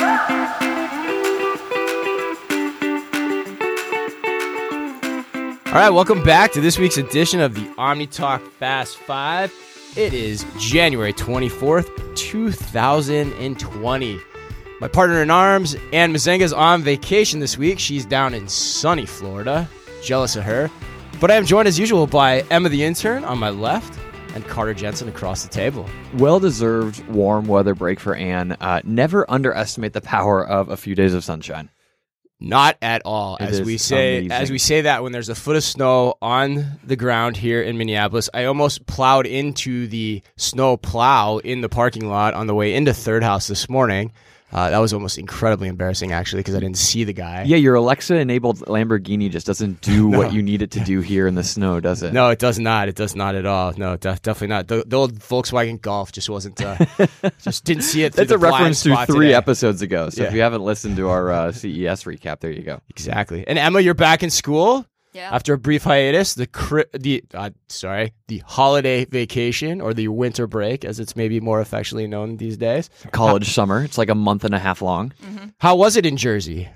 All 0.00 0.06
right, 5.76 5.90
welcome 5.90 6.24
back 6.24 6.52
to 6.52 6.62
this 6.62 6.78
week's 6.78 6.96
edition 6.96 7.40
of 7.40 7.54
the 7.54 7.70
Omni 7.76 8.06
Talk 8.06 8.40
Fast 8.52 8.96
Five. 8.96 9.52
It 9.96 10.14
is 10.14 10.46
January 10.58 11.12
24th, 11.12 12.16
2020. 12.16 14.20
My 14.80 14.88
partner 14.88 15.22
in 15.22 15.30
arms, 15.30 15.76
Anne 15.92 16.14
Mezzenga's 16.14 16.54
on 16.54 16.80
vacation 16.80 17.38
this 17.38 17.58
week. 17.58 17.78
She's 17.78 18.06
down 18.06 18.32
in 18.32 18.48
sunny 18.48 19.04
Florida. 19.04 19.68
Jealous 20.02 20.36
of 20.36 20.44
her. 20.44 20.70
But 21.20 21.30
I 21.30 21.34
am 21.34 21.44
joined 21.44 21.68
as 21.68 21.78
usual 21.78 22.06
by 22.06 22.40
Emma 22.50 22.70
the 22.70 22.82
intern 22.82 23.24
on 23.24 23.38
my 23.38 23.50
left 23.50 23.99
and 24.34 24.46
Carter 24.46 24.74
Jensen 24.74 25.08
across 25.08 25.42
the 25.42 25.48
table. 25.48 25.88
Well 26.14 26.40
deserved 26.40 27.06
warm 27.08 27.46
weather 27.46 27.74
break 27.74 28.00
for 28.00 28.14
Anne. 28.14 28.56
Uh, 28.60 28.80
never 28.84 29.30
underestimate 29.30 29.92
the 29.92 30.00
power 30.00 30.46
of 30.46 30.68
a 30.68 30.76
few 30.76 30.94
days 30.94 31.14
of 31.14 31.24
sunshine. 31.24 31.70
Not 32.42 32.78
at 32.80 33.02
all. 33.04 33.36
It 33.36 33.50
as 33.50 33.60
we 33.60 33.76
say 33.76 34.18
amazing. 34.18 34.32
as 34.32 34.50
we 34.50 34.56
say 34.58 34.80
that 34.82 35.02
when 35.02 35.12
there's 35.12 35.28
a 35.28 35.34
foot 35.34 35.56
of 35.56 35.62
snow 35.62 36.14
on 36.22 36.80
the 36.82 36.96
ground 36.96 37.36
here 37.36 37.60
in 37.60 37.76
Minneapolis, 37.76 38.30
I 38.32 38.44
almost 38.44 38.86
plowed 38.86 39.26
into 39.26 39.86
the 39.86 40.22
snow 40.36 40.78
plow 40.78 41.36
in 41.38 41.60
the 41.60 41.68
parking 41.68 42.08
lot 42.08 42.32
on 42.32 42.46
the 42.46 42.54
way 42.54 42.74
into 42.74 42.94
Third 42.94 43.22
House 43.22 43.46
this 43.46 43.68
morning. 43.68 44.12
Uh, 44.52 44.70
that 44.70 44.78
was 44.78 44.92
almost 44.92 45.16
incredibly 45.18 45.68
embarrassing 45.68 46.12
actually 46.12 46.40
because 46.40 46.54
I 46.54 46.60
didn't 46.60 46.78
see 46.78 47.04
the 47.04 47.12
guy. 47.12 47.44
Yeah, 47.44 47.56
your 47.56 47.76
Alexa 47.76 48.16
enabled 48.16 48.58
Lamborghini 48.60 49.30
just 49.30 49.46
doesn't 49.46 49.80
do 49.80 50.08
what 50.18 50.32
you 50.32 50.42
need 50.42 50.62
it 50.62 50.72
to 50.72 50.80
do 50.80 51.00
here 51.00 51.26
in 51.26 51.34
the 51.36 51.44
snow, 51.44 51.78
does 51.80 52.02
it? 52.02 52.12
No, 52.12 52.30
it 52.30 52.38
does 52.38 52.58
not. 52.58 52.88
It 52.88 52.96
does 52.96 53.14
not 53.14 53.34
at 53.34 53.46
all. 53.46 53.72
No, 53.76 53.96
def- 53.96 54.22
definitely 54.22 54.48
not. 54.48 54.66
The, 54.68 54.84
the 54.86 54.96
old 54.96 55.14
Volkswagen 55.14 55.80
Golf 55.80 56.10
just 56.12 56.28
wasn't. 56.28 56.60
Uh, 56.60 56.76
just 57.42 57.64
didn't 57.64 57.82
see 57.84 58.02
it. 58.02 58.14
through 58.14 58.24
That's 58.24 58.32
a 58.32 58.38
reference 58.38 58.82
to 58.82 59.06
three 59.06 59.26
today. 59.26 59.34
episodes 59.34 59.82
ago. 59.82 60.10
So 60.10 60.24
if 60.24 60.34
you 60.34 60.40
haven't 60.40 60.62
listened 60.62 60.96
to 60.96 61.08
our 61.08 61.30
uh, 61.30 61.52
CES 61.52 62.04
recap, 62.04 62.40
there 62.40 62.50
you 62.50 62.62
go. 62.62 62.80
Exactly. 62.90 63.46
And 63.46 63.58
Emma, 63.58 63.80
you're 63.80 63.94
back 63.94 64.22
in 64.22 64.30
school. 64.30 64.84
Yeah. 65.12 65.34
After 65.34 65.54
a 65.54 65.58
brief 65.58 65.82
hiatus, 65.84 66.34
the 66.34 66.46
cri- 66.46 66.84
the 66.92 67.24
uh, 67.34 67.50
sorry, 67.68 68.12
the 68.28 68.38
holiday 68.46 69.04
vacation 69.04 69.80
or 69.80 69.92
the 69.92 70.08
winter 70.08 70.46
break, 70.46 70.84
as 70.84 71.00
it's 71.00 71.16
maybe 71.16 71.40
more 71.40 71.60
affectionately 71.60 72.06
known 72.06 72.36
these 72.36 72.56
days. 72.56 72.90
College 73.10 73.52
summer. 73.52 73.82
It's 73.82 73.98
like 73.98 74.08
a 74.08 74.14
month 74.14 74.44
and 74.44 74.54
a 74.54 74.58
half 74.58 74.82
long. 74.82 75.12
How 75.58 75.74
was 75.74 75.96
it 75.96 76.06
in 76.06 76.16
Jersey? 76.16 76.68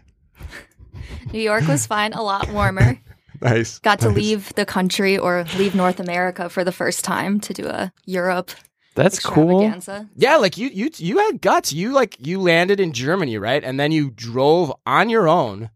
New 1.33 1.41
York 1.41 1.67
was 1.67 1.87
fine, 1.87 2.13
a 2.13 2.23
lot 2.23 2.49
warmer. 2.51 2.99
Nice. 3.41 3.79
Got 3.81 4.01
to 4.01 4.09
leave 4.09 4.55
the 4.55 4.65
country 4.65 5.19
or 5.19 5.45
leave 5.59 5.75
North 5.75 6.01
America 6.01 6.49
for 6.49 6.65
the 6.65 6.73
first 6.73 7.05
time 7.05 7.41
to 7.41 7.53
do 7.53 7.67
a 7.67 7.93
Europe 8.07 8.53
That's 8.95 9.19
cool. 9.19 9.71
Yeah, 10.17 10.37
like 10.37 10.57
you 10.57 10.69
you 10.69 10.89
you 10.97 11.19
had 11.19 11.43
guts. 11.43 11.73
You 11.73 11.93
like 11.93 12.17
you 12.25 12.41
landed 12.41 12.79
in 12.81 12.93
Germany, 12.93 13.37
right? 13.37 13.63
And 13.63 13.79
then 13.79 13.93
you 13.93 14.11
drove 14.11 14.73
on 14.87 15.11
your 15.11 15.29
own 15.29 15.69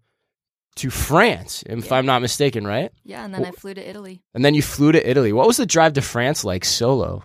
to 0.78 0.90
France, 0.90 1.62
if 1.66 1.92
I'm 1.92 2.06
not 2.06 2.22
mistaken, 2.22 2.66
right? 2.66 2.90
Yeah, 3.04 3.24
and 3.24 3.34
then 3.34 3.44
I 3.44 3.50
flew 3.50 3.74
to 3.74 3.88
Italy. 3.88 4.22
And 4.34 4.44
then 4.44 4.54
you 4.54 4.62
flew 4.62 4.92
to 4.92 5.10
Italy. 5.10 5.32
What 5.32 5.46
was 5.46 5.56
the 5.56 5.66
drive 5.66 5.94
to 5.94 6.02
France 6.02 6.44
like 6.44 6.64
solo? 6.64 7.22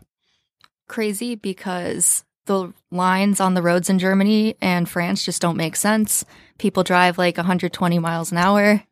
Crazy 0.88 1.36
because 1.36 2.24
the 2.46 2.74
lines 2.92 3.40
on 3.40 3.54
the 3.54 3.62
roads 3.62 3.90
in 3.90 4.00
Germany 4.00 4.56
and 4.62 4.90
France 4.90 5.24
just 5.24 5.42
don't 5.42 5.58
make 5.58 5.76
sense. 5.76 6.26
People 6.58 6.84
drive 6.84 7.18
like 7.18 7.38
120 7.38 8.00
miles 8.00 8.32
an 8.32 8.38
hour. 8.38 8.84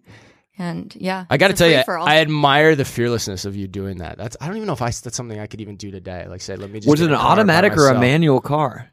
And 0.57 0.95
yeah, 0.95 1.25
I 1.29 1.37
got 1.37 1.47
to 1.47 1.53
tell 1.53 1.69
you. 1.69 1.81
I 1.87 2.17
admire 2.17 2.75
the 2.75 2.85
fearlessness 2.85 3.45
of 3.45 3.55
you 3.55 3.67
doing 3.67 3.97
that. 3.97 4.17
That's 4.17 4.37
I 4.39 4.47
don't 4.47 4.57
even 4.57 4.67
know 4.67 4.73
if 4.73 4.81
I, 4.81 4.91
that's 4.91 5.15
something 5.15 5.39
I 5.39 5.47
could 5.47 5.61
even 5.61 5.75
do 5.75 5.89
today. 5.91 6.27
Like 6.27 6.41
say, 6.41 6.55
let 6.55 6.69
me 6.69 6.79
just 6.79 6.89
Was 6.89 7.01
it 7.01 7.07
an 7.07 7.13
a 7.13 7.17
car 7.17 7.25
by 7.25 7.31
automatic 7.31 7.77
or 7.77 7.87
a 7.87 7.99
manual 7.99 8.41
car? 8.41 8.91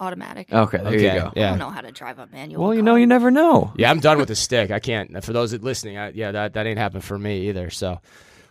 Automatic. 0.00 0.52
Okay, 0.52 0.78
there 0.78 0.86
Okay, 0.88 1.14
you 1.14 1.20
go. 1.20 1.32
Yeah. 1.36 1.46
I 1.46 1.50
don't 1.50 1.58
know 1.58 1.70
how 1.70 1.80
to 1.80 1.92
drive 1.92 2.18
a 2.18 2.26
manual. 2.28 2.62
Well, 2.62 2.74
you 2.74 2.80
car. 2.80 2.84
know, 2.84 2.94
you 2.96 3.06
never 3.06 3.30
know. 3.30 3.72
Yeah, 3.76 3.90
I'm 3.90 4.00
done 4.00 4.18
with 4.18 4.28
the 4.28 4.34
stick. 4.34 4.70
I 4.70 4.78
can't. 4.80 5.22
For 5.24 5.32
those 5.32 5.52
that 5.52 5.62
listening, 5.62 5.98
I, 5.98 6.10
yeah, 6.10 6.32
that 6.32 6.54
that 6.54 6.66
ain't 6.66 6.78
happened 6.78 7.04
for 7.04 7.18
me 7.18 7.48
either. 7.48 7.70
So, 7.70 8.00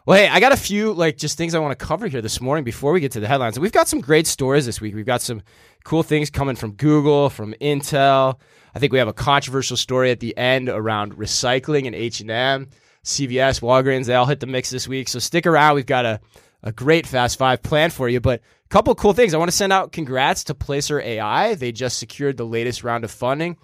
well, 0.05 0.17
hey, 0.17 0.27
I 0.27 0.39
got 0.39 0.51
a 0.51 0.57
few 0.57 0.93
like 0.93 1.17
just 1.17 1.37
things 1.37 1.53
I 1.55 1.59
want 1.59 1.77
to 1.77 1.85
cover 1.85 2.07
here 2.07 2.21
this 2.21 2.39
morning 2.41 2.63
before 2.63 2.91
we 2.93 2.99
get 2.99 3.11
to 3.13 3.19
the 3.19 3.27
headlines. 3.27 3.59
We've 3.59 3.71
got 3.71 3.87
some 3.87 4.01
great 4.01 4.27
stories 4.27 4.65
this 4.65 4.79
week. 4.81 4.95
We've 4.95 5.05
got 5.05 5.21
some 5.21 5.41
cool 5.83 6.03
things 6.03 6.29
coming 6.29 6.55
from 6.55 6.71
Google, 6.73 7.29
from 7.29 7.53
Intel. 7.61 8.39
I 8.75 8.79
think 8.79 8.91
we 8.91 8.99
have 8.99 9.07
a 9.07 9.13
controversial 9.13 9.77
story 9.77 10.09
at 10.11 10.19
the 10.19 10.35
end 10.37 10.67
around 10.69 11.15
recycling 11.15 11.85
and 11.85 11.95
H 11.95 12.21
and 12.21 12.31
M, 12.31 12.69
CVS, 13.03 13.61
Walgreens. 13.61 14.05
They 14.07 14.15
all 14.15 14.25
hit 14.25 14.39
the 14.39 14.47
mix 14.47 14.69
this 14.71 14.87
week. 14.87 15.07
So 15.09 15.19
stick 15.19 15.45
around. 15.45 15.75
We've 15.75 15.85
got 15.85 16.05
a 16.05 16.19
a 16.63 16.71
great 16.71 17.05
Fast 17.05 17.37
Five 17.37 17.61
plan 17.61 17.89
for 17.91 18.09
you. 18.09 18.19
But 18.19 18.39
a 18.39 18.69
couple 18.69 18.95
cool 18.95 19.13
things. 19.13 19.33
I 19.33 19.37
want 19.37 19.51
to 19.51 19.57
send 19.57 19.73
out 19.73 19.91
congrats 19.91 20.45
to 20.45 20.55
Placer 20.55 20.99
AI. 20.99 21.55
They 21.55 21.71
just 21.71 21.99
secured 21.99 22.37
the 22.37 22.45
latest 22.45 22.83
round 22.83 23.03
of 23.03 23.11
funding. 23.11 23.57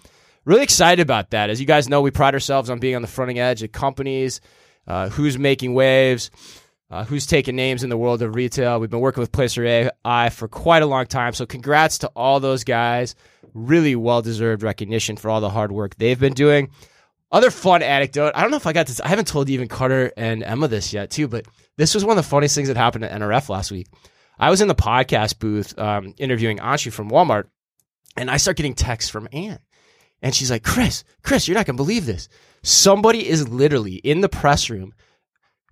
Really 0.44 0.62
excited 0.62 1.02
about 1.02 1.30
that. 1.30 1.50
As 1.50 1.60
you 1.60 1.66
guys 1.66 1.88
know, 1.88 2.00
we 2.00 2.10
pride 2.10 2.34
ourselves 2.34 2.70
on 2.70 2.78
being 2.78 2.96
on 2.96 3.02
the 3.02 3.08
fronting 3.08 3.38
edge 3.38 3.62
of 3.62 3.72
companies, 3.72 4.40
uh, 4.86 5.08
who's 5.08 5.38
making 5.38 5.74
waves, 5.74 6.30
uh, 6.90 7.04
who's 7.04 7.26
taking 7.26 7.56
names 7.56 7.82
in 7.84 7.90
the 7.90 7.96
world 7.96 8.22
of 8.22 8.34
retail. 8.34 8.80
We've 8.80 8.90
been 8.90 9.00
working 9.00 9.20
with 9.20 9.32
Placer 9.32 9.64
AI 9.64 10.30
for 10.30 10.48
quite 10.48 10.82
a 10.82 10.86
long 10.86 11.06
time. 11.06 11.34
So 11.34 11.46
congrats 11.46 11.98
to 11.98 12.08
all 12.16 12.40
those 12.40 12.64
guys. 12.64 13.14
Really 13.52 13.96
well 13.96 14.22
deserved 14.22 14.62
recognition 14.62 15.16
for 15.16 15.30
all 15.30 15.40
the 15.40 15.50
hard 15.50 15.72
work 15.72 15.96
they've 15.96 16.18
been 16.18 16.34
doing. 16.34 16.70
Other 17.32 17.50
fun 17.50 17.82
anecdote. 17.82 18.32
I 18.34 18.42
don't 18.42 18.50
know 18.50 18.56
if 18.56 18.66
I 18.66 18.72
got 18.72 18.88
this. 18.88 19.00
I 19.00 19.08
haven't 19.08 19.28
told 19.28 19.48
even 19.50 19.68
Carter 19.68 20.12
and 20.16 20.42
Emma 20.42 20.66
this 20.66 20.92
yet, 20.92 21.10
too, 21.10 21.28
but 21.28 21.46
this 21.76 21.94
was 21.94 22.04
one 22.04 22.18
of 22.18 22.24
the 22.24 22.28
funniest 22.28 22.56
things 22.56 22.68
that 22.68 22.76
happened 22.76 23.04
at 23.04 23.12
NRF 23.12 23.48
last 23.48 23.70
week. 23.70 23.86
I 24.38 24.50
was 24.50 24.60
in 24.60 24.68
the 24.68 24.74
podcast 24.74 25.38
booth 25.38 25.78
um, 25.78 26.14
interviewing 26.18 26.58
Anshu 26.58 26.92
from 26.92 27.10
Walmart, 27.10 27.44
and 28.16 28.30
I 28.30 28.38
start 28.38 28.56
getting 28.56 28.74
texts 28.74 29.10
from 29.10 29.28
Ann. 29.32 29.60
And 30.22 30.34
she's 30.34 30.50
like, 30.50 30.64
Chris, 30.64 31.04
Chris, 31.22 31.46
you're 31.46 31.54
not 31.54 31.66
going 31.66 31.76
to 31.76 31.82
believe 31.82 32.04
this. 32.04 32.28
Somebody 32.62 33.26
is 33.26 33.48
literally 33.48 33.94
in 33.94 34.22
the 34.22 34.28
press 34.28 34.68
room 34.68 34.92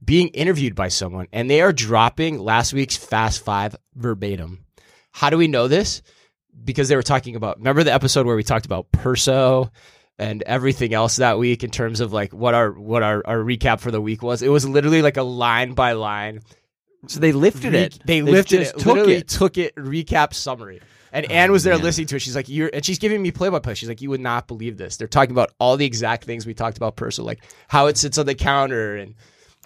being 0.05 0.29
interviewed 0.29 0.77
by 0.77 0.89
someone, 0.89 1.27
and 1.33 1.51
they 1.51 1.61
are 1.61 1.73
dropping 1.73 2.39
last 2.39 2.73
week's 2.73 2.97
Fast 2.97 3.45
Five 3.45 3.75
verbatim. 3.95 4.65
How 5.11 5.29
do 5.31 5.37
we 5.37 5.49
know 5.49 5.67
this? 5.67 6.03
Because 6.65 6.89
they 6.89 6.97
were 6.97 7.03
talking 7.03 7.35
about, 7.35 7.59
remember 7.59 7.83
the 7.83 7.93
episode 7.93 8.27
where 8.27 8.37
we 8.37 8.45
talked 8.45 8.67
about 8.67 8.93
Perso 8.93 9.73
and 10.19 10.43
everything 10.43 10.93
else 10.95 11.17
that 11.17 11.39
week 11.39 11.63
in 11.63 11.71
terms 11.71 12.01
of 12.01 12.13
like 12.13 12.33
what 12.33 12.55
our 12.55 12.73
what 12.73 13.03
our, 13.03 13.23
our 13.25 13.39
recap 13.39 13.81
for 13.81 13.91
the 13.91 14.01
week 14.01 14.23
was? 14.23 14.43
It 14.43 14.49
was 14.49 14.69
literally 14.69 15.03
like 15.03 15.17
a 15.17 15.23
line 15.23 15.75
by 15.75 15.93
line 15.93 16.41
So 17.07 17.21
they 17.21 17.33
lifted 17.33 17.73
re- 17.73 17.79
it. 17.83 17.99
They, 18.05 18.23
lifted 18.23 18.59
just 18.61 18.75
it. 18.75 18.79
Took 18.79 18.87
literally 18.87 19.15
it. 19.15 19.29
took 19.29 19.57
it. 19.59 19.75
Recap 19.77 20.35
summary. 20.35 20.81
And 21.13 21.31
Anne 21.31 21.53
was 21.53 21.63
there 21.65 21.75
man. 21.75 21.83
listening 21.85 22.07
to 22.09 22.17
it. 22.17 22.19
She's 22.19 22.37
like, 22.37 22.51
"You're," 22.51 22.69
and 22.71 22.85
she's 22.85 22.99
giving 22.99 23.23
me 23.23 23.31
play 23.31 23.49
by 23.49 23.61
play. 23.61 23.73
She's 23.75 23.89
like, 23.89 24.03
"You 24.03 24.11
would 24.11 24.21
not 24.21 24.47
believe 24.47 24.77
this." 24.77 24.99
They're 24.99 25.09
talking 25.09 25.31
about 25.31 25.53
all 25.59 25.79
the 25.79 25.87
exact 25.87 26.25
things 26.25 26.45
we 26.45 26.53
talked 26.53 26.77
about, 26.77 26.97
Perso, 26.97 27.23
like 27.25 27.43
how 27.69 27.87
it 27.87 27.97
sits 27.97 28.19
on 28.19 28.27
the 28.27 28.35
counter 28.35 28.97
and 28.97 29.15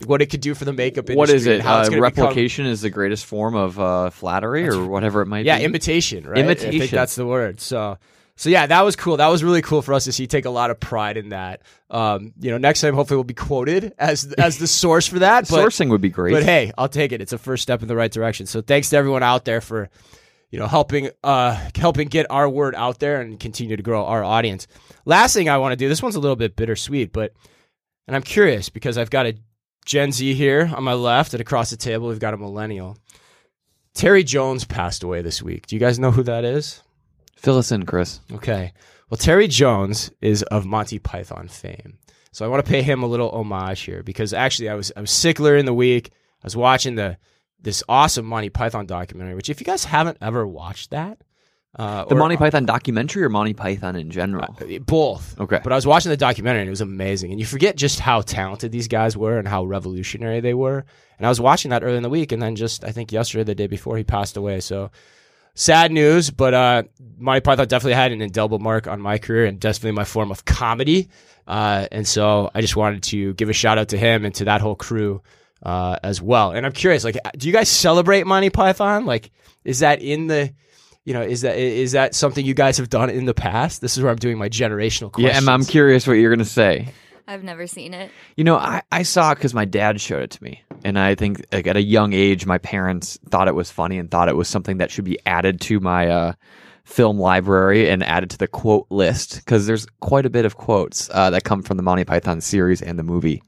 what 0.07 0.23
it 0.23 0.27
could 0.27 0.41
do 0.41 0.55
for 0.55 0.65
the 0.65 0.73
makeup 0.73 1.11
industry. 1.11 1.17
What 1.17 1.31
is 1.31 1.47
it? 1.47 1.61
How 1.61 1.79
Uh, 1.79 1.85
gonna 1.89 1.97
become- 1.97 2.03
replication 2.27 2.67
is 2.67 2.81
the 2.83 2.91
greatest 2.91 3.27
form 3.27 3.57
of 3.57 3.81
uh, 3.81 4.11
flattery, 4.11 4.69
or 4.69 4.87
whatever 4.87 5.21
it 5.21 5.27
might 5.27 5.45
yeah, 5.45 5.57
be. 5.57 5.63
Yeah, 5.63 5.67
imitation, 5.69 6.25
right? 6.29 6.45
I 6.45 6.47
think 6.55 6.63
Imitation. 6.75 6.95
that's 6.97 7.17
the 7.17 7.27
word. 7.27 7.61
So, 7.61 7.99
so 8.37 8.51
yeah, 8.51 8.67
that 8.67 8.83
was 8.83 8.97
cool. 8.97 9.19
That 9.19 9.29
was 9.29 9.45
really 9.45 9.63
cool 9.63 9.83
for 9.83 9.93
us 9.95 10.05
to 10.05 10.13
see. 10.13 10.27
Take 10.27 10.47
a 10.47 10.51
lot 10.51 10.71
of 10.71 10.81
pride 10.81 11.17
in 11.17 11.29
that. 11.31 11.63
Um, 11.91 12.33
you 12.41 12.51
know, 12.51 12.59
next 12.59 12.81
time 12.81 12.95
hopefully 12.95 13.17
we'll 13.17 13.25
be 13.25 13.35
quoted 13.35 13.93
as 13.99 14.33
as 14.35 14.59
the 14.59 14.67
source 14.67 15.07
for 15.07 15.19
that. 15.21 15.47
But 15.51 15.65
Sourcing 15.65 15.91
would 15.91 16.01
be 16.01 16.09
great. 16.09 16.33
But 16.33 16.43
hey, 16.43 16.73
I'll 16.79 16.89
take 16.89 17.13
it. 17.13 17.21
It's 17.21 17.33
a 17.33 17.39
first 17.39 17.63
step 17.63 17.83
in 17.83 17.89
the 17.89 17.97
right 17.97 18.11
direction. 18.11 18.47
So 18.47 18.63
thanks 18.63 18.91
to 18.91 18.97
everyone 18.97 19.23
out 19.23 19.45
there 19.45 19.61
for, 19.61 19.91
you 20.51 20.59
know, 20.59 20.67
helping 20.67 21.11
uh 21.23 21.59
helping 21.77 22.09
get 22.09 22.27
our 22.31 22.49
word 22.49 22.75
out 22.75 22.99
there 23.01 23.21
and 23.21 23.39
continue 23.39 23.77
to 23.77 23.83
grow 23.83 24.05
our 24.07 24.25
audience. 24.25 24.67
Last 25.05 25.35
thing 25.35 25.49
I 25.49 25.59
want 25.59 25.73
to 25.73 25.77
do, 25.77 25.89
this 25.89 26.03
one's 26.03 26.17
a 26.17 26.21
little 26.21 26.37
bit 26.37 26.57
bittersweet, 26.57 27.13
but 27.13 27.35
and 28.07 28.17
I'm 28.17 28.23
curious 28.23 28.71
because 28.71 28.97
I've 28.97 29.11
got 29.11 29.27
a 29.27 29.35
Gen 29.85 30.13
Z 30.13 30.35
here 30.35 30.73
on 30.75 30.85
my 30.85 30.95
left 30.95 31.35
and 31.35 31.41
across 31.41 31.71
the 31.71 31.77
table 31.77 32.09
we've 32.09 32.19
got 32.19 32.35
a 32.35 32.39
millennial. 32.39 32.97
Terry 33.95 34.25
Jones 34.25 34.65
passed 34.65 35.03
away 35.03 35.21
this 35.21 35.43
week. 35.43 35.67
Do 35.67 35.77
you 35.77 35.81
guys 35.81 35.99
know 35.99 36.11
who 36.11 36.23
that 36.23 36.45
is? 36.45 36.83
Fill 37.43 37.59
us 37.59 37.73
in, 37.73 37.85
Chris. 37.85 38.21
Okay. 38.33 38.73
Well, 39.11 39.19
Terry 39.19 39.49
Jones 39.49 40.11
is 40.21 40.43
of 40.45 40.65
Monty 40.65 40.99
Python 40.99 41.49
fame. 41.49 41.99
So 42.31 42.45
I 42.47 42.49
want 42.49 42.65
to 42.65 42.71
pay 42.71 42.81
him 42.83 43.03
a 43.03 43.07
little 43.07 43.31
homage 43.31 43.81
here 43.81 44.03
because 44.03 44.33
actually 44.33 44.71
I 44.71 44.75
was 44.75 44.91
I 44.97 45.01
was 45.01 45.11
sickler 45.11 45.59
in 45.59 45.67
the 45.67 45.75
week. 45.75 46.11
I 46.43 46.45
was 46.47 46.57
watching 46.57 46.95
the 46.95 47.19
this 47.61 47.83
awesome 47.89 48.25
Monty 48.27 48.49
Python 48.49 48.87
documentary, 48.87 49.35
which 49.35 49.51
if 49.51 49.61
you 49.61 49.67
guys 49.67 49.85
haven't 49.85 50.19
ever 50.23 50.47
watched 50.47 50.91
that, 50.91 51.19
uh, 51.79 52.05
The 52.07 52.15
or- 52.15 52.19
Monty 52.19 52.37
Python 52.37 52.65
documentary 52.65 53.23
or 53.23 53.29
Monty 53.29 53.53
Python 53.55 53.97
in 53.97 54.11
general? 54.11 54.57
uh, 54.61 54.79
both. 54.87 55.39
Okay. 55.39 55.61
But 55.63 55.73
I 55.73 55.77
was 55.77 55.87
watching 55.87 56.11
the 56.11 56.17
documentary 56.17 56.63
and 56.63 56.69
it 56.69 56.71
was 56.71 56.81
amazing. 56.81 57.31
And 57.33 57.39
you 57.41 57.47
forget 57.47 57.77
just 57.77 58.01
how 58.01 58.23
talented 58.23 58.73
these 58.73 58.89
guys 58.89 59.17
were 59.17 59.39
and 59.39 59.47
how 59.47 59.65
revolutionary 59.65 60.41
they 60.41 60.55
were. 60.55 60.85
And 61.19 61.27
I 61.27 61.29
was 61.29 61.41
watching 61.41 61.71
that 61.71 61.83
early 61.85 61.97
in 61.99 62.03
the 62.03 62.09
week 62.11 62.33
and 62.33 62.41
then 62.43 62.57
just 62.57 62.83
I 62.85 62.93
think 62.93 63.13
yesterday, 63.13 63.45
the 63.45 63.55
day 63.55 63.67
before, 63.67 63.97
he 63.99 64.05
passed 64.05 64.37
away. 64.39 64.61
So 64.61 64.91
sad 65.55 65.93
news, 65.93 66.31
but 66.31 66.55
uh 66.55 66.83
Monty 67.19 67.41
Python 67.41 67.69
definitely 67.69 67.95
had 67.95 68.13
an 68.13 68.21
indelible 68.21 68.59
mark 68.59 68.87
on 68.87 69.01
my 69.01 69.19
career 69.19 69.45
and 69.47 69.61
definitely 69.61 69.93
my 69.93 70.05
form 70.05 70.31
of 70.31 70.45
comedy. 70.45 71.09
Uh, 71.47 71.87
and 71.93 72.07
so 72.07 72.51
I 72.55 72.61
just 72.61 72.77
wanted 72.77 73.03
to 73.05 73.35
give 73.35 73.49
a 73.49 73.53
shout 73.53 73.79
out 73.79 73.89
to 73.89 73.99
him 73.99 74.25
and 74.25 74.35
to 74.37 74.45
that 74.47 74.61
whole 74.61 74.75
crew 74.77 75.23
uh, 75.63 75.97
as 76.03 76.21
well. 76.23 76.53
And 76.53 76.65
I'm 76.67 76.73
curious, 76.73 77.05
like, 77.05 77.17
do 77.37 77.47
you 77.47 77.53
guys 77.53 77.69
celebrate 77.69 78.27
Monty 78.27 78.51
Python? 78.51 79.07
Like, 79.07 79.31
is 79.65 79.81
that 79.81 80.03
in 80.03 80.27
the 80.27 80.53
You 81.05 81.15
know, 81.15 81.23
is 81.23 81.41
that 81.43 81.57
is 81.59 81.93
that 81.93 82.15
something 82.15 82.47
you 82.47 82.55
guys 82.55 82.79
have 82.79 82.89
done 82.89 83.11
in 83.11 83.25
the 83.25 83.35
past? 83.35 83.81
This 83.81 83.97
is 83.97 84.03
where 84.03 84.11
I'm 84.13 84.19
doing 84.19 84.39
my 84.39 84.49
generational 84.49 85.11
Yeah, 85.19 85.31
questions. 85.31 85.37
Emma, 85.45 85.53
I'm 85.53 85.65
curious 85.65 86.07
what 86.07 86.15
you're 86.15 86.31
going 86.31 86.39
to 86.39 86.45
say. 86.45 86.89
I've 87.27 87.45
never 87.45 87.67
seen 87.67 87.95
it. 87.95 88.11
You 88.37 88.45
know, 88.45 88.57
I, 88.57 88.83
I 88.91 89.03
saw 89.03 89.33
it 89.33 89.37
because 89.37 89.55
my 89.55 89.65
dad 89.65 90.01
showed 90.01 90.23
it 90.23 90.31
to 90.33 90.43
me. 90.43 90.63
And 90.85 90.99
I 90.99 91.15
think 91.15 91.45
like, 91.53 91.67
at 91.67 91.77
a 91.77 91.83
young 91.83 92.13
age, 92.13 92.47
my 92.47 92.59
parents 92.59 93.19
thought 93.29 93.49
it 93.49 93.55
was 93.55 93.71
funny 93.71 93.99
and 93.99 94.11
thought 94.11 94.29
it 94.29 94.37
was 94.37 94.49
something 94.49 94.79
that 94.79 94.91
should 94.91 95.05
be 95.05 95.19
added 95.27 95.61
to 95.63 95.81
my 95.81 96.09
uh, 96.09 96.33
film 96.85 97.19
library 97.19 97.89
and 97.89 98.03
added 98.03 98.31
to 98.31 98.39
the 98.39 98.49
quote 98.49 98.87
list 98.91 99.37
because 99.37 99.67
there's 99.67 99.87
quite 100.01 100.27
a 100.27 100.31
bit 100.31 100.45
of 100.45 100.57
quotes 100.57 101.09
uh, 101.11 101.31
that 101.31 101.45
come 101.45 101.63
from 101.63 101.77
the 101.77 101.83
Monty 101.83 102.05
Python 102.05 102.41
series 102.41 102.83
and 102.83 102.99
the 102.99 103.05
movie, 103.05 103.43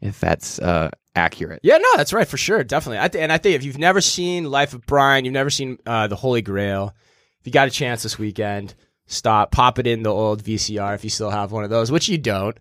if 0.00 0.20
that's 0.20 0.58
uh, 0.58 0.90
accurate. 1.16 1.60
Yeah, 1.62 1.78
no, 1.78 1.88
that's 1.96 2.12
right 2.12 2.28
for 2.28 2.36
sure, 2.36 2.62
definitely. 2.62 2.98
I 2.98 3.08
th- 3.08 3.22
and 3.22 3.32
I 3.32 3.38
think 3.38 3.56
if 3.56 3.64
you've 3.64 3.78
never 3.78 4.00
seen 4.00 4.44
Life 4.44 4.74
of 4.74 4.84
Brian, 4.86 5.24
you've 5.24 5.32
never 5.34 5.50
seen 5.50 5.78
uh, 5.86 6.06
The 6.08 6.16
Holy 6.16 6.42
Grail, 6.42 6.94
if 7.40 7.46
you 7.46 7.52
got 7.52 7.68
a 7.68 7.70
chance 7.70 8.02
this 8.02 8.18
weekend, 8.18 8.74
stop, 9.06 9.50
pop 9.50 9.78
it 9.78 9.86
in 9.86 10.02
the 10.02 10.10
old 10.10 10.42
VCR 10.42 10.94
if 10.94 11.04
you 11.04 11.10
still 11.10 11.30
have 11.30 11.52
one 11.52 11.64
of 11.64 11.70
those, 11.70 11.90
which 11.90 12.08
you 12.08 12.18
don't. 12.18 12.58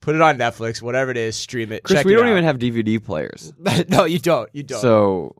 Put 0.00 0.14
it 0.14 0.22
on 0.22 0.38
Netflix, 0.38 0.80
whatever 0.80 1.10
it 1.10 1.16
is, 1.16 1.36
stream 1.36 1.72
it. 1.72 1.82
Chris, 1.82 1.98
check 1.98 2.06
we 2.06 2.14
it 2.14 2.16
don't 2.16 2.26
out. 2.26 2.30
even 2.30 2.44
have 2.44 2.58
DVD 2.58 3.02
players. 3.02 3.52
no, 3.88 4.04
you 4.04 4.18
don't. 4.18 4.48
You 4.54 4.62
don't. 4.62 4.80
So, 4.80 5.36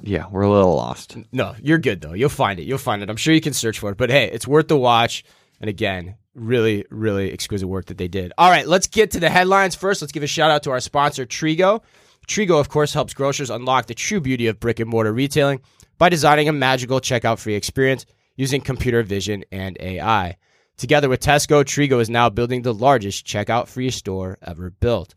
yeah, 0.00 0.26
we're 0.30 0.42
a 0.42 0.50
little 0.50 0.76
lost. 0.76 1.16
No, 1.32 1.54
you're 1.60 1.78
good 1.78 2.00
though. 2.00 2.12
You'll 2.12 2.28
find 2.28 2.60
it. 2.60 2.64
You'll 2.64 2.78
find 2.78 3.02
it. 3.02 3.10
I'm 3.10 3.16
sure 3.16 3.34
you 3.34 3.40
can 3.40 3.52
search 3.52 3.78
for 3.80 3.90
it. 3.90 3.96
But 3.96 4.10
hey, 4.10 4.30
it's 4.30 4.46
worth 4.46 4.68
the 4.68 4.76
watch. 4.76 5.24
And 5.60 5.68
again, 5.68 6.14
really, 6.34 6.86
really 6.90 7.32
exquisite 7.32 7.66
work 7.68 7.86
that 7.86 7.98
they 7.98 8.08
did. 8.08 8.32
All 8.38 8.48
right, 8.48 8.66
let's 8.66 8.86
get 8.86 9.10
to 9.12 9.20
the 9.20 9.28
headlines 9.28 9.74
first. 9.74 10.00
Let's 10.00 10.12
give 10.12 10.22
a 10.22 10.28
shout 10.28 10.50
out 10.50 10.62
to 10.64 10.70
our 10.70 10.80
sponsor, 10.80 11.26
Trigo. 11.26 11.82
Trigo, 12.26 12.60
of 12.60 12.68
course, 12.68 12.94
helps 12.94 13.12
grocers 13.12 13.50
unlock 13.50 13.86
the 13.86 13.94
true 13.94 14.20
beauty 14.20 14.46
of 14.46 14.60
brick 14.60 14.78
and 14.78 14.88
mortar 14.88 15.12
retailing 15.12 15.60
by 15.98 16.08
designing 16.08 16.48
a 16.48 16.52
magical 16.52 17.00
checkout 17.00 17.38
free 17.38 17.54
experience 17.54 18.06
using 18.36 18.60
computer 18.60 19.02
vision 19.02 19.44
and 19.50 19.76
AI. 19.80 20.36
Together 20.80 21.10
with 21.10 21.20
Tesco, 21.20 21.62
Trigo 21.62 22.00
is 22.00 22.08
now 22.08 22.30
building 22.30 22.62
the 22.62 22.72
largest 22.72 23.26
checkout 23.26 23.68
free 23.68 23.90
store 23.90 24.38
ever 24.40 24.70
built. 24.70 25.14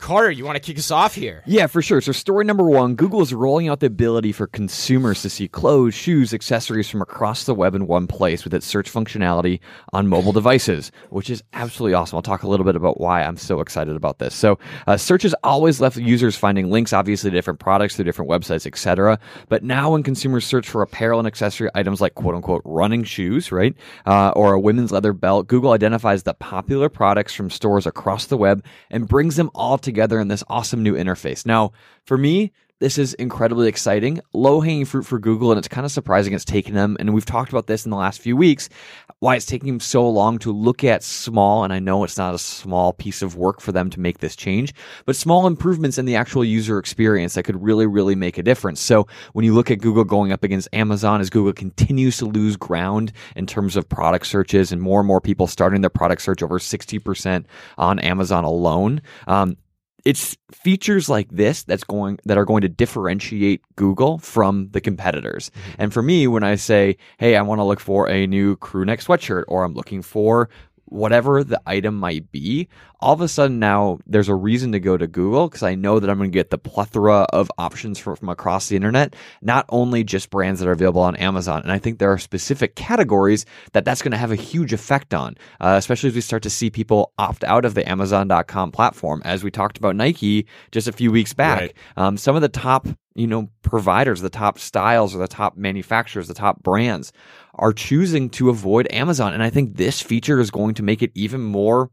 Carter, 0.00 0.30
you 0.30 0.46
want 0.46 0.56
to 0.56 0.60
kick 0.60 0.78
us 0.78 0.90
off 0.90 1.14
here? 1.14 1.42
Yeah, 1.44 1.66
for 1.66 1.82
sure. 1.82 2.00
So, 2.00 2.12
story 2.12 2.46
number 2.46 2.64
one 2.64 2.94
Google 2.94 3.20
is 3.20 3.34
rolling 3.34 3.68
out 3.68 3.80
the 3.80 3.86
ability 3.86 4.32
for 4.32 4.46
consumers 4.46 5.20
to 5.20 5.28
see 5.28 5.46
clothes, 5.46 5.94
shoes, 5.94 6.32
accessories 6.32 6.88
from 6.88 7.02
across 7.02 7.44
the 7.44 7.54
web 7.54 7.74
in 7.74 7.86
one 7.86 8.06
place 8.06 8.42
with 8.42 8.54
its 8.54 8.66
search 8.66 8.90
functionality 8.90 9.60
on 9.92 10.08
mobile 10.08 10.32
devices, 10.32 10.90
which 11.10 11.28
is 11.28 11.42
absolutely 11.52 11.92
awesome. 11.92 12.16
I'll 12.16 12.22
talk 12.22 12.42
a 12.42 12.48
little 12.48 12.64
bit 12.64 12.76
about 12.76 12.98
why 12.98 13.22
I'm 13.22 13.36
so 13.36 13.60
excited 13.60 13.94
about 13.94 14.18
this. 14.18 14.34
So, 14.34 14.58
uh, 14.86 14.96
search 14.96 15.22
has 15.22 15.34
always 15.44 15.82
left 15.82 15.98
users 15.98 16.34
finding 16.34 16.70
links, 16.70 16.94
obviously, 16.94 17.30
to 17.30 17.36
different 17.36 17.60
products 17.60 17.94
through 17.94 18.06
different 18.06 18.30
websites, 18.30 18.66
etc. 18.66 19.18
But 19.50 19.64
now, 19.64 19.92
when 19.92 20.02
consumers 20.02 20.46
search 20.46 20.66
for 20.66 20.80
apparel 20.80 21.20
and 21.20 21.26
accessory 21.26 21.68
items 21.74 22.00
like 22.00 22.14
quote 22.14 22.34
unquote 22.34 22.62
running 22.64 23.04
shoes, 23.04 23.52
right, 23.52 23.76
uh, 24.06 24.30
or 24.30 24.54
a 24.54 24.60
women's 24.60 24.92
leather 24.92 25.12
belt, 25.12 25.46
Google 25.46 25.72
identifies 25.72 26.22
the 26.22 26.32
popular 26.32 26.88
products 26.88 27.34
from 27.34 27.50
stores 27.50 27.86
across 27.86 28.24
the 28.24 28.38
web 28.38 28.64
and 28.90 29.06
brings 29.06 29.36
them 29.36 29.50
all 29.54 29.76
together 29.76 29.89
in 29.98 30.28
this 30.28 30.44
awesome 30.48 30.82
new 30.82 30.94
interface. 30.94 31.46
Now, 31.46 31.72
for 32.04 32.16
me, 32.18 32.52
this 32.80 32.96
is 32.96 33.12
incredibly 33.14 33.68
exciting, 33.68 34.20
low 34.32 34.62
hanging 34.62 34.86
fruit 34.86 35.04
for 35.04 35.18
Google, 35.18 35.52
and 35.52 35.58
it's 35.58 35.68
kind 35.68 35.84
of 35.84 35.92
surprising 35.92 36.32
it's 36.32 36.46
taken 36.46 36.74
them. 36.74 36.96
And 36.98 37.12
we've 37.12 37.26
talked 37.26 37.52
about 37.52 37.66
this 37.66 37.84
in 37.84 37.90
the 37.90 37.96
last 37.96 38.22
few 38.22 38.38
weeks, 38.38 38.70
why 39.18 39.36
it's 39.36 39.44
taking 39.44 39.68
them 39.68 39.80
so 39.80 40.08
long 40.08 40.38
to 40.38 40.50
look 40.50 40.82
at 40.82 41.02
small, 41.02 41.62
and 41.62 41.74
I 41.74 41.78
know 41.78 42.04
it's 42.04 42.16
not 42.16 42.34
a 42.34 42.38
small 42.38 42.94
piece 42.94 43.20
of 43.20 43.36
work 43.36 43.60
for 43.60 43.70
them 43.70 43.90
to 43.90 44.00
make 44.00 44.20
this 44.20 44.34
change, 44.34 44.72
but 45.04 45.14
small 45.14 45.46
improvements 45.46 45.98
in 45.98 46.06
the 46.06 46.16
actual 46.16 46.42
user 46.42 46.78
experience 46.78 47.34
that 47.34 47.42
could 47.42 47.62
really, 47.62 47.86
really 47.86 48.14
make 48.14 48.38
a 48.38 48.42
difference. 48.42 48.80
So 48.80 49.06
when 49.34 49.44
you 49.44 49.52
look 49.52 49.70
at 49.70 49.80
Google 49.80 50.04
going 50.04 50.32
up 50.32 50.42
against 50.42 50.68
Amazon 50.72 51.20
as 51.20 51.28
Google 51.28 51.52
continues 51.52 52.16
to 52.16 52.24
lose 52.24 52.56
ground 52.56 53.12
in 53.36 53.46
terms 53.46 53.76
of 53.76 53.90
product 53.90 54.26
searches 54.26 54.72
and 54.72 54.80
more 54.80 55.00
and 55.00 55.06
more 55.06 55.20
people 55.20 55.46
starting 55.46 55.82
their 55.82 55.90
product 55.90 56.22
search 56.22 56.42
over 56.42 56.58
60% 56.58 57.44
on 57.76 57.98
Amazon 57.98 58.44
alone, 58.44 59.02
um, 59.26 59.58
it's 60.04 60.36
features 60.52 61.08
like 61.08 61.28
this 61.30 61.62
that's 61.62 61.84
going 61.84 62.18
that 62.24 62.38
are 62.38 62.44
going 62.44 62.62
to 62.62 62.68
differentiate 62.68 63.62
Google 63.76 64.18
from 64.18 64.68
the 64.70 64.80
competitors. 64.80 65.50
Mm-hmm. 65.50 65.82
And 65.82 65.92
for 65.92 66.02
me, 66.02 66.26
when 66.26 66.42
I 66.42 66.56
say, 66.56 66.96
"Hey, 67.18 67.36
I 67.36 67.42
want 67.42 67.58
to 67.58 67.64
look 67.64 67.80
for 67.80 68.08
a 68.08 68.26
new 68.26 68.56
crew 68.56 68.84
neck 68.84 69.00
sweatshirt," 69.00 69.44
or 69.48 69.64
I'm 69.64 69.74
looking 69.74 70.02
for 70.02 70.48
whatever 70.90 71.42
the 71.42 71.60
item 71.66 71.96
might 71.98 72.30
be, 72.30 72.68
all 73.00 73.14
of 73.14 73.20
a 73.20 73.28
sudden 73.28 73.58
now 73.58 73.98
there's 74.06 74.28
a 74.28 74.34
reason 74.34 74.72
to 74.72 74.80
go 74.80 74.96
to 74.96 75.06
Google 75.06 75.48
because 75.48 75.62
I 75.62 75.74
know 75.74 75.98
that 76.00 76.10
I'm 76.10 76.18
going 76.18 76.30
to 76.30 76.34
get 76.34 76.50
the 76.50 76.58
plethora 76.58 77.20
of 77.32 77.50
options 77.56 77.98
from, 77.98 78.16
from 78.16 78.28
across 78.28 78.68
the 78.68 78.76
internet, 78.76 79.14
not 79.40 79.64
only 79.70 80.04
just 80.04 80.28
brands 80.30 80.60
that 80.60 80.68
are 80.68 80.72
available 80.72 81.00
on 81.02 81.16
Amazon. 81.16 81.62
And 81.62 81.72
I 81.72 81.78
think 81.78 81.98
there 81.98 82.12
are 82.12 82.18
specific 82.18 82.74
categories 82.76 83.46
that 83.72 83.84
that's 83.84 84.02
going 84.02 84.12
to 84.12 84.18
have 84.18 84.32
a 84.32 84.36
huge 84.36 84.72
effect 84.72 85.14
on, 85.14 85.36
uh, 85.60 85.76
especially 85.78 86.08
as 86.08 86.14
we 86.14 86.20
start 86.20 86.42
to 86.42 86.50
see 86.50 86.68
people 86.70 87.12
opt 87.18 87.42
out 87.44 87.64
of 87.64 87.74
the 87.74 87.88
Amazon.com 87.88 88.72
platform. 88.72 89.22
As 89.24 89.42
we 89.42 89.50
talked 89.50 89.78
about 89.78 89.96
Nike 89.96 90.46
just 90.72 90.88
a 90.88 90.92
few 90.92 91.10
weeks 91.10 91.32
back, 91.32 91.60
Right. 91.60 91.74
um, 91.96 92.16
some 92.16 92.36
of 92.36 92.42
the 92.42 92.48
top 92.48 92.86
you 93.14 93.26
know 93.26 93.48
providers, 93.62 94.20
the 94.20 94.30
top 94.30 94.58
styles 94.58 95.14
or 95.14 95.18
the 95.18 95.26
top 95.28 95.56
manufacturers, 95.56 96.28
the 96.28 96.34
top 96.34 96.62
brands 96.62 97.12
are 97.60 97.72
choosing 97.72 98.28
to 98.30 98.50
avoid 98.50 98.88
Amazon. 98.90 99.32
And 99.32 99.42
I 99.42 99.50
think 99.50 99.76
this 99.76 100.00
feature 100.00 100.40
is 100.40 100.50
going 100.50 100.74
to 100.74 100.82
make 100.82 101.02
it 101.02 101.12
even 101.14 101.40
more 101.40 101.90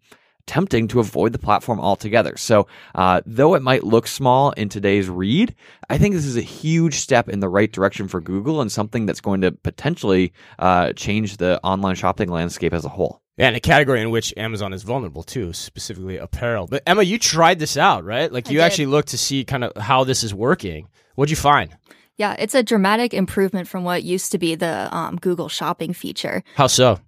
tempting 0.47 0.87
to 0.87 0.99
avoid 1.01 1.33
the 1.33 1.39
platform 1.39 1.79
altogether. 1.79 2.37
So, 2.37 2.67
uh, 2.95 3.21
though 3.25 3.53
it 3.53 3.61
might 3.61 3.83
look 3.83 4.07
small 4.07 4.51
in 4.51 4.69
today's 4.69 5.09
read, 5.09 5.53
I 5.89 5.97
think 5.97 6.15
this 6.15 6.25
is 6.25 6.37
a 6.37 6.41
huge 6.41 6.95
step 6.95 7.29
in 7.29 7.41
the 7.41 7.49
right 7.49 7.71
direction 7.71 8.07
for 8.07 8.21
Google 8.21 8.61
and 8.61 8.71
something 8.71 9.05
that's 9.05 9.21
going 9.21 9.41
to 9.41 9.51
potentially 9.51 10.33
uh, 10.57 10.93
change 10.93 11.37
the 11.37 11.59
online 11.63 11.95
shopping 11.95 12.29
landscape 12.29 12.73
as 12.73 12.85
a 12.85 12.89
whole. 12.89 13.21
Yeah, 13.37 13.47
and 13.47 13.55
a 13.55 13.59
category 13.59 14.01
in 14.01 14.09
which 14.09 14.33
Amazon 14.35 14.73
is 14.73 14.81
vulnerable 14.81 15.21
too, 15.21 15.53
specifically 15.53 16.17
apparel. 16.17 16.65
But 16.65 16.81
Emma, 16.87 17.03
you 17.03 17.19
tried 17.19 17.59
this 17.59 17.77
out, 17.77 18.03
right? 18.03 18.31
Like 18.31 18.47
I 18.47 18.51
you 18.51 18.57
did. 18.57 18.63
actually 18.63 18.85
looked 18.87 19.09
to 19.09 19.17
see 19.17 19.43
kind 19.43 19.63
of 19.63 19.75
how 19.77 20.05
this 20.05 20.23
is 20.23 20.33
working. 20.33 20.87
What'd 21.13 21.29
you 21.29 21.35
find? 21.35 21.75
Yeah, 22.17 22.35
it's 22.39 22.55
a 22.55 22.63
dramatic 22.63 23.13
improvement 23.13 23.67
from 23.67 23.83
what 23.83 24.03
used 24.03 24.31
to 24.31 24.37
be 24.37 24.55
the 24.55 24.93
um, 24.95 25.17
Google 25.17 25.49
Shopping 25.49 25.93
feature. 25.93 26.43
How 26.55 26.67
so? 26.67 26.99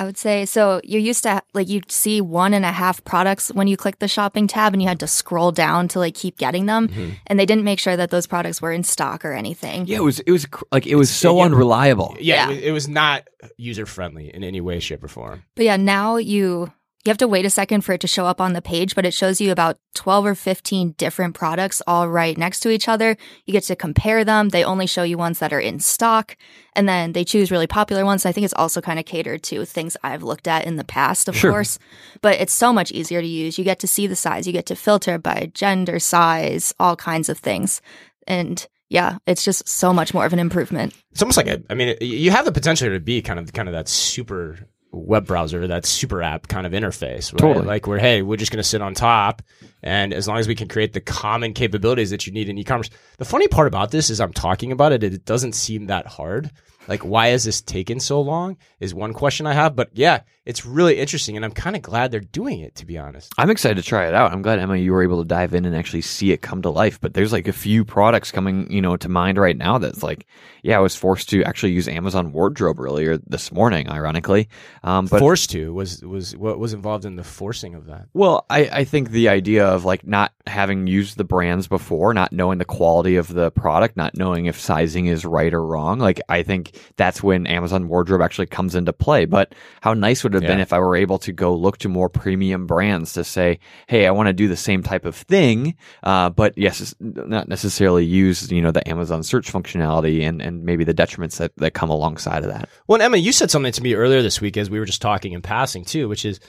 I 0.00 0.04
would 0.04 0.16
say 0.16 0.44
so. 0.46 0.80
You 0.84 1.00
used 1.00 1.24
to 1.24 1.42
like 1.54 1.68
you'd 1.68 1.90
see 1.90 2.20
one 2.20 2.54
and 2.54 2.64
a 2.64 2.70
half 2.70 3.02
products 3.02 3.48
when 3.52 3.66
you 3.66 3.76
click 3.76 3.98
the 3.98 4.06
shopping 4.06 4.46
tab, 4.46 4.72
and 4.72 4.80
you 4.80 4.86
had 4.86 5.00
to 5.00 5.08
scroll 5.08 5.50
down 5.50 5.88
to 5.88 5.98
like 5.98 6.14
keep 6.14 6.38
getting 6.38 6.66
them, 6.66 6.88
and 7.26 7.38
they 7.38 7.44
didn't 7.46 7.64
make 7.64 7.80
sure 7.80 7.96
that 7.96 8.10
those 8.10 8.24
products 8.26 8.62
were 8.62 8.70
in 8.70 8.84
stock 8.84 9.24
or 9.24 9.32
anything. 9.32 9.86
Yeah, 9.86 9.96
it 9.96 10.02
was 10.04 10.20
it 10.20 10.30
was 10.30 10.46
like 10.70 10.86
it 10.86 10.94
was 10.94 11.10
so 11.10 11.38
Yeah. 11.38 11.44
unreliable. 11.46 12.16
Yeah, 12.20 12.48
Yeah. 12.48 12.50
It, 12.50 12.54
was, 12.54 12.58
it 12.64 12.70
was 12.70 12.88
not 12.88 13.28
user 13.56 13.86
friendly 13.86 14.32
in 14.32 14.44
any 14.44 14.60
way, 14.60 14.78
shape, 14.78 15.02
or 15.02 15.08
form. 15.08 15.42
But 15.56 15.64
yeah, 15.64 15.76
now 15.76 16.16
you 16.16 16.72
you 17.08 17.10
have 17.10 17.16
to 17.18 17.26
wait 17.26 17.46
a 17.46 17.50
second 17.50 17.80
for 17.80 17.94
it 17.94 18.02
to 18.02 18.06
show 18.06 18.26
up 18.26 18.38
on 18.38 18.52
the 18.52 18.60
page, 18.60 18.94
but 18.94 19.06
it 19.06 19.14
shows 19.14 19.40
you 19.40 19.50
about 19.50 19.78
12 19.94 20.26
or 20.26 20.34
15 20.34 20.90
different 20.98 21.34
products 21.34 21.80
all 21.86 22.06
right 22.06 22.36
next 22.36 22.60
to 22.60 22.68
each 22.68 22.86
other. 22.86 23.16
You 23.46 23.52
get 23.52 23.62
to 23.64 23.76
compare 23.76 24.24
them. 24.26 24.50
They 24.50 24.62
only 24.62 24.86
show 24.86 25.04
you 25.04 25.16
ones 25.16 25.38
that 25.38 25.50
are 25.54 25.58
in 25.58 25.80
stock, 25.80 26.36
and 26.76 26.86
then 26.86 27.12
they 27.12 27.24
choose 27.24 27.50
really 27.50 27.66
popular 27.66 28.04
ones. 28.04 28.26
I 28.26 28.32
think 28.32 28.44
it's 28.44 28.52
also 28.52 28.82
kind 28.82 28.98
of 28.98 29.06
catered 29.06 29.42
to 29.44 29.64
things 29.64 29.96
I've 30.04 30.22
looked 30.22 30.46
at 30.46 30.66
in 30.66 30.76
the 30.76 30.84
past, 30.84 31.28
of 31.28 31.34
Sure. 31.36 31.50
course, 31.50 31.78
but 32.20 32.38
it's 32.38 32.52
so 32.52 32.74
much 32.74 32.92
easier 32.92 33.22
to 33.22 33.26
use. 33.26 33.56
You 33.56 33.64
get 33.64 33.78
to 33.78 33.86
see 33.88 34.06
the 34.06 34.14
size, 34.14 34.46
you 34.46 34.52
get 34.52 34.66
to 34.66 34.76
filter 34.76 35.16
by 35.16 35.50
gender, 35.54 35.98
size, 35.98 36.74
all 36.78 36.94
kinds 36.94 37.30
of 37.30 37.38
things. 37.38 37.80
And 38.26 38.66
yeah, 38.90 39.16
it's 39.26 39.44
just 39.44 39.66
so 39.66 39.94
much 39.94 40.12
more 40.12 40.26
of 40.26 40.34
an 40.34 40.38
improvement. 40.38 40.92
It's 41.12 41.22
almost 41.22 41.38
like 41.38 41.46
a. 41.46 41.62
I 41.70 41.74
mean, 41.74 41.96
you 42.02 42.30
have 42.32 42.44
the 42.44 42.52
potential 42.52 42.90
to 42.90 43.00
be 43.00 43.22
kind 43.22 43.38
of 43.38 43.52
kind 43.54 43.66
of 43.68 43.72
that 43.72 43.88
super 43.88 44.58
web 44.90 45.26
browser, 45.26 45.66
that 45.66 45.84
super 45.84 46.22
app 46.22 46.48
kind 46.48 46.66
of 46.66 46.72
interface, 46.72 47.32
right? 47.32 47.38
Totally. 47.38 47.66
Like 47.66 47.86
where 47.86 47.98
hey, 47.98 48.22
we're 48.22 48.36
just 48.36 48.50
going 48.50 48.62
to 48.62 48.68
sit 48.68 48.82
on 48.82 48.94
top, 48.94 49.42
and 49.82 50.12
as 50.12 50.26
long 50.26 50.38
as 50.38 50.48
we 50.48 50.54
can 50.54 50.68
create 50.68 50.92
the 50.92 51.00
common 51.00 51.52
capabilities 51.52 52.10
that 52.10 52.26
you 52.26 52.32
need 52.32 52.48
in 52.48 52.58
e-commerce. 52.58 52.90
The 53.18 53.24
funny 53.24 53.48
part 53.48 53.66
about 53.66 53.90
this 53.90 54.10
is 54.10 54.20
I'm 54.20 54.32
talking 54.32 54.72
about 54.72 54.92
it. 54.92 55.04
It 55.04 55.24
doesn't 55.24 55.54
seem 55.54 55.86
that 55.86 56.06
hard. 56.06 56.50
Like, 56.88 57.04
why 57.04 57.28
has 57.28 57.44
this 57.44 57.60
taken 57.60 58.00
so 58.00 58.20
long? 58.22 58.56
Is 58.80 58.94
one 58.94 59.12
question 59.12 59.46
I 59.46 59.52
have. 59.52 59.76
But 59.76 59.90
yeah, 59.92 60.22
it's 60.48 60.64
really 60.64 60.98
interesting, 60.98 61.36
and 61.36 61.44
I'm 61.44 61.52
kind 61.52 61.76
of 61.76 61.82
glad 61.82 62.10
they're 62.10 62.20
doing 62.20 62.60
it. 62.60 62.74
To 62.76 62.86
be 62.86 62.96
honest. 62.96 63.32
I'm 63.36 63.50
excited 63.50 63.76
to 63.76 63.86
try 63.86 64.08
it 64.08 64.14
out. 64.14 64.32
I'm 64.32 64.40
glad 64.40 64.58
Emma 64.58 64.76
you 64.76 64.92
were 64.92 65.02
able 65.02 65.22
to 65.22 65.28
dive 65.28 65.52
in 65.52 65.66
and 65.66 65.76
actually 65.76 66.00
see 66.00 66.32
it 66.32 66.40
come 66.40 66.62
to 66.62 66.70
life. 66.70 66.98
But 66.98 67.12
there's 67.12 67.32
like 67.32 67.46
a 67.48 67.52
few 67.52 67.84
products 67.84 68.32
coming, 68.32 68.70
you 68.72 68.80
know, 68.80 68.96
to 68.96 69.10
mind 69.10 69.36
right 69.36 69.56
now 69.56 69.76
that's 69.76 70.02
like, 70.02 70.26
yeah, 70.62 70.78
I 70.78 70.80
was 70.80 70.96
forced 70.96 71.28
to 71.30 71.44
actually 71.44 71.72
use 71.72 71.86
Amazon 71.86 72.32
Wardrobe 72.32 72.80
earlier 72.80 73.18
this 73.18 73.52
morning, 73.52 73.90
ironically. 73.90 74.48
Um, 74.82 75.06
but 75.06 75.18
Forced 75.20 75.50
to 75.50 75.74
was 75.74 76.02
was 76.02 76.34
what 76.34 76.58
was 76.58 76.72
involved 76.72 77.04
in 77.04 77.16
the 77.16 77.24
forcing 77.24 77.74
of 77.74 77.86
that. 77.86 78.06
Well, 78.14 78.46
I, 78.48 78.70
I 78.72 78.84
think 78.84 79.10
the 79.10 79.28
idea 79.28 79.66
of 79.66 79.84
like 79.84 80.06
not 80.06 80.32
having 80.46 80.86
used 80.86 81.18
the 81.18 81.24
brands 81.24 81.68
before, 81.68 82.14
not 82.14 82.32
knowing 82.32 82.56
the 82.56 82.64
quality 82.64 83.16
of 83.16 83.28
the 83.28 83.50
product, 83.50 83.98
not 83.98 84.16
knowing 84.16 84.46
if 84.46 84.58
sizing 84.58 85.06
is 85.06 85.26
right 85.26 85.52
or 85.52 85.62
wrong, 85.62 85.98
like 85.98 86.22
I 86.30 86.42
think 86.42 86.80
that's 86.96 87.22
when 87.22 87.46
Amazon 87.46 87.88
Wardrobe 87.88 88.22
actually 88.22 88.46
comes 88.46 88.74
into 88.74 88.94
play. 88.94 89.26
But 89.26 89.54
how 89.82 89.92
nice 89.92 90.24
would 90.24 90.37
have 90.42 90.48
been 90.48 90.60
if 90.60 90.72
I 90.72 90.78
were 90.78 90.96
able 90.96 91.18
to 91.20 91.32
go 91.32 91.54
look 91.54 91.78
to 91.78 91.88
more 91.88 92.08
premium 92.08 92.66
brands 92.66 93.12
to 93.14 93.24
say, 93.24 93.58
hey, 93.86 94.06
I 94.06 94.10
want 94.10 94.28
to 94.28 94.32
do 94.32 94.48
the 94.48 94.56
same 94.56 94.82
type 94.82 95.04
of 95.04 95.14
thing, 95.14 95.76
uh, 96.02 96.30
but 96.30 96.56
yes, 96.56 96.94
not 97.00 97.48
necessarily 97.48 98.04
use 98.04 98.50
you 98.50 98.62
know 98.62 98.70
the 98.70 98.86
Amazon 98.88 99.22
search 99.22 99.52
functionality 99.52 100.22
and 100.22 100.40
and 100.40 100.64
maybe 100.64 100.84
the 100.84 100.94
detriments 100.94 101.38
that 101.38 101.52
that 101.56 101.74
come 101.74 101.90
alongside 101.90 102.44
of 102.44 102.50
that. 102.50 102.68
Well, 102.86 103.00
Emma, 103.00 103.16
you 103.16 103.32
said 103.32 103.50
something 103.50 103.72
to 103.72 103.82
me 103.82 103.94
earlier 103.94 104.22
this 104.22 104.40
week 104.40 104.56
as 104.56 104.70
we 104.70 104.78
were 104.78 104.86
just 104.86 105.02
talking 105.02 105.32
in 105.32 105.42
passing 105.42 105.84
too, 105.84 106.08
which 106.08 106.24
is, 106.24 106.40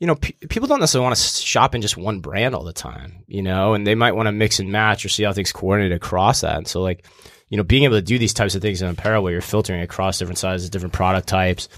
you 0.00 0.06
know, 0.06 0.14
pe 0.16 0.32
people 0.48 0.68
don't 0.68 0.80
necessarily 0.80 1.04
want 1.04 1.16
to 1.16 1.22
shop 1.22 1.74
in 1.74 1.82
just 1.82 1.96
one 1.96 2.20
brand 2.20 2.54
all 2.54 2.64
the 2.64 2.72
time, 2.72 3.24
you 3.26 3.42
know, 3.42 3.74
and 3.74 3.86
they 3.86 3.94
might 3.94 4.14
want 4.14 4.26
to 4.26 4.32
mix 4.32 4.58
and 4.58 4.70
match 4.70 5.04
or 5.04 5.08
see 5.08 5.22
how 5.22 5.32
things 5.32 5.52
coordinate 5.52 5.92
across 5.92 6.42
that. 6.42 6.56
And 6.56 6.68
so, 6.68 6.82
like, 6.82 7.06
you 7.48 7.56
know, 7.56 7.62
being 7.62 7.84
able 7.84 7.96
to 7.96 8.02
do 8.02 8.18
these 8.18 8.34
types 8.34 8.54
of 8.54 8.62
things 8.62 8.82
in 8.82 8.88
apparel 8.88 9.22
where 9.22 9.32
you're 9.32 9.40
filtering 9.40 9.80
across 9.80 10.18
different 10.18 10.38
sizes, 10.38 10.70
different 10.70 10.92
product 10.92 11.28
types, 11.28 11.68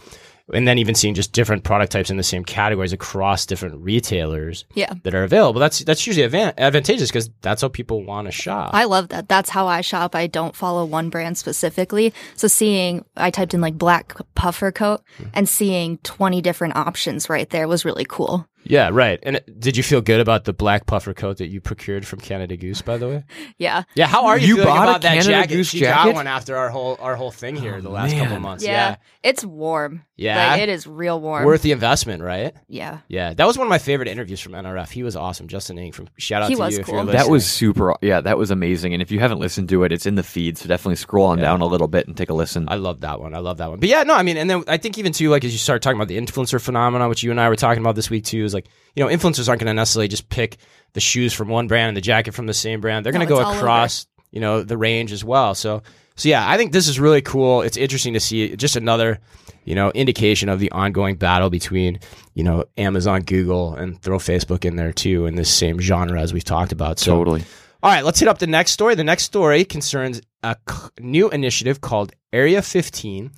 and 0.52 0.66
then 0.66 0.78
even 0.78 0.94
seeing 0.94 1.14
just 1.14 1.32
different 1.32 1.64
product 1.64 1.92
types 1.92 2.10
in 2.10 2.16
the 2.16 2.22
same 2.22 2.44
categories 2.44 2.92
across 2.92 3.46
different 3.46 3.76
retailers 3.76 4.64
Yeah. 4.74 4.94
that 5.02 5.14
are 5.14 5.24
available. 5.24 5.60
That's 5.60 5.80
that's 5.80 6.06
usually 6.06 6.28
advan- 6.28 6.56
advantageous 6.58 7.10
because 7.10 7.30
that's 7.42 7.62
how 7.62 7.68
people 7.68 8.04
want 8.04 8.26
to 8.26 8.32
shop. 8.32 8.70
I 8.74 8.84
love 8.84 9.08
that. 9.08 9.28
That's 9.28 9.50
how 9.50 9.66
I 9.66 9.80
shop. 9.80 10.14
I 10.14 10.26
don't 10.26 10.56
follow 10.56 10.84
one 10.84 11.10
brand 11.10 11.38
specifically. 11.38 12.12
So 12.34 12.48
seeing, 12.48 13.04
I 13.16 13.30
typed 13.30 13.54
in 13.54 13.60
like 13.60 13.76
black 13.76 14.16
puffer 14.34 14.72
coat 14.72 15.02
mm-hmm. 15.18 15.30
and 15.34 15.48
seeing 15.48 15.98
20 15.98 16.40
different 16.40 16.76
options 16.76 17.28
right 17.28 17.48
there 17.50 17.68
was 17.68 17.84
really 17.84 18.06
cool. 18.08 18.46
Yeah, 18.64 18.90
right. 18.92 19.18
And 19.22 19.36
uh, 19.36 19.40
did 19.58 19.76
you 19.76 19.82
feel 19.82 20.00
good 20.00 20.20
about 20.20 20.44
the 20.44 20.52
black 20.52 20.86
puffer 20.86 21.14
coat 21.14 21.38
that 21.38 21.48
you 21.48 21.60
procured 21.60 22.06
from 22.06 22.20
Canada 22.20 22.56
Goose, 22.56 22.82
by 22.82 22.96
the 22.96 23.08
way? 23.08 23.24
Yeah. 23.58 23.82
Yeah, 23.94 24.06
how 24.06 24.26
are 24.26 24.38
you, 24.38 24.46
You 24.48 24.54
feeling 24.56 24.68
bought 24.68 24.86
a 24.86 24.90
about 24.90 25.02
that 25.02 25.08
Canada 25.14 25.28
jacket? 25.30 25.54
Goose 25.54 25.68
she 25.68 25.80
got 25.80 26.14
one 26.14 26.26
after 26.26 26.56
our 26.56 26.68
whole 26.70 26.96
our 27.00 27.16
whole 27.16 27.30
thing 27.32 27.56
here 27.56 27.76
oh, 27.76 27.80
the 27.80 27.88
last 27.88 28.12
man. 28.12 28.20
couple 28.20 28.36
of 28.36 28.42
months. 28.42 28.62
Yeah. 28.64 28.70
Yeah, 28.90 28.96
It's 29.24 29.44
warm. 29.44 30.02
Yeah? 30.16 30.50
Like, 30.52 30.60
it 30.62 30.68
is 30.68 30.86
real 30.86 31.20
warm. 31.20 31.44
worth 31.44 31.62
the 31.62 31.72
investment, 31.72 32.22
right? 32.22 32.54
yeah. 32.68 32.98
Yeah, 33.08 33.34
that 33.34 33.46
was 33.46 33.56
one 33.58 33.66
of 33.66 33.70
my 33.70 33.78
favorite 33.78 34.08
interviews 34.08 34.40
from 34.40 34.52
NRF. 34.52 34.90
He 34.90 35.02
was 35.02 35.16
awesome, 35.16 35.48
Justin 35.48 35.78
Ing 35.78 35.92
from 35.92 36.08
shout 36.18 36.42
out 36.42 36.48
He 36.50 36.54
to 36.56 36.60
was 36.60 36.74
you. 36.74 36.80
If 36.80 36.86
cool. 36.86 36.94
you're 36.96 37.04
That 37.06 37.12
That 37.12 37.28
was 37.30 37.46
super. 37.46 37.94
Yeah, 38.02 38.20
that 38.20 38.36
was 38.38 38.50
amazing. 38.50 38.92
And 38.92 39.02
if 39.02 39.10
you 39.10 39.18
haven't 39.20 39.38
listened 39.40 39.68
to 39.70 39.82
it, 39.84 39.92
it's 39.92 40.06
in 40.06 40.14
the 40.16 40.22
feed. 40.22 40.58
So 40.58 40.68
definitely 40.68 40.96
scroll 40.96 41.26
on 41.26 41.38
Yeah. 41.38 41.44
down 41.46 41.60
a 41.62 41.66
little 41.66 41.88
bit 41.88 42.06
and 42.06 42.16
take 42.16 42.30
a 42.30 42.34
listen. 42.34 42.66
I 42.68 42.76
love 42.76 43.00
that 43.00 43.20
one. 43.20 43.34
I 43.34 43.38
love 43.38 43.58
that 43.58 43.70
one. 43.70 43.80
But 43.80 43.88
yeah, 43.88 44.02
no, 44.04 44.14
I 44.14 44.22
mean, 44.22 44.36
and 44.36 44.48
then 44.50 44.64
I 44.68 44.76
think 44.76 44.98
even 44.98 45.12
too, 45.12 45.30
like 45.30 45.44
as 45.44 45.52
you 45.52 45.58
start 45.58 45.82
talking 45.82 45.96
about 45.98 46.08
the 46.08 46.18
influencer 46.18 46.60
phenomenon, 46.60 47.08
which 47.08 47.22
you 47.22 47.30
and 47.30 47.40
I 47.40 47.48
were 47.48 47.56
talking 47.56 47.82
about 47.82 47.94
this 47.96 48.10
week 48.10 48.24
too, 48.24 48.44
is 48.48 48.54
like 48.54 48.66
you 48.96 49.04
know, 49.04 49.10
influencers 49.10 49.48
aren't 49.48 49.60
going 49.60 49.68
to 49.70 49.74
necessarily 49.74 50.08
just 50.08 50.28
pick 50.28 50.56
the 50.94 51.00
shoes 51.00 51.32
from 51.32 51.46
one 51.48 51.68
brand 51.68 51.88
and 51.88 51.96
the 51.96 52.00
jacket 52.00 52.32
from 52.32 52.46
the 52.46 52.54
same 52.54 52.80
brand. 52.80 53.06
They're 53.06 53.12
No, 53.12 53.18
going 53.20 53.28
to 53.28 53.34
go 53.34 53.40
across, 53.58 54.06
you 54.32 54.40
know, 54.40 54.62
the 54.62 54.76
range 54.76 55.12
as 55.12 55.22
well. 55.22 55.54
So, 55.54 55.82
so 56.16 56.28
yeah, 56.28 56.48
I 56.48 56.56
think 56.56 56.72
this 56.72 56.88
is 56.88 56.98
really 56.98 57.22
cool. 57.22 57.62
It's 57.62 57.76
interesting 57.76 58.14
to 58.14 58.20
see 58.20 58.56
just 58.56 58.74
another, 58.74 59.20
you 59.64 59.76
know, 59.76 59.92
indication 59.92 60.48
of 60.48 60.58
the 60.58 60.72
ongoing 60.72 61.14
battle 61.14 61.48
between, 61.48 62.00
you 62.34 62.42
know, 62.42 62.64
Amazon, 62.76 63.22
Google, 63.22 63.74
and 63.74 64.00
throw 64.02 64.18
Facebook 64.18 64.64
in 64.64 64.74
there 64.74 64.92
too 64.92 65.26
in 65.26 65.36
this 65.36 65.52
same 65.52 65.78
genre 65.78 66.20
as 66.20 66.32
we've 66.32 66.42
talked 66.42 66.72
about. 66.72 66.98
So, 66.98 67.12
totally. 67.16 67.44
all 67.84 67.90
right, 67.92 68.04
let's 68.04 68.18
hit 68.18 68.28
up 68.28 68.38
the 68.38 68.48
next 68.48 68.72
story. 68.72 68.96
The 68.96 69.04
next 69.04 69.24
story 69.24 69.64
concerns 69.64 70.20
a 70.42 70.56
c- 70.68 70.88
new 70.98 71.30
initiative 71.30 71.80
called 71.80 72.12
Area 72.32 72.62
15, 72.62 73.30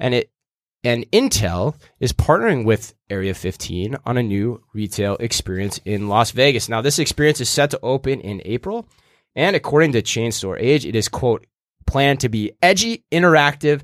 and 0.00 0.14
it 0.14 0.30
and 0.86 1.10
Intel 1.10 1.74
is 1.98 2.12
partnering 2.12 2.64
with 2.64 2.94
Area 3.10 3.34
15 3.34 3.96
on 4.06 4.16
a 4.16 4.22
new 4.22 4.62
retail 4.72 5.16
experience 5.18 5.80
in 5.84 6.08
Las 6.08 6.30
Vegas. 6.30 6.68
Now, 6.68 6.80
this 6.80 7.00
experience 7.00 7.40
is 7.40 7.48
set 7.48 7.72
to 7.72 7.80
open 7.82 8.20
in 8.20 8.40
April, 8.44 8.88
and 9.34 9.56
according 9.56 9.90
to 9.92 10.02
Chain 10.02 10.30
Store 10.30 10.56
Age, 10.56 10.86
it 10.86 10.94
is 10.94 11.08
quote 11.08 11.44
planned 11.88 12.20
to 12.20 12.28
be 12.28 12.52
edgy, 12.62 13.04
interactive, 13.10 13.82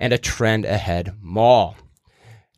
and 0.00 0.12
a 0.12 0.18
trend 0.18 0.64
ahead 0.64 1.14
mall. 1.20 1.76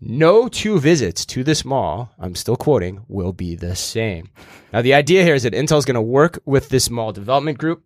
No 0.00 0.48
two 0.48 0.80
visits 0.80 1.26
to 1.26 1.44
this 1.44 1.66
mall, 1.66 2.10
I'm 2.18 2.34
still 2.34 2.56
quoting, 2.56 3.04
will 3.08 3.34
be 3.34 3.56
the 3.56 3.76
same. 3.76 4.30
Now, 4.72 4.80
the 4.80 4.94
idea 4.94 5.22
here 5.22 5.34
is 5.34 5.42
that 5.42 5.52
Intel 5.52 5.76
is 5.76 5.84
going 5.84 5.96
to 5.96 6.00
work 6.00 6.40
with 6.46 6.70
this 6.70 6.88
mall 6.88 7.12
development 7.12 7.58
group. 7.58 7.82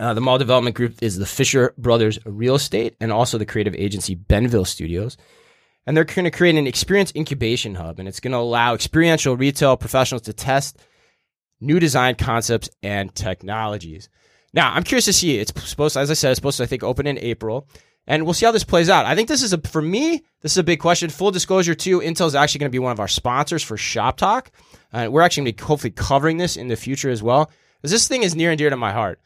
Uh, 0.00 0.14
the 0.14 0.20
mall 0.20 0.38
development 0.38 0.76
group 0.76 1.02
is 1.02 1.18
the 1.18 1.26
Fisher 1.26 1.74
Brothers 1.78 2.18
Real 2.24 2.54
Estate 2.54 2.96
and 3.00 3.12
also 3.12 3.38
the 3.38 3.46
creative 3.46 3.74
agency 3.74 4.14
Benville 4.14 4.64
Studios. 4.64 5.16
And 5.86 5.96
they're 5.96 6.04
going 6.04 6.24
to 6.24 6.30
create 6.30 6.56
an 6.56 6.66
experience 6.66 7.12
incubation 7.14 7.74
hub, 7.74 7.98
and 7.98 8.08
it's 8.08 8.20
going 8.20 8.32
to 8.32 8.38
allow 8.38 8.74
experiential 8.74 9.36
retail 9.36 9.76
professionals 9.76 10.22
to 10.22 10.32
test 10.32 10.78
new 11.60 11.78
design 11.78 12.14
concepts 12.14 12.70
and 12.82 13.14
technologies. 13.14 14.08
Now, 14.54 14.72
I'm 14.72 14.82
curious 14.82 15.04
to 15.04 15.12
see. 15.12 15.38
It's 15.38 15.52
supposed, 15.68 15.96
as 15.96 16.10
I 16.10 16.14
said, 16.14 16.30
it's 16.30 16.38
supposed 16.38 16.56
to, 16.56 16.62
I 16.62 16.66
think, 16.66 16.82
open 16.82 17.06
in 17.06 17.18
April, 17.18 17.68
and 18.06 18.24
we'll 18.24 18.32
see 18.32 18.46
how 18.46 18.52
this 18.52 18.64
plays 18.64 18.88
out. 18.88 19.04
I 19.04 19.14
think 19.14 19.28
this 19.28 19.42
is 19.42 19.52
a, 19.52 19.58
for 19.58 19.82
me, 19.82 20.24
this 20.40 20.52
is 20.52 20.58
a 20.58 20.64
big 20.64 20.80
question. 20.80 21.10
Full 21.10 21.30
disclosure, 21.30 21.74
too, 21.74 22.00
Intel 22.00 22.26
is 22.26 22.34
actually 22.34 22.60
going 22.60 22.70
to 22.70 22.74
be 22.74 22.78
one 22.78 22.92
of 22.92 23.00
our 23.00 23.08
sponsors 23.08 23.62
for 23.62 23.76
Shop 23.76 24.16
Talk. 24.16 24.50
Uh, 24.92 25.08
we're 25.10 25.22
actually 25.22 25.42
going 25.42 25.54
to 25.54 25.62
be 25.62 25.66
hopefully 25.66 25.90
covering 25.90 26.38
this 26.38 26.56
in 26.56 26.68
the 26.68 26.76
future 26.76 27.10
as 27.10 27.22
well, 27.22 27.50
because 27.76 27.90
this 27.90 28.08
thing 28.08 28.22
is 28.22 28.34
near 28.34 28.50
and 28.50 28.58
dear 28.58 28.70
to 28.70 28.76
my 28.76 28.92
heart. 28.92 29.20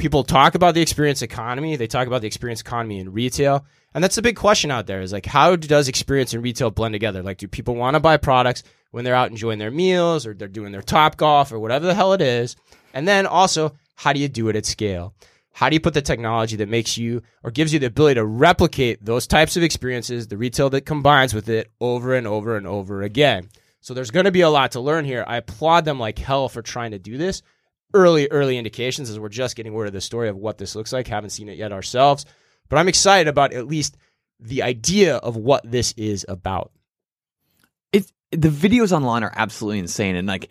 People 0.00 0.24
talk 0.24 0.54
about 0.54 0.72
the 0.72 0.80
experience 0.80 1.20
economy. 1.20 1.76
They 1.76 1.86
talk 1.86 2.06
about 2.06 2.22
the 2.22 2.26
experience 2.26 2.62
economy 2.62 3.00
in 3.00 3.12
retail. 3.12 3.66
And 3.92 4.02
that's 4.02 4.16
the 4.16 4.22
big 4.22 4.34
question 4.34 4.70
out 4.70 4.86
there 4.86 5.02
is 5.02 5.12
like, 5.12 5.26
how 5.26 5.56
does 5.56 5.88
experience 5.88 6.32
and 6.32 6.42
retail 6.42 6.70
blend 6.70 6.94
together? 6.94 7.22
Like, 7.22 7.36
do 7.36 7.46
people 7.46 7.74
want 7.74 7.96
to 7.96 8.00
buy 8.00 8.16
products 8.16 8.62
when 8.92 9.04
they're 9.04 9.14
out 9.14 9.28
enjoying 9.28 9.58
their 9.58 9.70
meals 9.70 10.26
or 10.26 10.32
they're 10.32 10.48
doing 10.48 10.72
their 10.72 10.80
top 10.80 11.18
golf 11.18 11.52
or 11.52 11.58
whatever 11.58 11.84
the 11.84 11.92
hell 11.92 12.14
it 12.14 12.22
is? 12.22 12.56
And 12.94 13.06
then 13.06 13.26
also, 13.26 13.76
how 13.94 14.14
do 14.14 14.20
you 14.20 14.28
do 14.28 14.48
it 14.48 14.56
at 14.56 14.64
scale? 14.64 15.12
How 15.52 15.68
do 15.68 15.74
you 15.74 15.80
put 15.80 15.92
the 15.92 16.00
technology 16.00 16.56
that 16.56 16.70
makes 16.70 16.96
you 16.96 17.20
or 17.44 17.50
gives 17.50 17.70
you 17.70 17.78
the 17.78 17.88
ability 17.88 18.14
to 18.14 18.24
replicate 18.24 19.04
those 19.04 19.26
types 19.26 19.58
of 19.58 19.62
experiences, 19.62 20.28
the 20.28 20.38
retail 20.38 20.70
that 20.70 20.86
combines 20.86 21.34
with 21.34 21.50
it 21.50 21.70
over 21.78 22.14
and 22.14 22.26
over 22.26 22.56
and 22.56 22.66
over 22.66 23.02
again? 23.02 23.50
So 23.82 23.92
there's 23.92 24.10
going 24.10 24.24
to 24.24 24.30
be 24.30 24.40
a 24.40 24.48
lot 24.48 24.72
to 24.72 24.80
learn 24.80 25.04
here. 25.04 25.24
I 25.26 25.36
applaud 25.36 25.84
them 25.84 26.00
like 26.00 26.18
hell 26.18 26.48
for 26.48 26.62
trying 26.62 26.92
to 26.92 26.98
do 26.98 27.18
this. 27.18 27.42
Early, 27.92 28.28
early 28.30 28.56
indications 28.56 29.10
as 29.10 29.18
we're 29.18 29.28
just 29.28 29.56
getting 29.56 29.72
word 29.72 29.88
of 29.88 29.92
the 29.92 30.00
story 30.00 30.28
of 30.28 30.36
what 30.36 30.58
this 30.58 30.76
looks 30.76 30.92
like. 30.92 31.08
Haven't 31.08 31.30
seen 31.30 31.48
it 31.48 31.58
yet 31.58 31.72
ourselves, 31.72 32.24
but 32.68 32.78
I'm 32.78 32.88
excited 32.88 33.28
about 33.28 33.52
at 33.52 33.66
least 33.66 33.96
the 34.38 34.62
idea 34.62 35.16
of 35.16 35.36
what 35.36 35.68
this 35.70 35.92
is 35.96 36.24
about. 36.28 36.70
It 37.92 38.10
the 38.30 38.48
videos 38.48 38.92
online 38.92 39.24
are 39.24 39.32
absolutely 39.34 39.80
insane, 39.80 40.14
and 40.14 40.28
like 40.28 40.50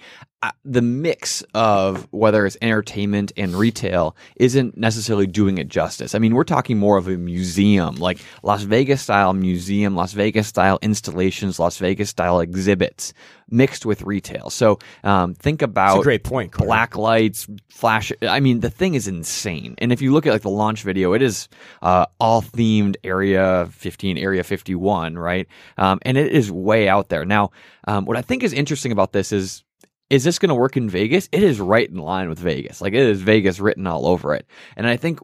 the 0.63 0.81
mix 0.81 1.43
of 1.53 2.07
whether 2.11 2.45
it's 2.45 2.57
entertainment 2.61 3.31
and 3.35 3.55
retail 3.55 4.15
isn't 4.37 4.77
necessarily 4.77 5.27
doing 5.27 5.57
it 5.57 5.67
justice. 5.67 6.15
I 6.15 6.19
mean, 6.19 6.33
we're 6.33 6.45
talking 6.45 6.77
more 6.77 6.97
of 6.97 7.07
a 7.07 7.17
museum, 7.17 7.95
like 7.95 8.19
Las 8.41 8.63
Vegas 8.63 9.01
style 9.01 9.33
museum, 9.33 9.95
Las 9.95 10.13
Vegas 10.13 10.47
style 10.47 10.79
installations, 10.81 11.59
Las 11.59 11.77
Vegas 11.77 12.09
style 12.09 12.39
exhibits 12.39 13.13
mixed 13.51 13.85
with 13.85 14.03
retail. 14.03 14.49
So 14.49 14.79
um, 15.03 15.33
think 15.33 15.61
about 15.61 16.03
great 16.03 16.23
point. 16.23 16.51
Black 16.53 16.95
lights, 16.95 17.47
flash. 17.69 18.11
I 18.21 18.39
mean, 18.39 18.59
the 18.61 18.69
thing 18.69 18.93
is 18.93 19.07
insane. 19.07 19.75
And 19.79 19.91
if 19.91 20.01
you 20.01 20.13
look 20.13 20.25
at 20.25 20.33
like 20.33 20.41
the 20.41 20.49
launch 20.49 20.83
video, 20.83 21.13
it 21.13 21.21
is 21.21 21.49
uh, 21.81 22.05
all 22.19 22.41
themed 22.41 22.95
Area 23.03 23.67
15, 23.71 24.17
Area 24.17 24.43
51, 24.43 25.17
right? 25.17 25.47
Um, 25.77 25.99
and 26.03 26.17
it 26.17 26.31
is 26.31 26.51
way 26.51 26.87
out 26.87 27.09
there. 27.09 27.25
Now, 27.25 27.51
um, 27.87 28.05
what 28.05 28.17
I 28.17 28.21
think 28.21 28.43
is 28.43 28.53
interesting 28.53 28.91
about 28.91 29.13
this 29.13 29.31
is. 29.31 29.63
Is 30.09 30.23
this 30.23 30.39
going 30.39 30.49
to 30.49 30.55
work 30.55 30.75
in 30.75 30.89
Vegas? 30.89 31.29
It 31.31 31.43
is 31.43 31.59
right 31.59 31.87
in 31.87 31.97
line 31.97 32.29
with 32.29 32.39
Vegas. 32.39 32.81
Like 32.81 32.93
it 32.93 32.99
is 32.99 33.21
Vegas 33.21 33.59
written 33.59 33.85
all 33.85 34.07
over 34.07 34.33
it. 34.33 34.47
And 34.75 34.87
I 34.87 34.97
think, 34.97 35.19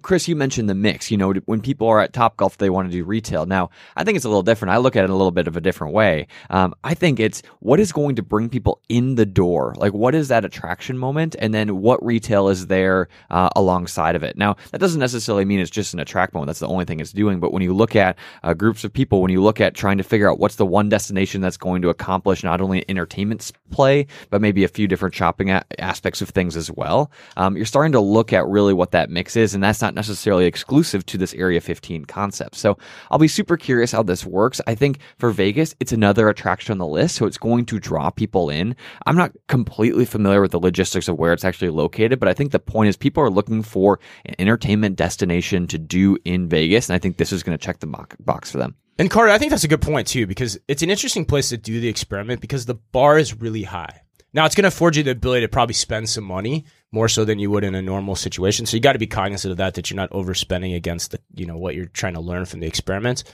Chris, 0.00 0.26
you 0.26 0.34
mentioned 0.34 0.70
the 0.70 0.74
mix. 0.74 1.10
You 1.10 1.18
know, 1.18 1.34
when 1.44 1.60
people 1.60 1.86
are 1.88 2.00
at 2.00 2.14
Top 2.14 2.38
Golf, 2.38 2.56
they 2.56 2.70
want 2.70 2.90
to 2.90 2.96
do 2.96 3.04
retail. 3.04 3.44
Now, 3.44 3.68
I 3.94 4.04
think 4.04 4.16
it's 4.16 4.24
a 4.24 4.28
little 4.28 4.42
different. 4.42 4.72
I 4.72 4.78
look 4.78 4.96
at 4.96 5.04
it 5.04 5.10
a 5.10 5.14
little 5.14 5.32
bit 5.32 5.48
of 5.48 5.56
a 5.58 5.60
different 5.60 5.92
way. 5.92 6.28
Um, 6.48 6.74
I 6.82 6.94
think 6.94 7.20
it's 7.20 7.42
what 7.60 7.78
is 7.78 7.92
going 7.92 8.16
to 8.16 8.22
bring 8.22 8.48
people 8.48 8.80
in 8.88 9.16
the 9.16 9.26
door. 9.26 9.74
Like, 9.76 9.92
what 9.92 10.14
is 10.14 10.28
that 10.28 10.46
attraction 10.46 10.96
moment? 10.96 11.36
And 11.38 11.52
then 11.52 11.82
what 11.82 12.02
retail 12.02 12.48
is 12.48 12.68
there 12.68 13.08
uh, 13.28 13.50
alongside 13.54 14.16
of 14.16 14.22
it? 14.22 14.38
Now, 14.38 14.56
that 14.70 14.78
doesn't 14.78 15.00
necessarily 15.00 15.44
mean 15.44 15.60
it's 15.60 15.70
just 15.70 15.92
an 15.92 16.00
attract 16.00 16.32
moment. 16.32 16.46
That's 16.46 16.60
the 16.60 16.68
only 16.68 16.86
thing 16.86 17.00
it's 17.00 17.12
doing. 17.12 17.38
But 17.38 17.52
when 17.52 17.62
you 17.62 17.74
look 17.74 17.94
at 17.96 18.16
uh, 18.44 18.54
groups 18.54 18.82
of 18.82 18.94
people, 18.94 19.20
when 19.20 19.30
you 19.30 19.42
look 19.42 19.60
at 19.60 19.74
trying 19.74 19.98
to 19.98 20.04
figure 20.04 20.30
out 20.30 20.38
what's 20.38 20.56
the 20.56 20.64
one 20.64 20.88
destination 20.88 21.42
that's 21.42 21.58
going 21.58 21.82
to 21.82 21.90
accomplish 21.90 22.42
not 22.42 22.62
only 22.62 22.82
entertainment 22.88 23.52
play, 23.70 24.06
but 24.30 24.40
maybe 24.40 24.64
a 24.64 24.68
few 24.68 24.88
different 24.88 25.14
shopping 25.14 25.50
a- 25.50 25.64
aspects 25.78 26.22
of 26.22 26.30
things 26.30 26.56
as 26.56 26.70
well, 26.70 27.10
um, 27.36 27.56
you're 27.56 27.66
starting 27.66 27.92
to 27.92 28.00
look 28.00 28.32
at 28.32 28.46
really 28.46 28.72
what 28.72 28.92
that 28.92 29.10
mix 29.10 29.36
is. 29.36 29.54
And 29.54 29.62
that's 29.62 29.80
not 29.80 29.94
necessarily 29.94 30.46
exclusive 30.46 31.04
to 31.06 31.18
this 31.18 31.34
Area 31.34 31.60
15 31.60 32.04
concept. 32.04 32.56
So 32.56 32.78
I'll 33.10 33.18
be 33.18 33.28
super 33.28 33.56
curious 33.56 33.92
how 33.92 34.02
this 34.02 34.24
works. 34.24 34.60
I 34.66 34.74
think 34.74 34.98
for 35.18 35.30
Vegas, 35.30 35.74
it's 35.80 35.92
another 35.92 36.28
attraction 36.28 36.72
on 36.72 36.78
the 36.78 36.86
list. 36.86 37.16
So 37.16 37.26
it's 37.26 37.38
going 37.38 37.66
to 37.66 37.78
draw 37.78 38.10
people 38.10 38.50
in. 38.50 38.76
I'm 39.06 39.16
not 39.16 39.32
completely 39.48 40.04
familiar 40.04 40.40
with 40.40 40.52
the 40.52 40.60
logistics 40.60 41.08
of 41.08 41.18
where 41.18 41.32
it's 41.32 41.44
actually 41.44 41.70
located, 41.70 42.18
but 42.20 42.28
I 42.28 42.34
think 42.34 42.52
the 42.52 42.58
point 42.58 42.88
is 42.88 42.96
people 42.96 43.22
are 43.22 43.30
looking 43.30 43.62
for 43.62 44.00
an 44.26 44.34
entertainment 44.38 44.96
destination 44.96 45.66
to 45.68 45.78
do 45.78 46.18
in 46.24 46.48
Vegas. 46.48 46.88
And 46.88 46.94
I 46.94 46.98
think 46.98 47.16
this 47.16 47.32
is 47.32 47.42
going 47.42 47.56
to 47.56 47.64
check 47.64 47.80
the 47.80 47.86
box 48.20 48.50
for 48.50 48.58
them. 48.58 48.76
And 48.98 49.10
Carter, 49.10 49.32
I 49.32 49.38
think 49.38 49.50
that's 49.50 49.64
a 49.64 49.68
good 49.68 49.82
point 49.82 50.06
too, 50.06 50.26
because 50.26 50.58
it's 50.68 50.82
an 50.82 50.90
interesting 50.90 51.24
place 51.24 51.48
to 51.48 51.56
do 51.56 51.80
the 51.80 51.88
experiment 51.88 52.40
because 52.40 52.66
the 52.66 52.74
bar 52.74 53.18
is 53.18 53.40
really 53.40 53.62
high. 53.62 54.02
Now 54.34 54.46
it's 54.46 54.54
going 54.54 54.62
to 54.62 54.68
afford 54.68 54.96
you 54.96 55.02
the 55.02 55.10
ability 55.10 55.42
to 55.42 55.48
probably 55.48 55.74
spend 55.74 56.08
some 56.08 56.24
money 56.24 56.64
more 56.90 57.08
so 57.08 57.24
than 57.24 57.38
you 57.38 57.50
would 57.50 57.64
in 57.64 57.74
a 57.74 57.82
normal 57.82 58.16
situation. 58.16 58.66
So 58.66 58.76
you 58.76 58.80
got 58.80 58.94
to 58.94 58.98
be 58.98 59.06
cognizant 59.06 59.50
of 59.52 59.58
that, 59.58 59.74
that 59.74 59.90
you're 59.90 59.96
not 59.96 60.10
overspending 60.10 60.74
against 60.74 61.10
the, 61.10 61.20
you 61.34 61.46
know, 61.46 61.56
what 61.56 61.74
you're 61.74 61.86
trying 61.86 62.14
to 62.14 62.20
learn 62.20 62.44
from 62.44 62.60
the 62.60 62.66
experiments. 62.66 63.24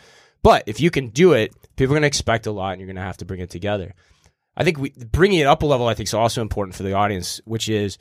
But 0.43 0.65
if 0.67 0.81
you 0.81 0.91
can 0.91 1.09
do 1.09 1.33
it, 1.33 1.53
people 1.77 1.95
are 1.95 1.99
going 1.99 2.03
to 2.03 2.09
expect 2.09 2.47
a 2.47 2.53
lot 2.53 2.73
and 2.73 2.81
you're 2.81 2.87
going 2.87 2.97
to 2.97 3.03
have 3.03 3.17
to 3.19 3.25
bring 3.25 3.41
it 3.41 3.51
together. 3.51 3.95
I 4.57 4.65
think 4.65 4.79
we, 4.79 4.91
bringing 4.91 5.39
it 5.41 5.47
up 5.47 5.63
a 5.63 5.67
level, 5.67 5.87
I 5.87 5.95
think 5.95 6.09
is 6.09 6.15
also 6.15 6.43
important 6.43 6.75
for 6.75 6.83
the 6.83 6.95
audience, 6.95 7.41
which 7.45 7.69
is 7.69 7.99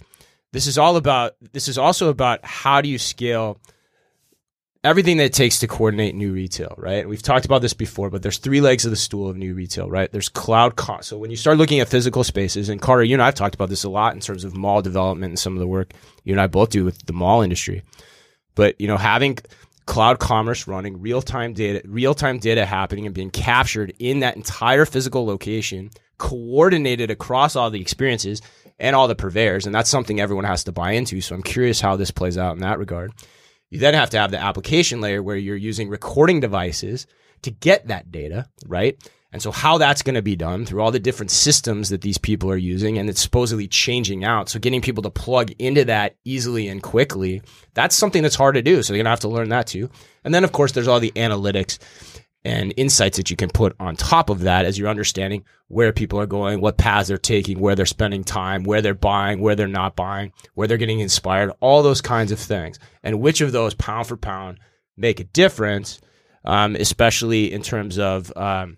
this 0.53 0.65
is 0.65 0.77
all 0.77 0.97
about, 0.97 1.35
this 1.51 1.67
is 1.67 1.77
also 1.77 2.09
about 2.09 2.43
how 2.43 2.81
do 2.81 2.89
you 2.89 2.97
scale 2.97 3.59
everything 4.87 5.17
that 5.17 5.25
it 5.25 5.33
takes 5.33 5.59
to 5.59 5.67
coordinate 5.67 6.15
new 6.15 6.31
retail, 6.31 6.73
right? 6.77 7.07
We've 7.07 7.21
talked 7.21 7.45
about 7.45 7.61
this 7.61 7.73
before, 7.73 8.09
but 8.09 8.21
there's 8.21 8.37
three 8.37 8.61
legs 8.61 8.85
of 8.85 8.91
the 8.91 8.97
stool 8.97 9.29
of 9.29 9.35
new 9.35 9.53
retail, 9.53 9.89
right? 9.89 10.11
There's 10.11 10.29
cloud 10.29 10.75
cost. 10.75 11.09
So 11.09 11.17
when 11.17 11.29
you 11.29 11.37
start 11.37 11.57
looking 11.57 11.79
at 11.79 11.89
physical 11.89 12.23
spaces, 12.23 12.69
and 12.69 12.81
Carter, 12.81 13.03
you 13.03 13.15
and 13.15 13.21
I 13.21 13.25
have 13.25 13.35
talked 13.35 13.55
about 13.55 13.69
this 13.69 13.83
a 13.83 13.89
lot 13.89 14.13
in 14.13 14.21
terms 14.21 14.43
of 14.43 14.55
mall 14.55 14.81
development 14.81 15.31
and 15.31 15.39
some 15.39 15.53
of 15.53 15.59
the 15.59 15.67
work 15.67 15.93
you 16.23 16.33
and 16.33 16.41
I 16.41 16.47
both 16.47 16.69
do 16.69 16.85
with 16.85 17.05
the 17.05 17.13
mall 17.13 17.41
industry. 17.41 17.83
But 18.55 18.79
you 18.79 18.87
know, 18.87 18.97
having 18.97 19.37
cloud 19.85 20.19
commerce 20.19 20.67
running, 20.67 21.01
real 21.01 21.21
time 21.21 21.53
data, 21.53 21.81
real 21.85 22.13
time 22.13 22.39
data 22.39 22.65
happening 22.65 23.05
and 23.05 23.15
being 23.15 23.29
captured 23.29 23.93
in 23.99 24.19
that 24.19 24.35
entire 24.35 24.85
physical 24.85 25.25
location, 25.25 25.91
coordinated 26.17 27.11
across 27.11 27.55
all 27.55 27.69
the 27.69 27.81
experiences 27.81 28.41
and 28.79 28.95
all 28.95 29.07
the 29.07 29.15
purveyors, 29.15 29.65
and 29.65 29.73
that's 29.73 29.89
something 29.89 30.19
everyone 30.19 30.45
has 30.45 30.63
to 30.65 30.71
buy 30.71 30.91
into. 30.91 31.19
So 31.21 31.35
I'm 31.35 31.43
curious 31.43 31.81
how 31.81 31.95
this 31.95 32.11
plays 32.11 32.37
out 32.37 32.55
in 32.55 32.61
that 32.61 32.79
regard. 32.79 33.11
You 33.69 33.79
then 33.79 33.93
have 33.93 34.09
to 34.11 34.19
have 34.19 34.31
the 34.31 34.39
application 34.39 35.01
layer 35.01 35.21
where 35.21 35.35
you're 35.35 35.55
using 35.55 35.89
recording 35.89 36.39
devices 36.39 37.07
to 37.41 37.51
get 37.51 37.87
that 37.87 38.11
data, 38.11 38.47
right? 38.65 38.97
And 39.33 39.41
so 39.41 39.51
how 39.51 39.77
that's 39.77 40.03
going 40.03 40.15
to 40.15 40.21
be 40.21 40.37
done 40.37 40.65
through 40.65 40.81
all 40.81 40.91
the 40.91 40.99
different 40.99 41.31
systems 41.31 41.89
that 41.89 42.01
these 42.01 42.17
people 42.17 42.49
are 42.49 42.57
using 42.57 42.97
and 42.97 43.09
it's 43.09 43.21
supposedly 43.21 43.67
changing 43.67 44.23
out. 44.23 44.47
So 44.47 44.57
getting 44.57 44.81
people 44.81 45.03
to 45.03 45.09
plug 45.09 45.51
into 45.59 45.83
that 45.85 46.15
easily 46.23 46.69
and 46.69 46.81
quickly, 46.81 47.41
that's 47.73 47.95
something 47.95 48.23
that's 48.23 48.35
hard 48.35 48.55
to 48.55 48.61
do. 48.61 48.81
So 48.81 48.93
you're 48.93 48.99
going 48.99 49.05
to 49.05 49.11
have 49.11 49.19
to 49.21 49.27
learn 49.27 49.49
that 49.49 49.67
too. 49.67 49.89
And 50.23 50.33
then 50.33 50.45
of 50.45 50.53
course 50.53 50.71
there's 50.71 50.87
all 50.87 51.01
the 51.01 51.11
analytics 51.11 51.77
and 52.45 52.73
insights 52.77 53.17
that 53.17 53.29
you 53.29 53.35
can 53.35 53.49
put 53.49 53.75
on 53.79 53.95
top 53.95 54.29
of 54.29 54.41
that 54.41 54.65
as 54.65 54.77
you're 54.77 54.87
understanding 54.87 55.43
where 55.67 55.91
people 55.91 56.19
are 56.19 56.25
going, 56.25 56.61
what 56.61 56.77
paths 56.77 57.09
they're 57.09 57.17
taking, 57.17 57.59
where 57.59 57.75
they're 57.75 57.85
spending 57.85 58.23
time, 58.23 58.63
where 58.63 58.81
they're 58.81 58.93
buying, 58.93 59.41
where 59.41 59.55
they're 59.55 59.67
not 59.67 59.95
buying, 59.95 60.31
where 60.53 60.67
they're 60.67 60.77
getting 60.77 60.99
inspired, 60.99 61.51
all 61.59 61.83
those 61.83 62.01
kinds 62.01 62.31
of 62.31 62.39
things. 62.39 62.79
And 63.03 63.19
which 63.19 63.41
of 63.41 63.51
those 63.51 63.73
pound 63.73 64.07
for 64.07 64.15
pound 64.17 64.59
make 64.95 65.19
a 65.19 65.25
difference, 65.25 65.99
um, 66.45 66.75
especially 66.75 67.51
in 67.51 67.61
terms 67.61 67.99
of, 67.99 68.31
um, 68.37 68.77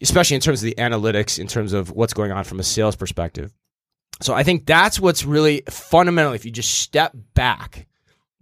especially 0.00 0.36
in 0.36 0.40
terms 0.40 0.62
of 0.62 0.66
the 0.66 0.76
analytics, 0.76 1.38
in 1.38 1.48
terms 1.48 1.72
of 1.72 1.90
what's 1.90 2.14
going 2.14 2.32
on 2.32 2.44
from 2.44 2.60
a 2.60 2.64
sales 2.64 2.96
perspective. 2.96 3.52
So 4.20 4.34
I 4.34 4.44
think 4.44 4.66
that's 4.66 5.00
what's 5.00 5.24
really 5.24 5.62
fundamental. 5.68 6.32
If 6.32 6.44
you 6.44 6.52
just 6.52 6.78
step 6.78 7.12
back 7.34 7.88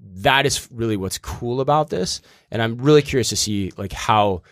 that 0.01 0.47
is 0.47 0.69
really 0.73 0.97
what's 0.97 1.19
cool 1.19 1.61
about 1.61 1.91
this. 1.91 2.21
And 2.51 2.63
I'm 2.63 2.79
really 2.79 3.03
curious 3.03 3.29
to 3.31 3.37
see 3.37 3.73
like 3.77 3.93
how 3.93 4.43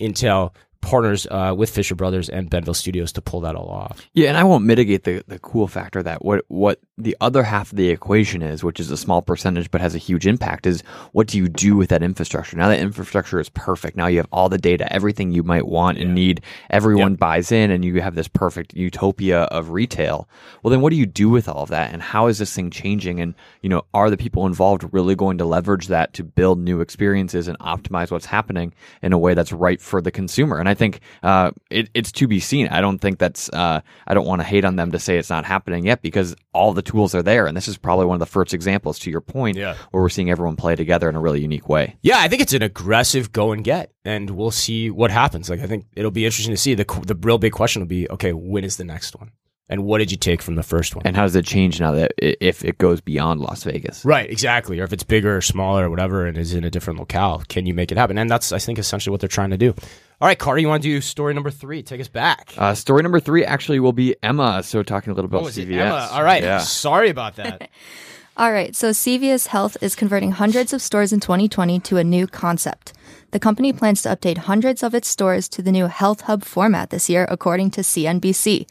Intel 0.00 0.54
partners 0.84 1.26
uh, 1.30 1.54
with 1.56 1.70
Fisher 1.70 1.94
Brothers 1.94 2.28
and 2.28 2.50
Benville 2.50 2.74
Studios 2.74 3.12
to 3.12 3.22
pull 3.22 3.40
that 3.40 3.56
all 3.56 3.68
off. 3.68 4.06
Yeah, 4.12 4.28
and 4.28 4.36
I 4.36 4.44
won't 4.44 4.64
mitigate 4.64 5.04
the, 5.04 5.24
the 5.26 5.38
cool 5.38 5.66
factor 5.66 6.02
that 6.02 6.24
what 6.24 6.44
what 6.48 6.80
the 6.96 7.16
other 7.20 7.42
half 7.42 7.72
of 7.72 7.76
the 7.76 7.88
equation 7.88 8.42
is, 8.42 8.62
which 8.62 8.78
is 8.78 8.90
a 8.90 8.96
small 8.96 9.22
percentage 9.22 9.70
but 9.70 9.80
has 9.80 9.94
a 9.94 9.98
huge 9.98 10.26
impact, 10.26 10.66
is 10.66 10.82
what 11.12 11.26
do 11.26 11.38
you 11.38 11.48
do 11.48 11.76
with 11.76 11.88
that 11.88 12.02
infrastructure? 12.02 12.56
Now 12.56 12.68
that 12.68 12.78
infrastructure 12.78 13.40
is 13.40 13.48
perfect. 13.48 13.96
Now 13.96 14.06
you 14.06 14.18
have 14.18 14.28
all 14.30 14.48
the 14.48 14.58
data, 14.58 14.92
everything 14.92 15.32
you 15.32 15.42
might 15.42 15.66
want 15.66 15.98
and 15.98 16.14
need. 16.14 16.42
Everyone 16.70 17.12
yep. 17.12 17.18
buys 17.18 17.50
in, 17.50 17.70
and 17.70 17.84
you 17.84 18.00
have 18.00 18.14
this 18.14 18.28
perfect 18.28 18.74
utopia 18.74 19.42
of 19.44 19.70
retail. 19.70 20.28
Well, 20.62 20.70
then 20.70 20.80
what 20.80 20.90
do 20.90 20.96
you 20.96 21.06
do 21.06 21.30
with 21.30 21.48
all 21.48 21.62
of 21.62 21.70
that, 21.70 21.92
and 21.92 22.02
how 22.02 22.26
is 22.26 22.38
this 22.38 22.54
thing 22.54 22.70
changing? 22.70 23.20
And 23.20 23.34
you 23.62 23.68
know, 23.68 23.84
are 23.94 24.10
the 24.10 24.16
people 24.16 24.46
involved 24.46 24.86
really 24.92 25.14
going 25.14 25.38
to 25.38 25.44
leverage 25.44 25.88
that 25.88 26.12
to 26.14 26.22
build 26.22 26.58
new 26.58 26.80
experiences 26.80 27.48
and 27.48 27.58
optimize 27.58 28.10
what's 28.10 28.26
happening 28.26 28.74
in 29.02 29.12
a 29.12 29.18
way 29.18 29.34
that's 29.34 29.52
right 29.52 29.80
for 29.80 30.00
the 30.00 30.12
consumer? 30.12 30.58
And 30.58 30.68
I 30.74 30.76
think 30.76 31.00
uh, 31.22 31.52
it, 31.70 31.88
it's 31.94 32.10
to 32.10 32.26
be 32.26 32.40
seen. 32.40 32.66
I 32.66 32.80
don't 32.80 32.98
think 32.98 33.20
that's. 33.20 33.48
Uh, 33.48 33.80
I 34.08 34.14
don't 34.14 34.26
want 34.26 34.40
to 34.40 34.44
hate 34.44 34.64
on 34.64 34.74
them 34.74 34.90
to 34.90 34.98
say 34.98 35.18
it's 35.18 35.30
not 35.30 35.44
happening 35.44 35.86
yet 35.86 36.02
because 36.02 36.34
all 36.52 36.72
the 36.72 36.82
tools 36.82 37.14
are 37.14 37.22
there, 37.22 37.46
and 37.46 37.56
this 37.56 37.68
is 37.68 37.78
probably 37.78 38.06
one 38.06 38.16
of 38.16 38.18
the 38.18 38.26
first 38.26 38.52
examples, 38.52 38.98
to 39.00 39.10
your 39.10 39.20
point, 39.20 39.56
yeah. 39.56 39.76
where 39.92 40.02
we're 40.02 40.08
seeing 40.08 40.30
everyone 40.30 40.56
play 40.56 40.74
together 40.74 41.08
in 41.08 41.14
a 41.14 41.20
really 41.20 41.40
unique 41.40 41.68
way. 41.68 41.96
Yeah, 42.02 42.18
I 42.18 42.26
think 42.26 42.42
it's 42.42 42.52
an 42.52 42.62
aggressive 42.62 43.30
go 43.30 43.52
and 43.52 43.62
get, 43.62 43.92
and 44.04 44.30
we'll 44.30 44.50
see 44.50 44.90
what 44.90 45.12
happens. 45.12 45.48
Like 45.48 45.60
I 45.60 45.66
think 45.66 45.86
it'll 45.94 46.10
be 46.10 46.24
interesting 46.24 46.52
to 46.52 46.60
see. 46.60 46.74
the 46.74 46.84
The 46.84 47.14
real 47.14 47.38
big 47.38 47.52
question 47.52 47.80
will 47.80 47.86
be, 47.86 48.10
okay, 48.10 48.32
when 48.32 48.64
is 48.64 48.76
the 48.76 48.84
next 48.84 49.14
one? 49.14 49.30
And 49.68 49.84
what 49.84 49.98
did 49.98 50.10
you 50.10 50.18
take 50.18 50.42
from 50.42 50.56
the 50.56 50.62
first 50.62 50.94
one? 50.94 51.06
And 51.06 51.16
how 51.16 51.22
does 51.22 51.34
it 51.34 51.46
change 51.46 51.80
now 51.80 51.92
that 51.92 52.12
if 52.18 52.62
it 52.64 52.76
goes 52.76 53.00
beyond 53.00 53.40
Las 53.40 53.64
Vegas? 53.64 54.04
Right, 54.04 54.30
exactly. 54.30 54.78
Or 54.78 54.84
if 54.84 54.92
it's 54.92 55.04
bigger 55.04 55.36
or 55.36 55.40
smaller 55.40 55.86
or 55.86 55.90
whatever 55.90 56.26
and 56.26 56.36
is 56.36 56.52
in 56.52 56.64
a 56.64 56.70
different 56.70 56.98
locale, 56.98 57.42
can 57.48 57.64
you 57.64 57.72
make 57.72 57.90
it 57.90 57.96
happen? 57.96 58.18
And 58.18 58.28
that's, 58.28 58.52
I 58.52 58.58
think, 58.58 58.78
essentially 58.78 59.10
what 59.10 59.20
they're 59.20 59.28
trying 59.28 59.50
to 59.50 59.56
do. 59.56 59.74
All 60.20 60.28
right, 60.28 60.38
Carter, 60.38 60.60
you 60.60 60.68
want 60.68 60.82
to 60.82 60.88
do 60.88 61.00
story 61.00 61.32
number 61.32 61.50
three? 61.50 61.82
Take 61.82 62.00
us 62.00 62.08
back. 62.08 62.52
Uh, 62.58 62.74
story 62.74 63.02
number 63.02 63.20
three 63.20 63.44
actually 63.44 63.80
will 63.80 63.94
be 63.94 64.14
Emma. 64.22 64.62
So 64.62 64.82
talking 64.82 65.12
a 65.12 65.14
little 65.14 65.30
about 65.30 65.44
oh, 65.44 65.46
CVS. 65.46 65.80
Emma? 65.80 66.08
All 66.12 66.22
right. 66.22 66.42
Yeah. 66.42 66.58
Sorry 66.58 67.08
about 67.08 67.36
that. 67.36 67.70
All 68.36 68.52
right. 68.52 68.76
So 68.76 68.90
CVS 68.90 69.46
Health 69.46 69.76
is 69.80 69.94
converting 69.94 70.32
hundreds 70.32 70.72
of 70.72 70.82
stores 70.82 71.12
in 71.12 71.20
2020 71.20 71.80
to 71.80 71.96
a 71.96 72.04
new 72.04 72.26
concept. 72.26 72.92
The 73.30 73.40
company 73.40 73.72
plans 73.72 74.02
to 74.02 74.10
update 74.10 74.38
hundreds 74.38 74.82
of 74.82 74.94
its 74.94 75.08
stores 75.08 75.48
to 75.50 75.62
the 75.62 75.72
new 75.72 75.86
Health 75.86 76.22
Hub 76.22 76.44
format 76.44 76.90
this 76.90 77.08
year, 77.08 77.26
according 77.30 77.70
to 77.72 77.80
CNBC. 77.80 78.66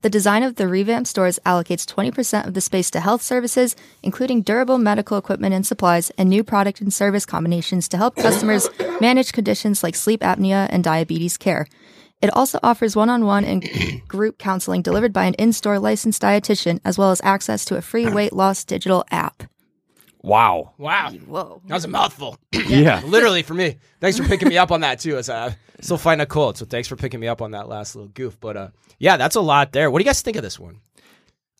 The 0.00 0.10
design 0.10 0.44
of 0.44 0.54
the 0.54 0.68
revamped 0.68 1.08
stores 1.08 1.40
allocates 1.44 1.84
20% 1.84 2.46
of 2.46 2.54
the 2.54 2.60
space 2.60 2.88
to 2.92 3.00
health 3.00 3.20
services, 3.20 3.74
including 4.00 4.42
durable 4.42 4.78
medical 4.78 5.18
equipment 5.18 5.54
and 5.54 5.66
supplies, 5.66 6.10
and 6.10 6.28
new 6.28 6.44
product 6.44 6.80
and 6.80 6.94
service 6.94 7.26
combinations 7.26 7.88
to 7.88 7.96
help 7.96 8.14
customers 8.14 8.70
manage 9.00 9.32
conditions 9.32 9.82
like 9.82 9.96
sleep 9.96 10.20
apnea 10.20 10.68
and 10.70 10.84
diabetes 10.84 11.36
care. 11.36 11.66
It 12.22 12.32
also 12.32 12.60
offers 12.62 12.94
one 12.94 13.10
on 13.10 13.24
one 13.24 13.44
and 13.44 13.68
group 14.08 14.38
counseling 14.38 14.82
delivered 14.82 15.12
by 15.12 15.24
an 15.24 15.34
in 15.34 15.52
store 15.52 15.80
licensed 15.80 16.22
dietitian, 16.22 16.80
as 16.84 16.96
well 16.96 17.10
as 17.10 17.20
access 17.24 17.64
to 17.64 17.76
a 17.76 17.82
free 17.82 18.08
weight 18.08 18.32
loss 18.32 18.62
digital 18.62 19.04
app. 19.10 19.44
Wow. 20.22 20.74
Wow. 20.78 21.10
Whoa. 21.10 21.62
That 21.66 21.74
was 21.74 21.84
a 21.84 21.88
mouthful. 21.88 22.38
yeah. 22.52 23.02
Literally 23.04 23.42
for 23.42 23.54
me. 23.54 23.76
Thanks 24.00 24.18
for 24.18 24.24
picking 24.24 24.48
me 24.48 24.58
up 24.58 24.72
on 24.72 24.80
that 24.80 25.00
too. 25.00 25.16
As 25.16 25.30
I 25.30 25.56
still 25.80 25.98
find 25.98 26.20
a 26.20 26.26
cold. 26.26 26.56
So 26.58 26.66
thanks 26.66 26.88
for 26.88 26.96
picking 26.96 27.20
me 27.20 27.28
up 27.28 27.40
on 27.42 27.52
that 27.52 27.68
last 27.68 27.94
little 27.94 28.10
goof. 28.10 28.38
But 28.40 28.56
uh, 28.56 28.68
yeah, 28.98 29.16
that's 29.16 29.36
a 29.36 29.40
lot 29.40 29.72
there. 29.72 29.90
What 29.90 29.98
do 29.98 30.04
you 30.04 30.08
guys 30.08 30.22
think 30.22 30.36
of 30.36 30.42
this 30.42 30.58
one? 30.58 30.80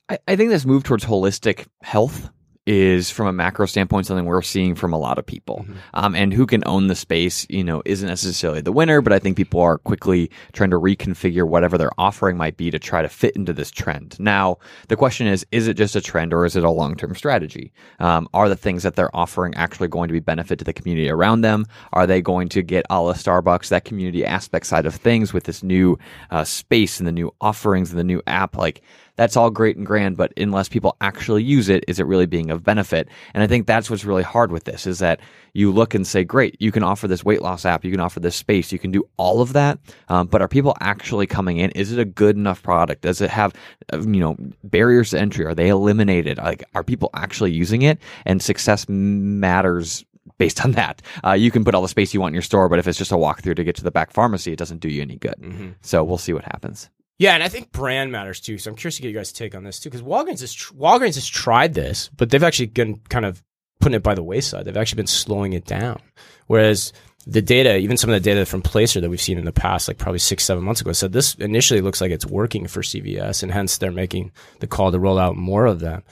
I, 0.08 0.18
I 0.26 0.36
think 0.36 0.50
this 0.50 0.64
move 0.64 0.84
towards 0.84 1.04
holistic 1.04 1.66
health 1.82 2.30
is 2.68 3.10
from 3.10 3.26
a 3.26 3.32
macro 3.32 3.64
standpoint 3.64 4.04
something 4.04 4.26
we're 4.26 4.42
seeing 4.42 4.74
from 4.74 4.92
a 4.92 4.98
lot 4.98 5.18
of 5.18 5.24
people. 5.24 5.60
Mm-hmm. 5.60 5.78
Um, 5.94 6.14
and 6.14 6.34
who 6.34 6.44
can 6.44 6.62
own 6.66 6.88
the 6.88 6.94
space, 6.94 7.46
you 7.48 7.64
know, 7.64 7.80
isn't 7.86 8.06
necessarily 8.06 8.60
the 8.60 8.72
winner, 8.72 9.00
but 9.00 9.10
I 9.10 9.18
think 9.18 9.38
people 9.38 9.62
are 9.62 9.78
quickly 9.78 10.30
trying 10.52 10.68
to 10.70 10.78
reconfigure 10.78 11.48
whatever 11.48 11.78
their 11.78 11.90
offering 11.96 12.36
might 12.36 12.58
be 12.58 12.70
to 12.70 12.78
try 12.78 13.00
to 13.00 13.08
fit 13.08 13.34
into 13.36 13.54
this 13.54 13.70
trend. 13.70 14.20
Now, 14.20 14.58
the 14.88 14.96
question 14.96 15.26
is, 15.26 15.46
is 15.50 15.66
it 15.66 15.78
just 15.78 15.96
a 15.96 16.02
trend 16.02 16.34
or 16.34 16.44
is 16.44 16.56
it 16.56 16.62
a 16.62 16.70
long 16.70 16.94
term 16.94 17.14
strategy? 17.14 17.72
Um, 18.00 18.28
are 18.34 18.50
the 18.50 18.56
things 18.56 18.82
that 18.82 18.96
they're 18.96 19.16
offering 19.16 19.54
actually 19.54 19.88
going 19.88 20.08
to 20.08 20.12
be 20.12 20.20
benefit 20.20 20.58
to 20.58 20.64
the 20.66 20.74
community 20.74 21.08
around 21.08 21.40
them? 21.40 21.64
Are 21.94 22.06
they 22.06 22.20
going 22.20 22.50
to 22.50 22.60
get 22.60 22.84
a 22.90 23.00
la 23.00 23.14
Starbucks, 23.14 23.70
that 23.70 23.86
community 23.86 24.26
aspect 24.26 24.66
side 24.66 24.84
of 24.84 24.94
things 24.94 25.32
with 25.32 25.44
this 25.44 25.62
new 25.62 25.98
uh, 26.30 26.44
space 26.44 26.98
and 26.98 27.06
the 27.06 27.12
new 27.12 27.32
offerings 27.40 27.88
and 27.88 27.98
the 27.98 28.04
new 28.04 28.20
app? 28.26 28.58
Like, 28.58 28.82
that's 29.18 29.36
all 29.36 29.50
great 29.50 29.76
and 29.76 29.84
grand, 29.84 30.16
but 30.16 30.32
unless 30.36 30.68
people 30.68 30.96
actually 31.00 31.42
use 31.42 31.68
it, 31.68 31.84
is 31.88 31.98
it 31.98 32.06
really 32.06 32.24
being 32.24 32.50
of 32.50 32.62
benefit? 32.62 33.08
And 33.34 33.42
I 33.42 33.48
think 33.48 33.66
that's 33.66 33.90
what's 33.90 34.04
really 34.04 34.22
hard 34.22 34.52
with 34.52 34.62
this 34.62 34.86
is 34.86 35.00
that 35.00 35.20
you 35.54 35.72
look 35.72 35.92
and 35.92 36.06
say, 36.06 36.22
great, 36.22 36.56
you 36.60 36.70
can 36.70 36.84
offer 36.84 37.08
this 37.08 37.24
weight 37.24 37.42
loss 37.42 37.64
app, 37.64 37.84
you 37.84 37.90
can 37.90 37.98
offer 37.98 38.20
this 38.20 38.36
space, 38.36 38.70
you 38.70 38.78
can 38.78 38.92
do 38.92 39.02
all 39.16 39.42
of 39.42 39.54
that, 39.54 39.80
um, 40.08 40.28
but 40.28 40.40
are 40.40 40.46
people 40.46 40.76
actually 40.80 41.26
coming 41.26 41.58
in? 41.58 41.70
Is 41.72 41.90
it 41.90 41.98
a 41.98 42.04
good 42.04 42.36
enough 42.36 42.62
product? 42.62 43.02
Does 43.02 43.20
it 43.20 43.28
have, 43.28 43.52
uh, 43.92 43.98
you 44.02 44.20
know, 44.20 44.36
barriers 44.62 45.10
to 45.10 45.18
entry? 45.18 45.44
Are 45.44 45.54
they 45.54 45.68
eliminated? 45.68 46.38
Like, 46.38 46.62
are 46.76 46.84
people 46.84 47.10
actually 47.14 47.50
using 47.50 47.82
it? 47.82 47.98
And 48.24 48.40
success 48.40 48.88
matters 48.88 50.04
based 50.38 50.60
on 50.64 50.72
that. 50.72 51.02
Uh, 51.24 51.32
you 51.32 51.50
can 51.50 51.64
put 51.64 51.74
all 51.74 51.82
the 51.82 51.88
space 51.88 52.14
you 52.14 52.20
want 52.20 52.30
in 52.30 52.34
your 52.34 52.42
store, 52.42 52.68
but 52.68 52.78
if 52.78 52.86
it's 52.86 52.98
just 52.98 53.10
a 53.10 53.16
walkthrough 53.16 53.56
to 53.56 53.64
get 53.64 53.74
to 53.74 53.82
the 53.82 53.90
back 53.90 54.12
pharmacy, 54.12 54.52
it 54.52 54.58
doesn't 54.60 54.78
do 54.78 54.88
you 54.88 55.02
any 55.02 55.16
good. 55.16 55.34
Mm-hmm. 55.40 55.70
So 55.82 56.04
we'll 56.04 56.18
see 56.18 56.32
what 56.32 56.44
happens. 56.44 56.88
Yeah, 57.18 57.34
and 57.34 57.42
I 57.42 57.48
think 57.48 57.72
brand 57.72 58.12
matters 58.12 58.40
too. 58.40 58.58
So 58.58 58.70
I'm 58.70 58.76
curious 58.76 58.96
to 58.96 59.02
get 59.02 59.08
you 59.08 59.14
guys' 59.14 59.32
take 59.32 59.54
on 59.54 59.64
this 59.64 59.80
too, 59.80 59.90
because 59.90 60.02
Walgreens 60.02 60.40
has 60.40 60.52
tr- 60.52 60.74
Walgreens 60.74 61.16
has 61.16 61.26
tried 61.26 61.74
this, 61.74 62.08
but 62.16 62.30
they've 62.30 62.42
actually 62.42 62.66
been 62.66 63.00
kind 63.08 63.24
of 63.24 63.42
putting 63.80 63.96
it 63.96 64.02
by 64.02 64.14
the 64.14 64.22
wayside. 64.22 64.64
They've 64.64 64.76
actually 64.76 64.98
been 64.98 65.06
slowing 65.08 65.52
it 65.52 65.64
down. 65.64 66.00
Whereas 66.46 66.92
the 67.26 67.42
data, 67.42 67.76
even 67.76 67.96
some 67.96 68.10
of 68.10 68.14
the 68.14 68.20
data 68.20 68.46
from 68.46 68.62
Placer 68.62 69.00
that 69.00 69.10
we've 69.10 69.20
seen 69.20 69.36
in 69.36 69.44
the 69.44 69.52
past, 69.52 69.88
like 69.88 69.98
probably 69.98 70.20
six, 70.20 70.44
seven 70.44 70.64
months 70.64 70.80
ago, 70.80 70.92
said 70.92 71.12
this 71.12 71.34
initially 71.34 71.80
looks 71.80 72.00
like 72.00 72.12
it's 72.12 72.24
working 72.24 72.68
for 72.68 72.82
CVS, 72.82 73.42
and 73.42 73.52
hence 73.52 73.78
they're 73.78 73.90
making 73.90 74.30
the 74.60 74.68
call 74.68 74.92
to 74.92 74.98
roll 74.98 75.18
out 75.18 75.36
more 75.36 75.66
of 75.66 75.80
them. 75.80 76.04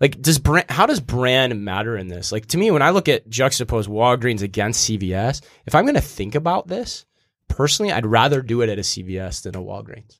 Like, 0.00 0.20
does 0.20 0.38
brand? 0.38 0.70
How 0.70 0.86
does 0.86 1.00
brand 1.00 1.64
matter 1.64 1.96
in 1.96 2.08
this? 2.08 2.32
Like 2.32 2.46
to 2.46 2.58
me, 2.58 2.70
when 2.70 2.82
I 2.82 2.90
look 2.90 3.08
at 3.08 3.28
juxtapose 3.28 3.88
Walgreens 3.88 4.42
against 4.42 4.88
CVS, 4.88 5.42
if 5.66 5.74
I'm 5.74 5.84
going 5.84 5.94
to 5.94 6.00
think 6.00 6.34
about 6.34 6.68
this 6.68 7.04
personally, 7.48 7.92
I'd 7.92 8.06
rather 8.06 8.42
do 8.42 8.62
it 8.62 8.68
at 8.68 8.78
a 8.78 8.82
CVS 8.82 9.42
than 9.42 9.54
a 9.54 9.60
Walgreens. 9.60 10.18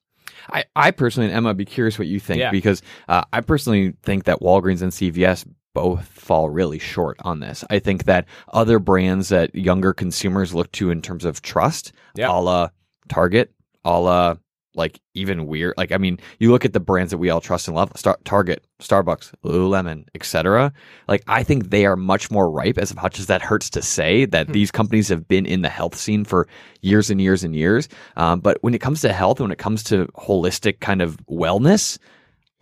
I, 0.51 0.65
I 0.75 0.91
personally, 0.91 1.29
and 1.29 1.37
Emma, 1.37 1.51
I'd 1.51 1.57
be 1.57 1.65
curious 1.65 1.99
what 1.99 2.09
you 2.09 2.21
think 2.21 2.41
yeah. 2.41 2.51
because 2.51 2.83
uh, 3.09 3.25
I 3.33 3.41
personally 3.41 3.95
think 4.03 4.25
that 4.25 4.41
Walgreens 4.41 4.83
and 4.83 4.93
CVS 4.93 5.47
both 5.75 6.07
fall 6.07 6.51
really 6.51 6.79
short 6.79 7.17
on 7.23 7.41
this. 7.41 7.65
I 7.71 7.79
think 7.79 8.05
that 8.05 8.27
other 8.53 8.79
brands 8.79 9.31
that 9.31 9.55
younger 9.55 9.93
consumers 9.93 10.55
look 10.55 10.71
to 10.73 10.91
in 10.91 11.01
terms 11.03 11.25
of 11.25 11.41
trust, 11.43 11.93
Yeah. 12.15 12.31
a 12.31 12.39
la 12.41 12.69
Target, 13.09 13.53
a 13.85 13.99
la 13.99 14.37
like 14.75 15.01
even 15.15 15.47
weird. 15.47 15.75
Like 15.77 15.93
I 15.93 15.99
mean, 15.99 16.19
you 16.39 16.51
look 16.51 16.65
at 16.65 16.73
the 16.73 16.81
brands 16.81 17.11
that 17.11 17.19
we 17.19 17.31
all 17.31 17.41
trust 17.41 17.69
and 17.69 17.75
love: 17.77 17.93
Star- 17.97 18.19
Target, 18.25 18.65
Starbucks, 18.81 19.33
Lululemon, 19.45 20.05
etc. 20.15 20.73
Like 21.09 21.23
I 21.27 21.43
think 21.43 21.71
they 21.71 21.87
are 21.87 21.97
much 21.97 22.31
more 22.31 22.51
ripe. 22.51 22.79
As 22.79 22.95
much 22.95 23.19
as 23.19 23.27
that 23.27 23.43
hurts 23.43 23.69
to 23.71 23.83
say, 23.83 24.25
that 24.27 24.47
Hmm. 24.47 24.53
these 24.53 24.71
companies 24.71 25.09
have 25.09 25.29
been 25.29 25.47
in 25.47 25.63
the 25.63 25.69
health 25.69 25.97
scene 25.97 26.25
for 26.25 26.49
years 26.81 27.11
and 27.11 27.21
years 27.21 27.45
and 27.45 27.55
years. 27.55 27.89
Um, 28.17 28.41
but 28.41 28.59
when 28.63 28.75
it 28.75 28.81
comes 28.81 29.01
to 29.03 29.13
health, 29.13 29.41
when 29.41 29.51
it 29.53 29.59
comes 29.59 29.83
to 29.85 30.07
holistic 30.17 30.81
kind 30.81 31.03
of 31.03 31.17
wellness, 31.31 31.99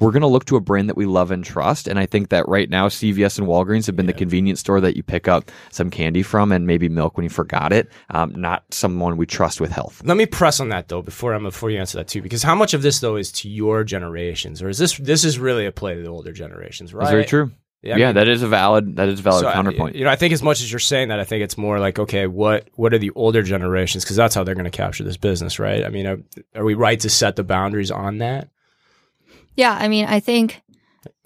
we're 0.01 0.11
going 0.13 0.23
to 0.23 0.27
look 0.27 0.47
to 0.47 0.57
a 0.57 0.61
brand 0.61 0.89
that 0.89 0.97
we 0.97 1.07
love 1.07 1.31
and 1.31 1.45
trust. 1.45 1.87
And 1.87 1.99
I 1.99 2.07
think 2.07 2.31
that 2.31 2.49
right 2.49 2.69
now, 2.69 2.89
CVS 2.89 3.39
and 3.39 3.47
Walgreens 3.47 3.87
have 3.87 3.97
been 3.97 4.07
the 4.07 4.13
convenience 4.13 4.61
store 4.61 4.81
that 4.81 4.97
you 4.97 5.03
pick 5.03 5.29
up 5.29 5.51
some 5.71 5.91
candy 5.91 6.23
from 6.23 6.53
and 6.53 6.67
maybe 6.67 6.89
milk 6.89 7.17
when 7.17 7.25
you 7.25 7.31
forgot 7.31 7.73
it. 7.73 7.89
Um, 8.11 8.33
not 8.37 8.65
someone 8.73 9.17
we 9.17 9.27
trust 9.27 9.61
with 9.61 9.71
health. 9.71 10.03
Let 10.05 10.17
me 10.17 10.27
press 10.27 10.59
on 10.61 10.71
that 10.71 10.89
though 10.89 11.03
before 11.03 11.35
I'm 11.35 11.45
before 11.45 11.71
you 11.71 11.79
answer 11.79 11.99
that 11.99 12.09
too, 12.09 12.23
because 12.23 12.43
how 12.43 12.55
much 12.55 12.75
of 12.75 12.83
this 12.83 13.01
though 13.01 13.17
is 13.17 13.31
to 13.33 13.49
your 13.49 13.85
generations, 13.85 14.63
or 14.63 14.69
is 14.69 14.79
this 14.79 14.97
this 14.99 15.25
is 15.25 15.39
really 15.39 15.67
a 15.67 15.73
play 15.73 15.95
to 15.95 16.03
the 16.03 16.09
older 16.09 16.33
generations, 16.33 16.93
right? 16.95 17.03
That's 17.03 17.11
very 17.13 17.25
true. 17.27 17.51
Yeah, 17.83 17.97
Yeah, 17.97 18.05
I 18.05 18.09
mean- 18.09 18.15
that 18.17 18.29
is 18.29 18.43
a 18.43 18.49
valid 18.49 18.97
that 18.97 19.09
is 19.09 19.21
a 19.21 19.23
valid 19.23 19.43
So, 19.43 19.49
I- 19.49 19.53
counterpoint. 19.53 19.97
You 19.97 20.05
know, 20.05 20.11
I 20.11 20.17
think 20.17 20.33
as 20.35 20.43
much 20.43 20.61
as 20.61 20.71
you're 20.71 20.79
saying 20.79 21.09
that, 21.09 21.19
I 21.21 21.25
think 21.25 21.43
it's 21.43 21.57
more 21.57 21.79
like, 21.79 21.99
okay, 21.99 22.27
what 22.27 22.69
what 22.75 22.93
are 22.93 22.99
the 22.99 23.11
older 23.15 23.43
generations? 23.43 24.05
Because 24.05 24.17
that's 24.17 24.35
how 24.35 24.45
they're 24.45 24.55
going 24.55 24.65
to 24.65 24.71
capture 24.71 25.05
this 25.05 25.17
business, 25.17 25.59
right? 25.59 25.85
I 25.85 25.89
mean, 25.89 26.07
are, 26.07 26.19
are 26.55 26.65
we 26.65 26.75
right 26.75 27.01
to 27.01 27.09
set 27.11 27.37
the 27.37 27.45
boundaries 27.45 27.91
on 27.91 28.19
that? 28.19 28.49
Yeah, 29.57 29.77
I 29.79 29.89
mean, 29.89 30.07
I 30.07 30.21
think 30.21 30.63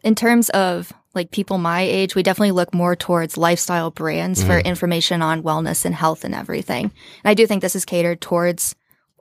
in 0.03 0.15
terms 0.15 0.51
of 0.51 0.93
like 1.15 1.31
people 1.31 1.59
my 1.59 1.83
age, 1.83 2.15
we 2.15 2.23
definitely 2.23 2.51
look 2.51 2.75
more 2.75 2.97
towards 2.97 3.37
lifestyle 3.37 3.91
brands 3.91 4.43
for 4.43 4.55
mm-hmm. 4.55 4.67
information 4.67 5.23
on 5.23 5.43
wellness 5.43 5.85
and 5.85 5.95
health 5.95 6.25
and 6.25 6.35
everything. 6.35 6.85
And 6.85 7.31
I 7.31 7.35
do 7.35 7.47
think 7.47 7.63
this 7.63 7.77
is 7.77 7.85
catered 7.85 8.21
towards 8.21 8.75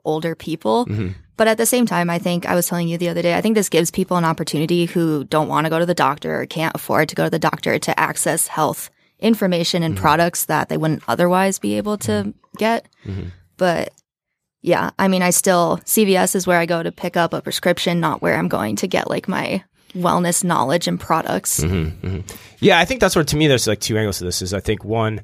older 0.04 0.34
people. 0.34 0.86
Mm-hmm. 0.86 1.12
But 1.36 1.48
at 1.48 1.56
the 1.56 1.66
same 1.66 1.86
time, 1.86 2.10
I 2.10 2.18
think 2.18 2.46
I 2.46 2.54
was 2.54 2.66
telling 2.66 2.86
you 2.88 2.96
the 2.96 3.08
other 3.08 3.22
day, 3.22 3.36
I 3.36 3.40
think 3.40 3.56
this 3.56 3.68
gives 3.68 3.90
people 3.90 4.16
an 4.16 4.24
opportunity 4.24 4.86
who 4.86 5.24
don't 5.24 5.48
want 5.48 5.66
to 5.66 5.70
go 5.70 5.80
to 5.80 5.86
the 5.86 5.94
doctor 5.94 6.40
or 6.40 6.46
can't 6.46 6.74
afford 6.76 7.08
to 7.08 7.14
go 7.14 7.24
to 7.24 7.30
the 7.30 7.40
doctor 7.40 7.78
to 7.78 7.98
access 7.98 8.46
health 8.46 8.90
information 9.18 9.82
and 9.82 9.94
mm-hmm. 9.94 10.02
products 10.02 10.44
that 10.46 10.68
they 10.68 10.76
wouldn't 10.76 11.02
otherwise 11.08 11.58
be 11.58 11.76
able 11.76 11.98
to 11.98 12.34
get. 12.56 12.88
But 13.56 13.92
yeah, 14.64 14.92
I 14.98 15.08
mean, 15.08 15.20
I 15.20 15.28
still, 15.28 15.78
CVS 15.84 16.34
is 16.34 16.46
where 16.46 16.58
I 16.58 16.64
go 16.64 16.82
to 16.82 16.90
pick 16.90 17.18
up 17.18 17.34
a 17.34 17.42
prescription, 17.42 18.00
not 18.00 18.22
where 18.22 18.34
I'm 18.34 18.48
going 18.48 18.76
to 18.76 18.88
get 18.88 19.10
like 19.10 19.28
my 19.28 19.62
wellness 19.92 20.42
knowledge 20.42 20.88
and 20.88 20.98
products. 20.98 21.60
Mm-hmm, 21.60 22.06
mm-hmm. 22.06 22.36
Yeah, 22.60 22.78
I 22.78 22.86
think 22.86 23.02
that's 23.02 23.14
where 23.14 23.26
to 23.26 23.36
me 23.36 23.46
there's 23.46 23.66
like 23.66 23.80
two 23.80 23.98
angles 23.98 24.18
to 24.18 24.24
this. 24.24 24.40
Is 24.40 24.54
I 24.54 24.60
think 24.60 24.82
one, 24.82 25.20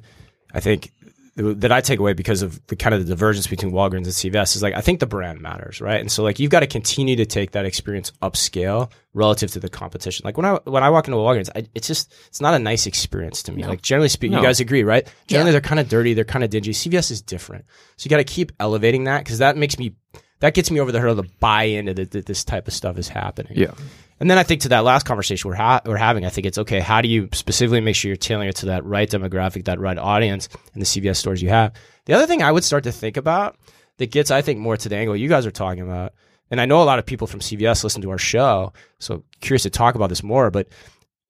I 0.53 0.59
think 0.59 0.91
that 1.35 1.71
I 1.71 1.79
take 1.79 1.99
away 1.99 2.11
because 2.13 2.41
of 2.41 2.65
the 2.67 2.75
kind 2.75 2.93
of 2.93 3.05
the 3.05 3.07
divergence 3.13 3.47
between 3.47 3.71
Walgreens 3.71 4.03
and 4.03 4.07
CVS 4.07 4.55
is 4.55 4.61
like 4.61 4.73
I 4.73 4.81
think 4.81 4.99
the 4.99 5.05
brand 5.07 5.39
matters, 5.39 5.79
right? 5.79 5.99
And 6.01 6.11
so 6.11 6.23
like 6.23 6.39
you've 6.39 6.51
got 6.51 6.59
to 6.59 6.67
continue 6.67 7.15
to 7.15 7.25
take 7.25 7.51
that 7.51 7.65
experience 7.65 8.11
upscale 8.21 8.91
relative 9.13 9.49
to 9.51 9.59
the 9.61 9.69
competition. 9.69 10.23
Like 10.25 10.35
when 10.35 10.45
I 10.45 10.59
when 10.65 10.83
I 10.83 10.89
walk 10.89 11.07
into 11.07 11.17
Walgreens, 11.17 11.49
I, 11.55 11.67
it's 11.73 11.87
just 11.87 12.13
it's 12.27 12.41
not 12.41 12.53
a 12.53 12.59
nice 12.59 12.85
experience 12.85 13.43
to 13.43 13.53
me. 13.53 13.63
Like 13.65 13.81
generally 13.81 14.09
speaking, 14.09 14.37
you 14.37 14.43
guys 14.43 14.59
agree, 14.59 14.83
right? 14.83 15.07
Generally 15.27 15.49
Yeah. 15.49 15.51
they're 15.53 15.61
kind 15.61 15.79
of 15.79 15.87
dirty, 15.87 16.13
they're 16.13 16.25
kind 16.25 16.43
of 16.43 16.49
dingy. 16.49 16.71
CVS 16.71 17.11
is 17.11 17.21
different, 17.21 17.63
so 17.95 18.05
you 18.05 18.09
got 18.09 18.17
to 18.17 18.23
keep 18.25 18.51
elevating 18.59 19.05
that 19.05 19.23
because 19.23 19.37
that 19.39 19.55
makes 19.55 19.79
me 19.79 19.93
that 20.41 20.53
gets 20.53 20.69
me 20.69 20.79
over 20.79 20.91
the 20.91 20.99
hurdle 20.99 21.23
to 21.23 21.29
buy 21.39 21.63
into 21.63 21.93
that 21.93 22.11
that 22.11 22.25
this 22.25 22.43
type 22.43 22.67
of 22.67 22.73
stuff 22.73 22.97
is 22.97 23.07
happening. 23.07 23.53
Yeah. 23.55 23.71
And 24.19 24.29
then 24.29 24.37
I 24.37 24.43
think 24.43 24.61
to 24.61 24.69
that 24.69 24.83
last 24.83 25.07
conversation 25.07 25.49
we're, 25.49 25.55
ha- 25.55 25.81
we're 25.83 25.97
having, 25.97 26.25
I 26.25 26.29
think 26.29 26.45
it's 26.45 26.59
okay. 26.59 26.79
How 26.79 27.01
do 27.01 27.07
you 27.07 27.27
specifically 27.33 27.81
make 27.81 27.95
sure 27.95 28.09
you're 28.09 28.17
tailoring 28.17 28.49
it 28.49 28.57
to 28.57 28.67
that 28.67 28.85
right 28.85 29.09
demographic, 29.09 29.65
that 29.65 29.79
right 29.79 29.97
audience 29.97 30.47
in 30.75 30.79
the 30.79 30.85
CVS 30.85 31.15
stores 31.15 31.41
you 31.41 31.49
have? 31.49 31.73
The 32.05 32.13
other 32.13 32.27
thing 32.27 32.43
I 32.43 32.51
would 32.51 32.63
start 32.63 32.83
to 32.83 32.91
think 32.91 33.17
about 33.17 33.57
that 33.97 34.11
gets, 34.11 34.29
I 34.29 34.43
think, 34.43 34.59
more 34.59 34.77
to 34.77 34.89
the 34.89 34.95
angle 34.95 35.15
you 35.15 35.27
guys 35.27 35.47
are 35.47 35.51
talking 35.51 35.81
about, 35.81 36.13
and 36.51 36.61
I 36.61 36.65
know 36.65 36.83
a 36.83 36.85
lot 36.85 36.99
of 36.99 37.05
people 37.07 37.25
from 37.25 37.39
CVS 37.39 37.83
listen 37.83 38.03
to 38.03 38.11
our 38.11 38.19
show, 38.19 38.73
so 38.99 39.23
curious 39.39 39.63
to 39.63 39.71
talk 39.71 39.95
about 39.95 40.09
this 40.09 40.21
more, 40.21 40.51
but 40.51 40.67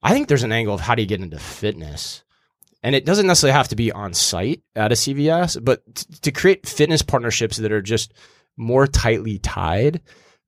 I 0.04 0.12
think 0.12 0.28
there's 0.28 0.44
an 0.44 0.52
angle 0.52 0.74
of 0.74 0.82
how 0.82 0.96
do 0.96 1.02
you 1.02 1.08
get 1.08 1.22
into 1.22 1.40
fitness? 1.40 2.24
And 2.84 2.96
it 2.96 3.06
doesn't 3.06 3.28
necessarily 3.28 3.54
have 3.54 3.68
to 3.70 3.76
be 3.76 3.92
on 3.92 4.14
site 4.14 4.64
at 4.76 4.92
a 4.92 4.96
CVS, 4.96 5.64
but 5.64 5.84
t- 5.96 6.06
to 6.24 6.32
create 6.32 6.68
fitness 6.68 7.04
partnerships 7.04 7.58
that 7.58 7.72
are 7.72 7.82
just 7.82 8.14
more 8.58 8.88
tightly 8.88 9.40
tied 9.40 10.02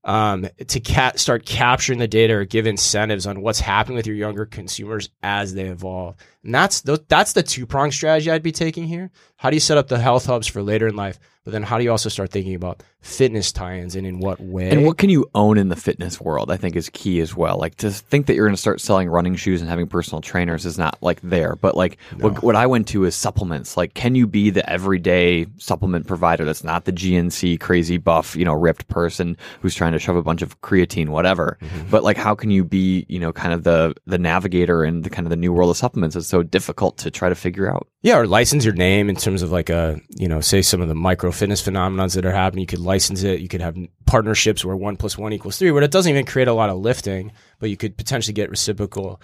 um, 0.04 0.46
to 0.66 0.80
ca- 0.80 1.12
start 1.16 1.46
capturing 1.46 1.98
the 1.98 2.08
data 2.08 2.34
or 2.34 2.44
give 2.44 2.66
incentives 2.66 3.26
on 3.26 3.40
what's 3.40 3.60
happening 3.60 3.96
with 3.96 4.06
your 4.06 4.16
younger 4.16 4.44
consumers 4.44 5.08
as 5.22 5.54
they 5.54 5.66
evolve. 5.66 6.16
And 6.42 6.54
that's 6.54 6.82
the, 6.82 7.02
that's 7.08 7.32
the 7.32 7.42
two 7.42 7.66
pronged 7.66 7.94
strategy 7.94 8.30
I'd 8.30 8.42
be 8.42 8.52
taking 8.52 8.84
here. 8.84 9.10
How 9.36 9.50
do 9.50 9.56
you 9.56 9.60
set 9.60 9.78
up 9.78 9.88
the 9.88 9.98
health 9.98 10.26
hubs 10.26 10.46
for 10.46 10.62
later 10.62 10.88
in 10.88 10.96
life? 10.96 11.18
But 11.44 11.52
then 11.52 11.62
how 11.62 11.76
do 11.76 11.84
you 11.84 11.90
also 11.90 12.08
start 12.08 12.30
thinking 12.30 12.54
about 12.54 12.82
fitness 13.02 13.52
tie-ins 13.52 13.94
and 13.94 14.06
in 14.06 14.18
what 14.18 14.40
way? 14.40 14.70
And 14.70 14.86
what 14.86 14.96
can 14.96 15.10
you 15.10 15.28
own 15.34 15.58
in 15.58 15.68
the 15.68 15.76
fitness 15.76 16.18
world? 16.18 16.50
I 16.50 16.56
think 16.56 16.74
is 16.74 16.88
key 16.88 17.20
as 17.20 17.36
well. 17.36 17.58
Like 17.58 17.74
to 17.76 17.90
think 17.90 18.26
that 18.26 18.34
you're 18.34 18.46
going 18.46 18.54
to 18.56 18.60
start 18.60 18.80
selling 18.80 19.10
running 19.10 19.36
shoes 19.36 19.60
and 19.60 19.68
having 19.68 19.86
personal 19.86 20.22
trainers 20.22 20.64
is 20.64 20.78
not 20.78 20.96
like 21.02 21.20
there. 21.20 21.54
But 21.56 21.76
like 21.76 21.98
what, 22.18 22.42
what 22.42 22.56
I 22.56 22.66
went 22.66 22.88
to 22.88 23.04
is 23.04 23.14
supplements. 23.14 23.76
Like, 23.76 23.92
can 23.92 24.14
you 24.14 24.26
be 24.26 24.48
the 24.48 24.68
everyday 24.68 25.46
supplement 25.58 26.06
provider 26.06 26.46
that's 26.46 26.64
not 26.64 26.86
the 26.86 26.92
GNC 26.92 27.60
crazy 27.60 27.98
buff, 27.98 28.34
you 28.36 28.44
know, 28.46 28.54
ripped 28.54 28.88
person 28.88 29.36
who's 29.60 29.74
trying 29.74 29.92
to 29.92 29.98
shove 29.98 30.16
a 30.16 30.22
bunch 30.22 30.40
of 30.40 30.60
creatine, 30.62 31.10
whatever. 31.10 31.58
Mm-hmm. 31.60 31.90
But 31.90 32.04
like, 32.04 32.16
how 32.16 32.34
can 32.34 32.50
you 32.50 32.64
be, 32.64 33.04
you 33.08 33.18
know, 33.18 33.32
kind 33.32 33.52
of 33.52 33.64
the 33.64 33.94
the 34.06 34.18
navigator 34.18 34.82
in 34.84 35.02
the 35.02 35.10
kind 35.10 35.26
of 35.26 35.30
the 35.30 35.36
new 35.36 35.52
world 35.52 35.70
of 35.70 35.76
supplements? 35.76 36.16
It's 36.16 36.26
so 36.26 36.42
difficult 36.42 36.96
to 36.98 37.10
try 37.10 37.28
to 37.28 37.34
figure 37.34 37.70
out. 37.70 37.88
Yeah, 38.04 38.18
or 38.18 38.26
license 38.26 38.66
your 38.66 38.74
name 38.74 39.08
in 39.08 39.16
terms 39.16 39.40
of 39.40 39.50
like 39.50 39.70
a, 39.70 39.98
you 40.10 40.28
know, 40.28 40.42
say 40.42 40.60
some 40.60 40.82
of 40.82 40.88
the 40.88 40.94
micro 40.94 41.32
fitness 41.32 41.62
phenomenons 41.62 42.14
that 42.14 42.26
are 42.26 42.32
happening. 42.32 42.60
You 42.60 42.66
could 42.66 42.80
license 42.80 43.22
it. 43.22 43.40
You 43.40 43.48
could 43.48 43.62
have 43.62 43.78
partnerships 44.04 44.62
where 44.62 44.76
one 44.76 44.98
plus 44.98 45.16
one 45.16 45.32
equals 45.32 45.56
three, 45.56 45.70
where 45.70 45.82
it 45.82 45.90
doesn't 45.90 46.10
even 46.10 46.26
create 46.26 46.46
a 46.46 46.52
lot 46.52 46.68
of 46.68 46.76
lifting, 46.76 47.32
but 47.60 47.70
you 47.70 47.78
could 47.78 47.96
potentially 47.96 48.34
get 48.34 48.50
reciprocal 48.50 49.22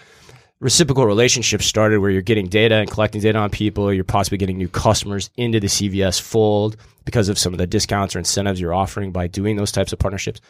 reciprocal 0.60 1.04
relationships 1.04 1.66
started 1.66 1.98
where 1.98 2.10
you're 2.10 2.22
getting 2.22 2.46
data 2.46 2.76
and 2.76 2.90
collecting 2.90 3.20
data 3.20 3.38
on 3.38 3.50
people. 3.50 3.92
You're 3.92 4.02
possibly 4.02 4.38
getting 4.38 4.56
new 4.56 4.68
customers 4.68 5.28
into 5.36 5.60
the 5.60 5.66
CVS 5.66 6.18
fold 6.18 6.78
because 7.04 7.28
of 7.28 7.38
some 7.38 7.52
of 7.52 7.58
the 7.58 7.66
discounts 7.66 8.16
or 8.16 8.18
incentives 8.18 8.62
you're 8.62 8.72
offering 8.72 9.12
by 9.12 9.26
doing 9.26 9.56
those 9.56 9.72
types 9.72 9.92
of 9.92 9.98
partnerships. 9.98 10.40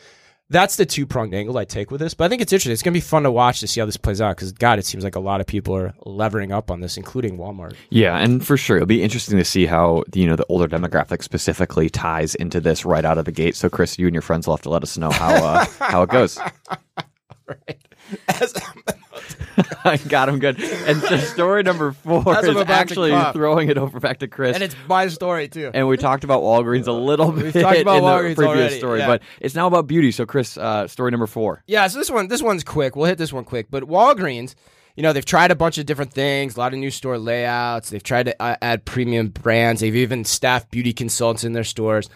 That's 0.51 0.75
the 0.75 0.85
two 0.85 1.07
pronged 1.07 1.33
angle 1.33 1.57
I 1.57 1.65
take 1.65 1.93
with 1.93 2.01
this. 2.01 2.13
But 2.13 2.25
I 2.25 2.29
think 2.29 2.43
it's 2.43 2.53
interesting. 2.53 2.73
It's 2.73 2.83
going 2.83 2.93
to 2.93 2.97
be 2.97 3.01
fun 3.01 3.23
to 3.23 3.31
watch 3.31 3.61
to 3.61 3.69
see 3.69 3.81
how 3.81 3.87
this 3.87 3.97
plays 3.97 4.21
out 4.21 4.37
because, 4.37 4.51
God, 4.53 4.81
it 4.81 4.85
seems 4.85 5.05
like 5.05 5.15
a 5.15 5.21
lot 5.21 5.41
of 5.41 5.47
people 5.47 5.77
are 5.77 5.95
levering 6.05 6.51
up 6.51 6.71
on 6.71 6.81
this, 6.81 6.97
including 6.97 7.39
Walmart. 7.39 7.75
Yeah, 7.91 8.19
and 8.19 8.45
for 8.45 8.57
sure, 8.57 8.77
it'll 8.77 8.87
be 8.87 9.03
interesting 9.03 9.39
to 9.39 9.45
see 9.45 9.67
how 9.67 10.03
you 10.13 10.27
know 10.27 10.37
the 10.37 10.47
older 10.49 10.67
demographic 10.67 11.23
specifically 11.23 11.89
ties 11.89 12.35
into 12.35 12.61
this 12.61 12.85
right 12.85 13.05
out 13.05 13.17
of 13.17 13.25
the 13.27 13.33
gate. 13.33 13.55
So, 13.55 13.71
Chris, 13.71 13.99
you 13.99 14.07
and 14.07 14.15
your 14.15 14.23
friends 14.23 14.47
will 14.47 14.57
have 14.57 14.63
to 14.63 14.71
let 14.71 14.83
us 14.83 14.99
know 14.99 15.11
how 15.11 15.35
uh, 15.35 15.65
how 15.79 16.03
it 16.03 16.11
goes. 16.11 16.39
I 19.85 19.97
got 19.97 20.29
him 20.29 20.39
good. 20.39 20.61
And 20.61 21.01
so 21.03 21.17
story 21.19 21.63
number 21.63 21.93
four 21.93 22.37
As 22.37 22.45
I'm 22.45 22.51
is 22.51 22.57
about 22.57 22.67
to 22.67 22.73
actually 22.73 23.33
throwing 23.33 23.69
it 23.69 23.79
over 23.79 24.01
back 24.01 24.19
to 24.21 24.29
Chris. 24.29 24.55
and 24.55 24.63
it's 24.63 24.77
my 24.89 25.09
story 25.09 25.49
too. 25.49 25.71
And 25.73 25.89
we 25.89 25.97
talked 25.97 26.25
about 26.25 26.43
Walgreens 26.43 26.87
a 26.87 26.93
little 26.93 27.33
bit 27.33 27.53
talked 27.53 27.79
about 27.79 27.99
in 27.99 28.05
the 28.05 28.35
previous 28.35 28.47
already, 28.47 28.79
story, 28.79 28.99
yeah. 29.01 29.07
but 29.07 29.23
it's 29.41 29.55
now 29.55 29.67
about 29.67 29.87
beauty. 29.87 30.11
So, 30.13 30.27
Chris, 30.27 30.57
uh, 30.57 30.87
story 30.87 31.11
number 31.11 31.27
four. 31.27 31.63
Yeah, 31.67 31.87
so 31.89 31.99
this 31.99 32.11
one 32.11 32.29
this 32.29 32.43
one's 32.43 32.65
quick. 32.65 32.97
We'll 32.97 33.07
hit 33.07 33.19
this 33.19 33.33
one 33.33 33.45
quick. 33.45 33.71
But 33.71 33.85
Walgreens, 33.85 34.55
you 34.97 35.03
know, 35.03 35.13
they've 35.13 35.25
tried 35.25 35.51
a 35.51 35.57
bunch 35.57 35.79
of 35.79 35.87
different 35.87 36.13
things, 36.13 36.57
a 36.57 36.61
lot 36.61 36.73
of 36.73 36.79
new 36.79 36.91
store 36.91 37.19
layouts. 37.19 37.91
They've 37.91 38.03
tried 38.03 38.27
to 38.27 38.43
uh, 38.43 38.57
add 38.63 38.85
premium 38.85 39.29
brands. 39.29 39.81
They've 39.81 39.97
even 39.97 40.25
staffed 40.25 40.71
beauty 40.71 40.93
consultants 40.93 41.45
in 41.45 41.53
their 41.53 41.65
stores. 41.65 42.09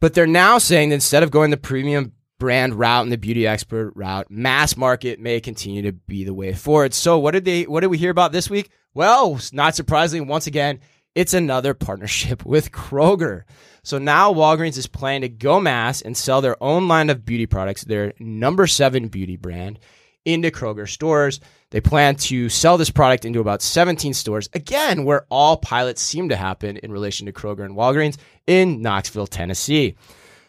But 0.00 0.14
they're 0.14 0.26
now 0.26 0.58
saying 0.58 0.88
that 0.90 0.96
instead 0.96 1.22
of 1.22 1.30
going 1.30 1.50
the 1.50 1.58
premium 1.58 2.12
brand 2.40 2.74
route 2.74 3.04
and 3.04 3.12
the 3.12 3.18
beauty 3.18 3.46
expert 3.46 3.92
route, 3.94 4.28
mass 4.28 4.76
market 4.76 5.20
may 5.20 5.40
continue 5.40 5.82
to 5.82 5.92
be 5.92 6.24
the 6.24 6.34
way 6.34 6.52
forward. 6.52 6.92
So 6.92 7.20
what 7.20 7.30
did 7.30 7.44
they 7.44 7.62
what 7.64 7.80
did 7.80 7.86
we 7.86 7.98
hear 7.98 8.10
about 8.10 8.32
this 8.32 8.50
week? 8.50 8.70
Well, 8.92 9.38
not 9.52 9.76
surprisingly, 9.76 10.26
once 10.26 10.48
again, 10.48 10.80
it's 11.14 11.34
another 11.34 11.74
partnership 11.74 12.44
with 12.44 12.72
Kroger. 12.72 13.44
So 13.84 13.98
now 13.98 14.32
Walgreens 14.32 14.76
is 14.76 14.88
planning 14.88 15.22
to 15.22 15.28
go 15.28 15.60
mass 15.60 16.02
and 16.02 16.16
sell 16.16 16.40
their 16.40 16.60
own 16.60 16.88
line 16.88 17.10
of 17.10 17.24
beauty 17.24 17.46
products, 17.46 17.84
their 17.84 18.14
number 18.18 18.66
seven 18.66 19.08
beauty 19.08 19.36
brand, 19.36 19.78
into 20.24 20.50
Kroger 20.50 20.88
stores. 20.88 21.40
They 21.70 21.80
plan 21.80 22.16
to 22.16 22.48
sell 22.48 22.76
this 22.76 22.90
product 22.90 23.24
into 23.24 23.40
about 23.40 23.62
17 23.62 24.12
stores, 24.12 24.50
again, 24.52 25.04
where 25.04 25.24
all 25.30 25.56
pilots 25.56 26.02
seem 26.02 26.28
to 26.30 26.36
happen 26.36 26.76
in 26.78 26.90
relation 26.90 27.26
to 27.26 27.32
Kroger 27.32 27.64
and 27.64 27.76
Walgreens 27.76 28.18
in 28.46 28.82
Knoxville, 28.82 29.28
Tennessee. 29.28 29.94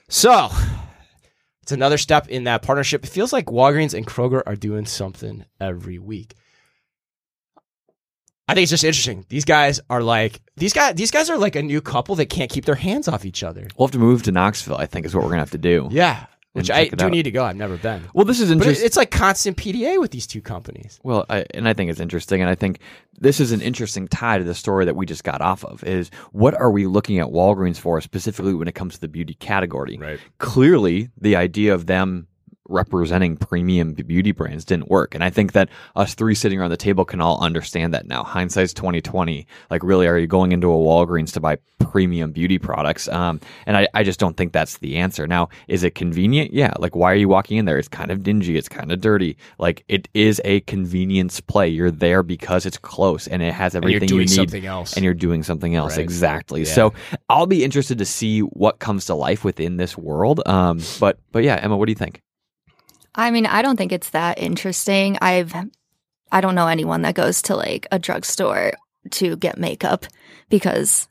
So 0.09 0.49
it's 1.71 1.77
another 1.77 1.97
step 1.97 2.27
in 2.27 2.43
that 2.43 2.63
partnership. 2.63 3.05
It 3.05 3.09
feels 3.09 3.31
like 3.31 3.45
Walgreens 3.45 3.93
and 3.93 4.05
Kroger 4.05 4.43
are 4.45 4.57
doing 4.57 4.85
something 4.85 5.45
every 5.59 5.99
week. 5.99 6.35
I 8.49 8.53
think 8.53 8.63
it's 8.63 8.71
just 8.71 8.83
interesting. 8.83 9.25
These 9.29 9.45
guys 9.45 9.79
are 9.89 10.03
like 10.03 10.41
these 10.57 10.73
guys. 10.73 10.95
These 10.95 11.11
guys 11.11 11.29
are 11.29 11.37
like 11.37 11.55
a 11.55 11.61
new 11.61 11.79
couple 11.79 12.15
that 12.15 12.25
can't 12.25 12.51
keep 12.51 12.65
their 12.65 12.75
hands 12.75 13.07
off 13.07 13.23
each 13.23 13.41
other. 13.41 13.69
We'll 13.77 13.87
have 13.87 13.93
to 13.93 13.99
move 13.99 14.23
to 14.23 14.33
Knoxville. 14.33 14.75
I 14.75 14.85
think 14.85 15.05
is 15.05 15.15
what 15.15 15.23
we're 15.23 15.29
gonna 15.29 15.39
have 15.43 15.51
to 15.51 15.57
do. 15.57 15.87
Yeah, 15.91 16.25
which 16.53 16.69
I 16.69 16.87
do 16.87 17.05
out. 17.05 17.11
need 17.11 17.23
to 17.23 17.31
go. 17.31 17.45
I've 17.45 17.55
never 17.55 17.77
been. 17.77 18.03
Well, 18.13 18.25
this 18.25 18.39
is 18.39 18.51
interesting. 18.51 18.85
it's 18.85 18.97
like 18.97 19.11
constant 19.11 19.57
PDA 19.57 19.99
with 19.99 20.11
these 20.11 20.27
two 20.27 20.41
companies. 20.41 20.99
Well, 21.03 21.25
I, 21.29 21.45
and 21.53 21.67
I 21.67 21.73
think 21.73 21.89
it's 21.89 21.99
interesting, 21.99 22.41
and 22.41 22.49
I 22.49 22.55
think 22.55 22.79
this 23.19 23.39
is 23.39 23.51
an 23.51 23.61
interesting 23.61 24.07
tie 24.07 24.37
to 24.37 24.43
the 24.43 24.55
story 24.55 24.85
that 24.85 24.95
we 24.95 25.05
just 25.05 25.23
got 25.23 25.41
off 25.41 25.63
of. 25.63 25.83
Is 25.83 26.11
what 26.31 26.53
are 26.53 26.71
we 26.71 26.87
looking 26.87 27.19
at 27.19 27.27
Walgreens 27.27 27.77
for 27.77 28.01
specifically 28.01 28.53
when 28.53 28.67
it 28.67 28.75
comes 28.75 28.95
to 28.95 29.01
the 29.01 29.07
beauty 29.07 29.35
category? 29.35 29.97
Right. 29.97 30.19
Clearly, 30.39 31.09
the 31.19 31.35
idea 31.35 31.73
of 31.73 31.85
them 31.85 32.27
representing 32.71 33.37
premium 33.37 33.93
beauty 33.93 34.31
brands 34.31 34.65
didn't 34.65 34.89
work, 34.89 35.13
and 35.13 35.23
I 35.23 35.29
think 35.29 35.51
that 35.53 35.69
us 35.95 36.15
three 36.15 36.35
sitting 36.35 36.59
around 36.59 36.71
the 36.71 36.77
table 36.77 37.05
can 37.05 37.21
all 37.21 37.39
understand 37.41 37.93
that 37.93 38.07
now. 38.07 38.23
Hindsight's 38.23 38.73
twenty 38.73 39.01
twenty. 39.01 39.47
Like, 39.69 39.83
really, 39.83 40.07
are 40.07 40.17
you 40.17 40.27
going 40.27 40.51
into 40.51 40.71
a 40.71 40.75
Walgreens 40.75 41.33
to 41.33 41.39
buy 41.39 41.57
premium 41.79 42.31
beauty 42.31 42.57
products? 42.57 43.07
Um, 43.09 43.39
and 43.65 43.77
I, 43.77 43.87
I 43.93 44.03
just 44.03 44.19
don't 44.19 44.37
think 44.37 44.53
that's 44.53 44.77
the 44.77 44.97
answer. 44.97 45.27
Now, 45.27 45.49
is 45.67 45.83
it 45.83 45.95
convenient? 45.95 46.53
Yeah. 46.53 46.73
Like, 46.79 46.95
why 46.95 47.11
are 47.11 47.15
you 47.15 47.27
walking 47.27 47.57
in 47.57 47.65
there? 47.65 47.77
It's 47.77 47.87
kind 47.87 48.11
of 48.11 48.23
dingy. 48.23 48.57
It's 48.57 48.69
kind 48.69 48.91
of 48.91 49.01
dirty. 49.01 49.37
Like, 49.59 49.83
it 49.87 50.07
is 50.13 50.41
a 50.45 50.61
convenience 50.61 51.41
play. 51.41 51.67
You're 51.67 51.91
there 51.91 52.23
because 52.23 52.65
it's 52.65 52.77
close 52.77 53.27
and 53.27 53.41
it 53.41 53.53
has 53.53 53.75
everything 53.75 54.07
doing 54.07 54.21
you 54.21 54.27
need. 54.27 54.35
something 54.35 54.65
else. 54.65 54.95
And 54.95 55.03
you're 55.03 55.13
doing 55.13 55.43
something 55.43 55.75
else. 55.75 55.97
Right. 55.97 56.03
Exactly. 56.03 56.61
Yeah. 56.61 56.73
So 56.73 56.93
I'll 57.29 57.47
be 57.47 57.63
interested 57.63 57.97
to 57.97 58.05
see 58.05 58.39
what 58.39 58.79
comes 58.79 59.05
to 59.05 59.15
life 59.15 59.43
within 59.43 59.77
this 59.77 59.97
world. 59.97 60.41
Um, 60.45 60.81
but 60.99 61.19
but 61.31 61.43
yeah, 61.43 61.55
Emma, 61.61 61.77
what 61.77 61.85
do 61.85 61.91
you 61.91 61.95
think? 61.97 62.21
I 63.15 63.31
mean, 63.31 63.45
I 63.45 63.61
don't 63.61 63.75
think 63.77 63.91
it's 63.91 64.11
that 64.11 64.39
interesting. 64.39 65.17
I've 65.21 65.53
I 66.31 66.41
don't 66.41 66.55
know 66.55 66.67
anyone 66.67 67.01
that 67.01 67.15
goes 67.15 67.41
to 67.43 67.55
like 67.55 67.87
a 67.91 67.99
drugstore 67.99 68.73
to 69.11 69.35
get 69.35 69.57
makeup 69.57 70.05
because 70.49 71.07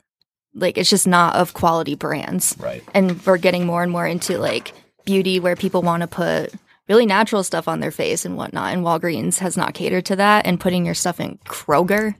like 0.55 0.77
it's 0.77 0.89
just 0.89 1.07
not 1.07 1.35
of 1.35 1.53
quality 1.53 1.95
brands. 1.95 2.55
right. 2.59 2.83
And 2.93 3.23
we're 3.25 3.37
getting 3.37 3.65
more 3.65 3.83
and 3.83 3.91
more 3.91 4.07
into 4.07 4.37
like 4.37 4.73
beauty 5.05 5.39
where 5.39 5.55
people 5.55 5.81
want 5.81 6.01
to 6.01 6.07
put 6.07 6.53
really 6.89 7.05
natural 7.05 7.43
stuff 7.43 7.67
on 7.67 7.79
their 7.79 7.91
face 7.91 8.25
and 8.25 8.35
whatnot. 8.35 8.73
And 8.73 8.83
Walgreens 8.83 9.37
has 9.39 9.55
not 9.55 9.73
catered 9.73 10.05
to 10.07 10.15
that. 10.17 10.45
And 10.45 10.59
putting 10.59 10.85
your 10.85 10.95
stuff 10.95 11.19
in 11.19 11.37
Kroger, 11.45 12.15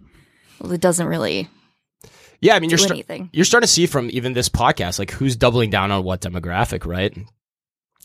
well, 0.59 0.71
it 0.71 0.79
doesn't 0.81 1.07
really 1.07 1.49
Yeah, 2.39 2.55
I 2.55 2.59
mean, 2.59 2.69
you're 2.69 2.77
sta- 2.77 2.93
anything. 2.93 3.29
you're 3.33 3.45
starting 3.45 3.67
to 3.67 3.73
see 3.73 3.85
from 3.87 4.09
even 4.11 4.33
this 4.33 4.47
podcast, 4.49 4.99
like 4.99 5.11
who's 5.11 5.35
doubling 5.35 5.71
down 5.71 5.91
on 5.91 6.03
what 6.03 6.21
demographic, 6.21 6.85
right? 6.85 7.17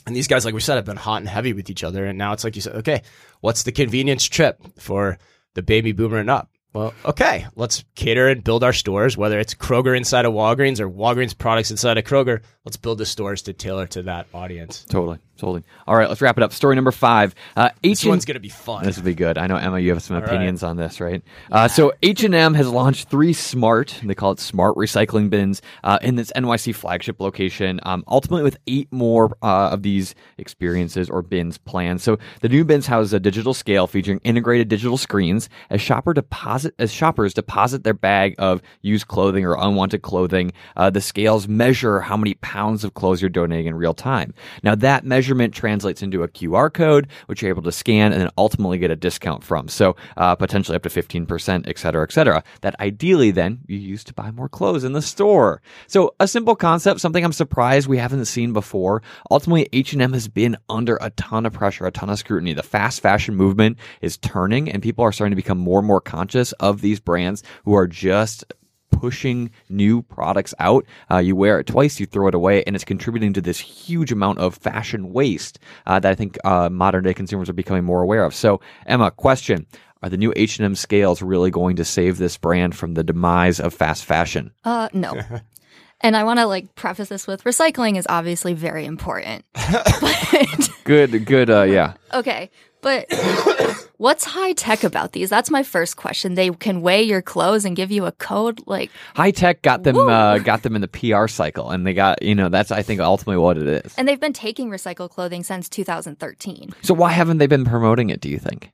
And 0.07 0.15
these 0.15 0.29
guys, 0.29 0.45
like 0.45 0.55
we 0.55 0.61
said, 0.61 0.77
have 0.77 0.85
been 0.85 0.97
hot 0.97 1.21
and 1.21 1.29
heavy 1.29 1.53
with 1.53 1.69
each 1.69 1.83
other. 1.83 2.07
And 2.07 2.17
now 2.17 2.33
it's 2.33 2.45
like 2.45 2.55
you 2.55 2.63
said, 2.63 2.77
okay, 2.77 3.03
what's 3.41 3.65
the 3.65 3.73
convenience 3.73 4.25
trip 4.25 4.61
for 4.79 5.19
the 5.55 5.63
baby 5.63 5.93
boomer 5.93 6.19
and 6.19 6.31
up? 6.31 6.49
Well, 6.73 6.95
okay, 7.05 7.47
let's 7.57 7.85
cater 7.95 8.29
and 8.29 8.45
build 8.45 8.63
our 8.63 8.75
stores, 8.75 9.17
whether 9.17 9.41
it's 9.41 9.55
Kroger 9.55 9.97
inside 9.97 10.27
of 10.27 10.35
Walgreens 10.35 10.79
or 10.79 10.91
Walgreens 10.91 11.37
products 11.37 11.71
inside 11.71 11.97
of 11.97 12.05
Kroger. 12.05 12.43
Let's 12.67 12.77
build 12.77 12.99
the 12.99 13.07
stores 13.07 13.43
to 13.43 13.53
tailor 13.53 13.87
to 13.87 14.03
that 14.03 14.27
audience. 14.35 14.85
Totally, 14.89 15.19
totally. 15.37 15.63
All 15.87 15.95
right, 15.95 16.09
let's 16.09 16.21
wrap 16.21 16.37
it 16.37 16.43
up. 16.43 16.53
Story 16.53 16.75
number 16.75 16.91
five. 16.91 17.33
Uh, 17.57 17.69
This 17.81 18.01
H&M 18.01 18.11
one's 18.11 18.25
gonna 18.25 18.41
be 18.41 18.49
fun. 18.49 18.83
This 18.83 18.97
will 18.97 19.05
be 19.05 19.15
good. 19.15 19.39
I 19.39 19.47
know 19.47 19.55
Emma, 19.55 19.79
you 19.79 19.91
have 19.91 20.03
some 20.03 20.17
right. 20.17 20.27
opinions 20.27 20.65
on 20.65 20.77
this, 20.77 21.01
right? 21.01 21.23
Uh, 21.53 21.69
so 21.69 21.93
H 22.03 22.25
and 22.25 22.35
M 22.35 22.55
has 22.55 22.69
launched 22.69 23.09
three 23.09 23.33
smart, 23.33 24.01
they 24.03 24.17
call 24.17 24.33
it 24.33 24.41
smart 24.41 24.75
recycling 24.75 25.31
bins, 25.31 25.63
uh, 25.85 26.01
in 26.03 26.17
this 26.17 26.33
NYC 26.35 26.75
flagship 26.75 27.21
location. 27.21 27.79
Um, 27.85 28.03
ultimately, 28.09 28.43
with 28.43 28.57
eight 28.67 28.89
more 28.91 29.37
uh, 29.43 29.69
of 29.71 29.85
these 29.85 30.17
experiences 30.37 31.09
or 31.09 31.23
bins 31.23 31.59
planned. 31.59 32.01
So 32.01 32.19
the 32.41 32.49
new 32.49 32.65
bins 32.65 32.89
house 32.89 33.13
a 33.13 33.21
digital 33.21 33.55
scale 33.55 33.87
featuring 33.87 34.21
integrated 34.25 34.67
digital 34.67 34.97
screens 34.97 35.49
as 35.71 35.81
shopper 35.81 36.13
deposit 36.15 36.75
as 36.81 36.93
shoppers 36.93 37.33
deposit 37.33 37.85
their 37.85 37.95
bag 37.95 38.35
of 38.39 38.61
used 38.83 39.07
clothing 39.07 39.45
or 39.47 39.55
unwanted 39.55 40.03
clothing. 40.03 40.53
Uh, 40.75 40.91
the 40.91 41.01
scales 41.01 41.47
measure 41.47 42.01
how 42.01 42.17
many 42.17 42.35
pounds 42.35 42.56
of 42.57 42.95
clothes 42.95 43.21
you're 43.21 43.29
donating 43.29 43.67
in 43.67 43.75
real 43.75 43.95
time. 43.95 44.35
Now 44.63 44.75
that 44.77 45.05
measurement 45.05 45.55
translates 45.55 46.03
into 46.03 46.23
a 46.23 46.29
QR 46.29 46.73
code, 46.73 47.09
which 47.27 47.43
you're 47.43 47.51
able 47.51 47.63
to 47.63 47.73
scan 47.73 48.13
and 48.13 48.21
then 48.21 48.31
ultimately 48.39 48.79
get 48.79 48.91
a 48.91 48.97
discount 48.97 49.45
from. 49.45 49.69
So 49.69 49.97
uh, 50.17 50.35
potentially 50.35 50.77
up 50.77 50.83
to 50.83 50.89
15%, 50.89 51.69
et 51.69 51.79
cetera, 51.79 52.03
et 52.03 52.13
cetera. 52.13 52.43
That 52.63 52.79
ideally 52.81 53.31
then 53.31 53.61
you 53.67 53.77
use 53.77 54.05
to 54.05 54.15
buy 54.15 54.31
more 54.31 54.49
clothes 54.49 54.85
in 54.85 54.93
the 54.93 55.03
store. 55.03 55.61
So 55.87 56.15
a 56.19 56.27
simple 56.27 56.57
concept, 56.57 57.01
something 57.01 57.25
I'm 57.25 57.33
surprised 57.33 57.89
we 57.89 57.99
haven't 57.99 58.25
seen 58.27 58.53
before. 58.53 59.03
Ultimately, 59.31 59.69
H&M 59.73 60.13
has 60.13 60.29
been 60.29 60.57
under 60.69 60.99
a 61.01 61.11
ton 61.11 61.47
of 61.47 61.53
pressure, 61.53 61.87
a 61.87 61.91
ton 61.91 62.11
of 62.11 62.19
scrutiny. 62.19 62.55
The 62.55 62.63
fast 62.63 63.01
fashion 63.01 63.35
movement 63.35 63.79
is 64.01 64.17
turning 64.17 64.71
and 64.71 64.83
people 64.83 65.05
are 65.05 65.13
starting 65.13 65.33
to 65.33 65.37
become 65.37 65.59
more 65.59 65.81
and 65.81 65.87
more 65.87 66.01
conscious 66.01 66.53
of 66.53 66.81
these 66.81 67.01
brands 67.01 67.43
who 67.65 67.75
are 67.75 67.87
just 67.87 68.45
pushing 68.91 69.51
new 69.69 70.03
products 70.03 70.55
out. 70.59 70.85
Uh, 71.11 71.19
you 71.19 71.37
wear 71.37 71.59
it 71.61 71.67
twice, 71.67 72.01
you 72.01 72.07
throw 72.07 72.29
it 72.29 72.35
away, 72.35 72.63
and 72.65 72.75
it's 72.75 72.85
contributing 72.85 73.33
to 73.35 73.41
this 73.41 73.59
huge 73.59 74.13
amount 74.13 74.39
of 74.39 74.55
fashion 74.55 75.13
waste 75.13 75.59
uh, 75.87 75.99
that 76.01 76.11
I 76.11 76.15
think 76.15 76.39
uh, 76.45 76.69
modern 76.71 77.05
day 77.05 77.15
consumers 77.15 77.49
are 77.49 77.55
becoming 77.55 77.85
more 77.85 78.03
aware 78.03 78.25
of. 78.25 78.35
So, 78.35 78.61
Emma, 78.87 79.11
question: 79.11 79.67
Are 80.03 80.09
the 80.09 80.17
new 80.17 80.33
H 80.37 80.59
and 80.59 80.65
M 80.65 80.75
scales 80.75 81.23
really 81.23 81.51
going 81.51 81.77
to 81.77 81.85
save 81.85 82.19
this 82.19 82.37
brand 82.37 82.75
from 82.75 82.95
the 82.95 83.05
demise 83.05 83.61
of 83.61 83.75
fast 83.75 84.05
fashion? 84.05 84.53
Uh, 84.65 84.89
no. 84.93 85.21
and 86.01 86.17
I 86.17 86.25
want 86.25 86.39
to 86.39 86.47
like 86.47 86.75
preface 86.75 87.09
this 87.09 87.27
with 87.27 87.45
recycling 87.45 87.97
is 87.97 88.07
obviously 88.09 88.55
very 88.55 88.85
important. 88.85 89.45
but 89.53 90.71
Good, 90.85 91.27
good. 91.27 91.51
Uh, 91.51 91.65
yeah. 91.65 91.95
okay, 92.15 92.51
but 92.81 93.07
what's 93.99 94.25
high 94.25 94.53
tech 94.53 94.85
about 94.85 95.13
these? 95.13 95.31
That's 95.31 95.51
my 95.51 95.63
first 95.63 95.97
question. 95.97 96.35
They 96.35 96.51
can 96.51 96.83
weigh 96.83 97.03
your 97.03 97.23
clothes 97.23 97.65
and 97.65 97.77
give 97.77 97.91
you 97.91 98.07
a 98.07 98.13
code. 98.13 98.61
Like, 98.67 98.91
High 99.15 99.31
tech 99.31 99.63
got 99.63 99.83
them 99.83 99.97
uh, 99.97 100.39
got 100.39 100.63
them 100.63 100.75
in 100.75 100.83
the 100.83 100.89
PR 100.89 101.27
cycle, 101.27 101.71
and 101.71 101.87
they 101.87 101.95
got 101.95 102.23
you 102.23 102.35
know 102.35 102.49
that's 102.49 102.71
I 102.71 102.83
think 102.83 103.01
ultimately 103.01 103.39
what 103.39 103.59
it 103.59 103.67
is. 103.85 103.95
and 103.97 104.07
they've 104.07 104.21
been 104.21 104.33
taking 104.33 104.71
recycled 104.71 105.11
clothing 105.11 105.43
since 105.43 105.69
2013. 105.69 106.75
So 106.83 106.95
why 106.95 107.13
haven't 107.13 107.39
they 107.39 107.47
been 107.47 107.65
promoting 107.65 108.11
it? 108.11 108.21
Do 108.21 108.29
you 108.29 108.39
think? 108.39 108.71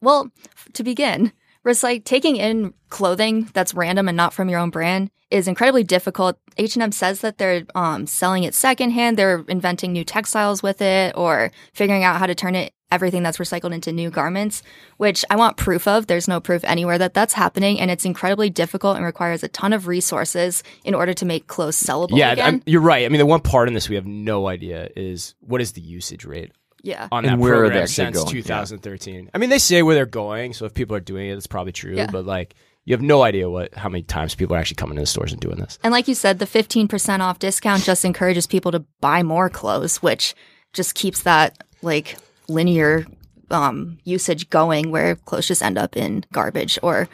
Well, 0.00 0.30
to 0.74 0.82
begin, 0.84 1.32
recyc- 1.64 2.04
taking 2.04 2.36
in 2.36 2.74
clothing 2.90 3.48
that's 3.54 3.74
random 3.74 4.08
and 4.08 4.16
not 4.16 4.34
from 4.34 4.48
your 4.48 4.60
own 4.60 4.70
brand 4.70 5.10
is 5.30 5.48
incredibly 5.48 5.82
difficult. 5.82 6.38
H&M 6.58 6.92
says 6.92 7.22
that 7.22 7.38
they're 7.38 7.64
um, 7.74 8.06
selling 8.06 8.44
it 8.44 8.54
secondhand. 8.54 9.16
They're 9.16 9.44
inventing 9.48 9.92
new 9.92 10.04
textiles 10.04 10.62
with 10.62 10.80
it 10.82 11.14
or 11.16 11.50
figuring 11.72 12.04
out 12.04 12.18
how 12.18 12.26
to 12.26 12.34
turn 12.34 12.54
it 12.54 12.72
everything 12.94 13.22
that's 13.22 13.38
recycled 13.38 13.74
into 13.74 13.92
new 13.92 14.08
garments, 14.08 14.62
which 14.96 15.24
I 15.28 15.36
want 15.36 15.56
proof 15.56 15.86
of. 15.86 16.06
There's 16.06 16.28
no 16.28 16.40
proof 16.40 16.64
anywhere 16.64 16.96
that 16.98 17.12
that's 17.12 17.34
happening, 17.34 17.80
and 17.80 17.90
it's 17.90 18.04
incredibly 18.04 18.48
difficult 18.48 18.96
and 18.96 19.04
requires 19.04 19.42
a 19.42 19.48
ton 19.48 19.72
of 19.72 19.86
resources 19.86 20.62
in 20.84 20.94
order 20.94 21.12
to 21.12 21.26
make 21.26 21.46
clothes 21.46 21.76
sellable 21.76 22.16
Yeah, 22.16 22.32
again. 22.32 22.46
I'm, 22.46 22.62
you're 22.66 22.80
right. 22.80 23.04
I 23.04 23.08
mean, 23.08 23.18
the 23.18 23.26
one 23.26 23.40
part 23.40 23.68
in 23.68 23.74
this 23.74 23.88
we 23.88 23.96
have 23.96 24.06
no 24.06 24.46
idea 24.48 24.88
is 24.96 25.34
what 25.40 25.60
is 25.60 25.72
the 25.72 25.82
usage 25.82 26.24
rate 26.24 26.52
yeah. 26.82 27.08
on 27.10 27.24
And 27.24 27.34
that 27.34 27.38
where 27.38 27.64
are 27.64 27.68
they 27.68 27.80
program 27.80 27.86
since 27.88 28.16
going? 28.16 28.36
Yeah. 28.36 28.42
2013. 28.42 29.30
I 29.34 29.38
mean, 29.38 29.50
they 29.50 29.58
say 29.58 29.82
where 29.82 29.94
they're 29.94 30.06
going, 30.06 30.52
so 30.52 30.66
if 30.66 30.74
people 30.74 30.94
are 30.94 31.00
doing 31.00 31.28
it, 31.28 31.36
it's 31.36 31.46
probably 31.46 31.72
true. 31.72 31.96
Yeah. 31.96 32.08
But 32.10 32.26
like, 32.26 32.54
you 32.84 32.92
have 32.92 33.02
no 33.02 33.22
idea 33.22 33.48
what 33.48 33.74
how 33.74 33.88
many 33.88 34.02
times 34.02 34.34
people 34.34 34.54
are 34.54 34.58
actually 34.58 34.76
coming 34.76 34.96
to 34.96 35.02
the 35.02 35.06
stores 35.06 35.32
and 35.32 35.40
doing 35.40 35.56
this. 35.56 35.78
And 35.82 35.90
like 35.90 36.06
you 36.06 36.14
said, 36.14 36.38
the 36.38 36.46
15% 36.46 37.20
off 37.20 37.38
discount 37.38 37.82
just 37.82 38.04
encourages 38.04 38.46
people 38.46 38.72
to 38.72 38.80
buy 39.00 39.22
more 39.22 39.48
clothes, 39.48 40.02
which 40.02 40.34
just 40.74 40.94
keeps 40.94 41.22
that 41.22 41.64
like 41.80 42.18
linear 42.48 43.06
um, 43.50 43.98
usage 44.04 44.50
going 44.50 44.90
where 44.90 45.16
clothes 45.16 45.48
just 45.48 45.62
end 45.62 45.78
up 45.78 45.96
in 45.96 46.24
garbage 46.32 46.78
or 46.82 47.08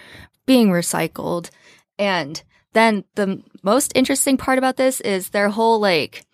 being 0.46 0.70
recycled. 0.70 1.50
And 1.98 2.42
then 2.72 3.04
the 3.14 3.42
most 3.62 3.92
interesting 3.94 4.36
part 4.36 4.58
about 4.58 4.76
this 4.76 5.00
is 5.00 5.30
their 5.30 5.50
whole 5.50 5.80
like 5.80 6.24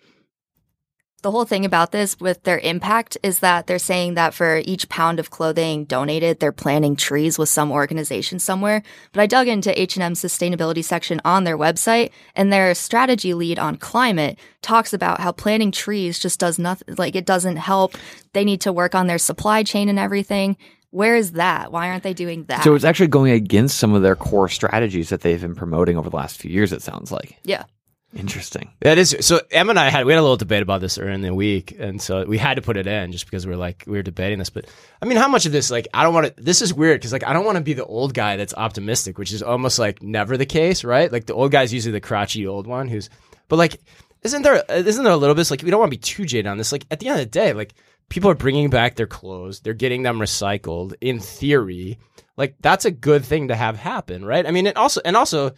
the 1.27 1.31
whole 1.31 1.43
thing 1.43 1.65
about 1.65 1.91
this 1.91 2.17
with 2.21 2.43
their 2.43 2.59
impact 2.59 3.17
is 3.21 3.39
that 3.39 3.67
they're 3.67 3.77
saying 3.77 4.13
that 4.13 4.33
for 4.33 4.61
each 4.63 4.87
pound 4.87 5.19
of 5.19 5.29
clothing 5.29 5.83
donated, 5.83 6.39
they're 6.39 6.53
planting 6.53 6.95
trees 6.95 7.37
with 7.37 7.49
some 7.49 7.69
organization 7.69 8.39
somewhere. 8.39 8.81
But 9.11 9.19
I 9.19 9.25
dug 9.25 9.49
into 9.49 9.77
H&M's 9.77 10.23
sustainability 10.23 10.81
section 10.81 11.19
on 11.25 11.43
their 11.43 11.57
website 11.57 12.11
and 12.33 12.49
their 12.49 12.73
strategy 12.73 13.33
lead 13.33 13.59
on 13.59 13.75
climate 13.75 14.39
talks 14.61 14.93
about 14.93 15.19
how 15.19 15.33
planting 15.33 15.73
trees 15.73 16.17
just 16.17 16.39
does 16.39 16.57
nothing, 16.57 16.95
like 16.95 17.13
it 17.13 17.25
doesn't 17.25 17.57
help. 17.57 17.97
They 18.31 18.45
need 18.45 18.61
to 18.61 18.71
work 18.71 18.95
on 18.95 19.07
their 19.07 19.17
supply 19.17 19.63
chain 19.63 19.89
and 19.89 19.99
everything. 19.99 20.55
Where 20.91 21.17
is 21.17 21.33
that? 21.33 21.73
Why 21.73 21.89
aren't 21.89 22.03
they 22.03 22.13
doing 22.13 22.45
that? 22.45 22.63
So 22.63 22.73
it's 22.73 22.85
actually 22.85 23.07
going 23.07 23.33
against 23.33 23.79
some 23.79 23.93
of 23.93 24.01
their 24.01 24.15
core 24.15 24.47
strategies 24.47 25.09
that 25.09 25.19
they've 25.19 25.41
been 25.41 25.55
promoting 25.55 25.97
over 25.97 26.09
the 26.09 26.15
last 26.15 26.37
few 26.37 26.51
years. 26.51 26.71
It 26.71 26.81
sounds 26.81 27.11
like 27.11 27.35
yeah. 27.43 27.65
Interesting. 28.15 28.71
That 28.81 28.97
is 28.97 29.15
so. 29.21 29.39
Em 29.51 29.69
and 29.69 29.79
I 29.79 29.89
had 29.89 30.05
we 30.05 30.13
had 30.13 30.19
a 30.19 30.21
little 30.21 30.37
debate 30.37 30.61
about 30.61 30.81
this 30.81 30.97
earlier 30.97 31.13
in 31.13 31.21
the 31.21 31.33
week, 31.33 31.75
and 31.77 32.01
so 32.01 32.25
we 32.25 32.37
had 32.37 32.55
to 32.55 32.61
put 32.61 32.77
it 32.77 32.87
in 32.87 33.11
just 33.11 33.25
because 33.25 33.45
we 33.45 33.53
are 33.53 33.57
like 33.57 33.83
we 33.87 33.97
were 33.97 34.03
debating 34.03 34.39
this. 34.39 34.49
But 34.49 34.65
I 35.01 35.05
mean, 35.05 35.17
how 35.17 35.27
much 35.27 35.45
of 35.45 35.51
this 35.51 35.71
like 35.71 35.87
I 35.93 36.03
don't 36.03 36.13
want 36.13 36.35
to. 36.35 36.43
This 36.43 36.61
is 36.61 36.73
weird 36.73 36.99
because 36.99 37.11
like 37.11 37.25
I 37.25 37.33
don't 37.33 37.45
want 37.45 37.57
to 37.57 37.63
be 37.63 37.73
the 37.73 37.85
old 37.85 38.13
guy 38.13 38.37
that's 38.37 38.53
optimistic, 38.53 39.17
which 39.17 39.33
is 39.33 39.43
almost 39.43 39.79
like 39.79 40.01
never 40.01 40.37
the 40.37 40.45
case, 40.45 40.83
right? 40.83 41.11
Like 41.11 41.25
the 41.25 41.33
old 41.33 41.51
guy's 41.51 41.73
usually 41.73 41.93
the 41.93 42.01
crotchety 42.01 42.47
old 42.47 42.67
one 42.67 42.87
who's. 42.87 43.09
But 43.49 43.57
like, 43.57 43.81
isn't 44.23 44.41
there 44.41 44.63
isn't 44.69 45.03
there 45.03 45.13
a 45.13 45.17
little 45.17 45.35
bit 45.35 45.49
like 45.51 45.61
we 45.63 45.71
don't 45.71 45.79
want 45.79 45.91
to 45.91 45.97
be 45.97 46.01
too 46.01 46.25
jaded 46.25 46.47
on 46.47 46.57
this? 46.57 46.71
Like 46.71 46.85
at 46.91 46.99
the 46.99 47.07
end 47.07 47.19
of 47.19 47.25
the 47.25 47.31
day, 47.31 47.53
like 47.53 47.73
people 48.09 48.29
are 48.29 48.35
bringing 48.35 48.69
back 48.69 48.95
their 48.95 49.07
clothes, 49.07 49.59
they're 49.59 49.73
getting 49.73 50.03
them 50.03 50.19
recycled. 50.19 50.95
In 51.01 51.19
theory, 51.19 51.97
like 52.35 52.55
that's 52.59 52.85
a 52.85 52.91
good 52.91 53.25
thing 53.25 53.49
to 53.49 53.55
have 53.55 53.77
happen, 53.77 54.25
right? 54.25 54.45
I 54.45 54.51
mean, 54.51 54.67
and 54.67 54.77
also 54.77 55.01
and 55.03 55.15
also, 55.15 55.51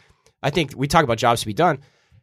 I 0.43 0.49
think 0.49 0.73
we 0.75 0.87
talk 0.87 1.03
about 1.03 1.17
jobs 1.17 1.41
to 1.41 1.47
be 1.47 1.53
done 1.53 1.79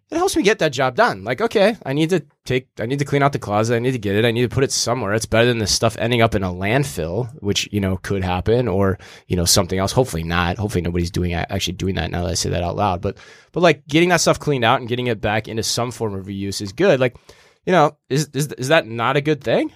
it 0.09 0.17
helps 0.17 0.37
me 0.37 0.43
get 0.45 0.61
that 0.61 0.73
job 0.73 0.95
done. 0.95 1.25
Like, 1.25 1.41
okay, 1.41 1.77
I 1.85 1.93
need 1.93 2.11
to 2.11 2.25
take, 2.45 2.69
I 2.79 2.87
need 2.87 3.01
to 3.01 3.05
clean 3.05 3.25
out 3.25 3.33
the 3.33 3.41
closet. 3.41 3.75
I 3.75 3.81
need 3.81 3.93
to 3.93 3.99
get 3.99 4.15
it. 4.15 4.25
I 4.25 4.31
need 4.31 4.49
to 4.49 4.55
put 4.55 4.63
it 4.63 4.71
somewhere. 4.71 5.15
It's 5.15 5.27
better 5.27 5.49
than 5.49 5.59
this 5.59 5.75
stuff 5.75 5.97
ending 5.99 6.23
up 6.23 6.37
in 6.37 6.45
a 6.45 6.53
landfill, 6.53 7.33
which, 7.43 7.69
you 7.73 7.81
know, 7.81 7.97
could 7.97 8.23
happen 8.23 8.69
or, 8.69 8.99
you 9.27 9.37
know, 9.37 9.45
something 9.45 9.79
else. 9.79 9.91
Hopefully 9.91 10.23
not. 10.23 10.59
Hopefully 10.59 10.83
nobody's 10.83 11.11
doing, 11.11 11.35
actually 11.35 11.73
doing 11.73 11.97
that 11.97 12.13
now 12.13 12.23
that 12.23 12.31
I 12.31 12.35
say 12.35 12.51
that 12.51 12.63
out 12.63 12.77
loud. 12.77 13.01
But, 13.01 13.19
but 13.51 13.65
like 13.65 13.85
getting 13.89 14.11
that 14.11 14.21
stuff 14.21 14.39
cleaned 14.39 14.65
out 14.65 14.79
and 14.79 14.89
getting 14.89 15.09
it 15.09 15.21
back 15.21 15.49
into 15.49 15.65
some 15.65 15.91
form 15.91 16.15
of 16.15 16.27
reuse 16.27 16.63
is 16.63 16.73
good. 16.73 17.01
Like, 17.01 17.17
you 17.65 17.73
know, 17.73 17.97
is, 18.09 18.31
is, 18.33 18.53
is 18.53 18.69
that 18.69 18.87
not 18.87 19.17
a 19.17 19.21
good 19.21 19.43
thing? 19.43 19.73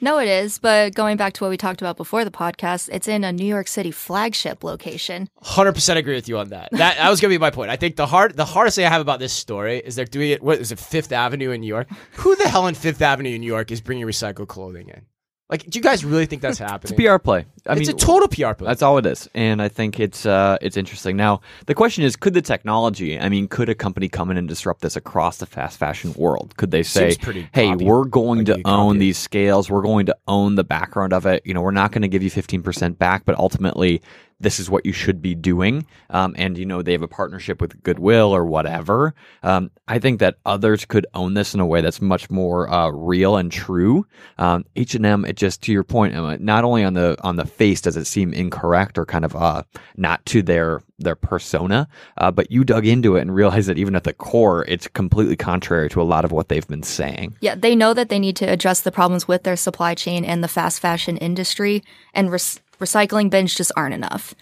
No, 0.00 0.18
it 0.18 0.28
is. 0.28 0.58
But 0.58 0.94
going 0.94 1.16
back 1.16 1.32
to 1.34 1.44
what 1.44 1.50
we 1.50 1.56
talked 1.56 1.80
about 1.80 1.96
before 1.96 2.24
the 2.24 2.30
podcast, 2.30 2.88
it's 2.92 3.08
in 3.08 3.24
a 3.24 3.32
New 3.32 3.46
York 3.46 3.66
City 3.68 3.90
flagship 3.90 4.62
location. 4.62 5.28
Hundred 5.42 5.72
percent 5.72 5.98
agree 5.98 6.14
with 6.14 6.28
you 6.28 6.38
on 6.38 6.50
that. 6.50 6.68
That 6.72 6.96
that 6.98 7.10
was 7.10 7.20
gonna 7.20 7.32
be 7.32 7.38
my 7.38 7.50
point. 7.50 7.70
I 7.70 7.76
think 7.76 7.96
the 7.96 8.06
hard 8.06 8.36
the 8.36 8.44
hardest 8.44 8.76
thing 8.76 8.84
I 8.84 8.90
have 8.90 9.00
about 9.00 9.18
this 9.18 9.32
story 9.32 9.78
is 9.78 9.96
they're 9.96 10.04
doing 10.04 10.30
it. 10.30 10.42
What 10.42 10.58
is 10.58 10.70
it? 10.72 10.78
Fifth 10.78 11.12
Avenue 11.12 11.50
in 11.50 11.60
New 11.62 11.66
York. 11.66 11.88
Who 12.16 12.36
the 12.36 12.48
hell 12.48 12.66
in 12.66 12.74
Fifth 12.74 13.00
Avenue 13.00 13.30
in 13.30 13.40
New 13.40 13.46
York 13.46 13.70
is 13.70 13.80
bringing 13.80 14.06
recycled 14.06 14.48
clothing 14.48 14.88
in? 14.88 15.06
Like, 15.48 15.64
do 15.64 15.78
you 15.78 15.82
guys 15.82 16.04
really 16.04 16.26
think 16.26 16.42
that's 16.42 16.58
happening? 16.58 16.92
It's 16.92 16.92
a 16.92 16.94
PR 16.94 17.18
play. 17.18 17.46
I 17.68 17.72
it's 17.74 17.86
mean, 17.86 17.90
a 17.90 17.98
total 17.98 18.26
PR 18.26 18.54
play. 18.54 18.66
That's 18.66 18.82
all 18.82 18.98
it 18.98 19.06
is, 19.06 19.28
and 19.32 19.62
I 19.62 19.68
think 19.68 20.00
it's 20.00 20.26
uh, 20.26 20.58
it's 20.60 20.76
interesting. 20.76 21.16
Now, 21.16 21.40
the 21.66 21.74
question 21.74 22.02
is, 22.02 22.16
could 22.16 22.34
the 22.34 22.42
technology? 22.42 23.16
I 23.18 23.28
mean, 23.28 23.46
could 23.46 23.68
a 23.68 23.74
company 23.74 24.08
come 24.08 24.32
in 24.32 24.38
and 24.38 24.48
disrupt 24.48 24.80
this 24.80 24.96
across 24.96 25.38
the 25.38 25.46
fast 25.46 25.78
fashion 25.78 26.12
world? 26.14 26.56
Could 26.56 26.72
they 26.72 26.82
say, 26.82 27.14
"Hey, 27.52 27.68
copy- 27.68 27.84
we're 27.84 28.06
going 28.06 28.44
like 28.44 28.56
to 28.56 28.62
own 28.64 28.98
these 28.98 29.18
scales. 29.18 29.70
We're 29.70 29.82
going 29.82 30.06
to 30.06 30.16
own 30.26 30.56
the 30.56 30.64
background 30.64 31.12
of 31.12 31.26
it. 31.26 31.42
You 31.44 31.54
know, 31.54 31.62
we're 31.62 31.70
not 31.70 31.92
going 31.92 32.02
to 32.02 32.08
give 32.08 32.24
you 32.24 32.30
fifteen 32.30 32.62
percent 32.62 32.98
back, 32.98 33.24
but 33.24 33.38
ultimately." 33.38 34.02
This 34.38 34.60
is 34.60 34.68
what 34.68 34.84
you 34.84 34.92
should 34.92 35.22
be 35.22 35.34
doing, 35.34 35.86
um, 36.10 36.34
and 36.36 36.58
you 36.58 36.66
know 36.66 36.82
they 36.82 36.92
have 36.92 37.02
a 37.02 37.08
partnership 37.08 37.60
with 37.60 37.82
Goodwill 37.82 38.34
or 38.34 38.44
whatever. 38.44 39.14
Um, 39.42 39.70
I 39.88 39.98
think 39.98 40.20
that 40.20 40.36
others 40.44 40.84
could 40.84 41.06
own 41.14 41.34
this 41.34 41.54
in 41.54 41.60
a 41.60 41.66
way 41.66 41.80
that's 41.80 42.02
much 42.02 42.28
more 42.28 42.70
uh, 42.70 42.88
real 42.90 43.36
and 43.36 43.50
true. 43.50 44.06
Um, 44.36 44.64
H 44.76 44.94
and 44.94 45.06
M, 45.06 45.24
it 45.24 45.36
just 45.36 45.62
to 45.62 45.72
your 45.72 45.84
point, 45.84 46.14
Emma, 46.14 46.36
not 46.38 46.64
only 46.64 46.84
on 46.84 46.94
the 46.94 47.16
on 47.22 47.36
the 47.36 47.46
face 47.46 47.80
does 47.80 47.96
it 47.96 48.06
seem 48.06 48.34
incorrect 48.34 48.98
or 48.98 49.06
kind 49.06 49.24
of 49.24 49.34
uh, 49.34 49.62
not 49.96 50.24
to 50.26 50.42
their 50.42 50.82
their 50.98 51.16
persona, 51.16 51.88
uh, 52.18 52.30
but 52.30 52.50
you 52.50 52.64
dug 52.64 52.86
into 52.86 53.16
it 53.16 53.20
and 53.20 53.34
realized 53.34 53.68
that 53.68 53.78
even 53.78 53.94
at 53.94 54.04
the 54.04 54.12
core, 54.12 54.64
it's 54.66 54.88
completely 54.88 55.36
contrary 55.36 55.88
to 55.90 56.00
a 56.00 56.04
lot 56.04 56.24
of 56.24 56.32
what 56.32 56.48
they've 56.48 56.66
been 56.68 56.82
saying. 56.82 57.36
Yeah, 57.40 57.54
they 57.54 57.76
know 57.76 57.94
that 57.94 58.08
they 58.08 58.18
need 58.18 58.36
to 58.36 58.46
address 58.46 58.80
the 58.80 58.92
problems 58.92 59.28
with 59.28 59.42
their 59.42 59.56
supply 59.56 59.94
chain 59.94 60.24
and 60.24 60.42
the 60.42 60.48
fast 60.48 60.80
fashion 60.80 61.16
industry, 61.16 61.82
and 62.14 62.30
rec- 62.30 62.62
recycling 62.78 63.30
bins 63.30 63.54
just 63.54 63.72
aren't 63.76 63.94
enough. 63.94 64.34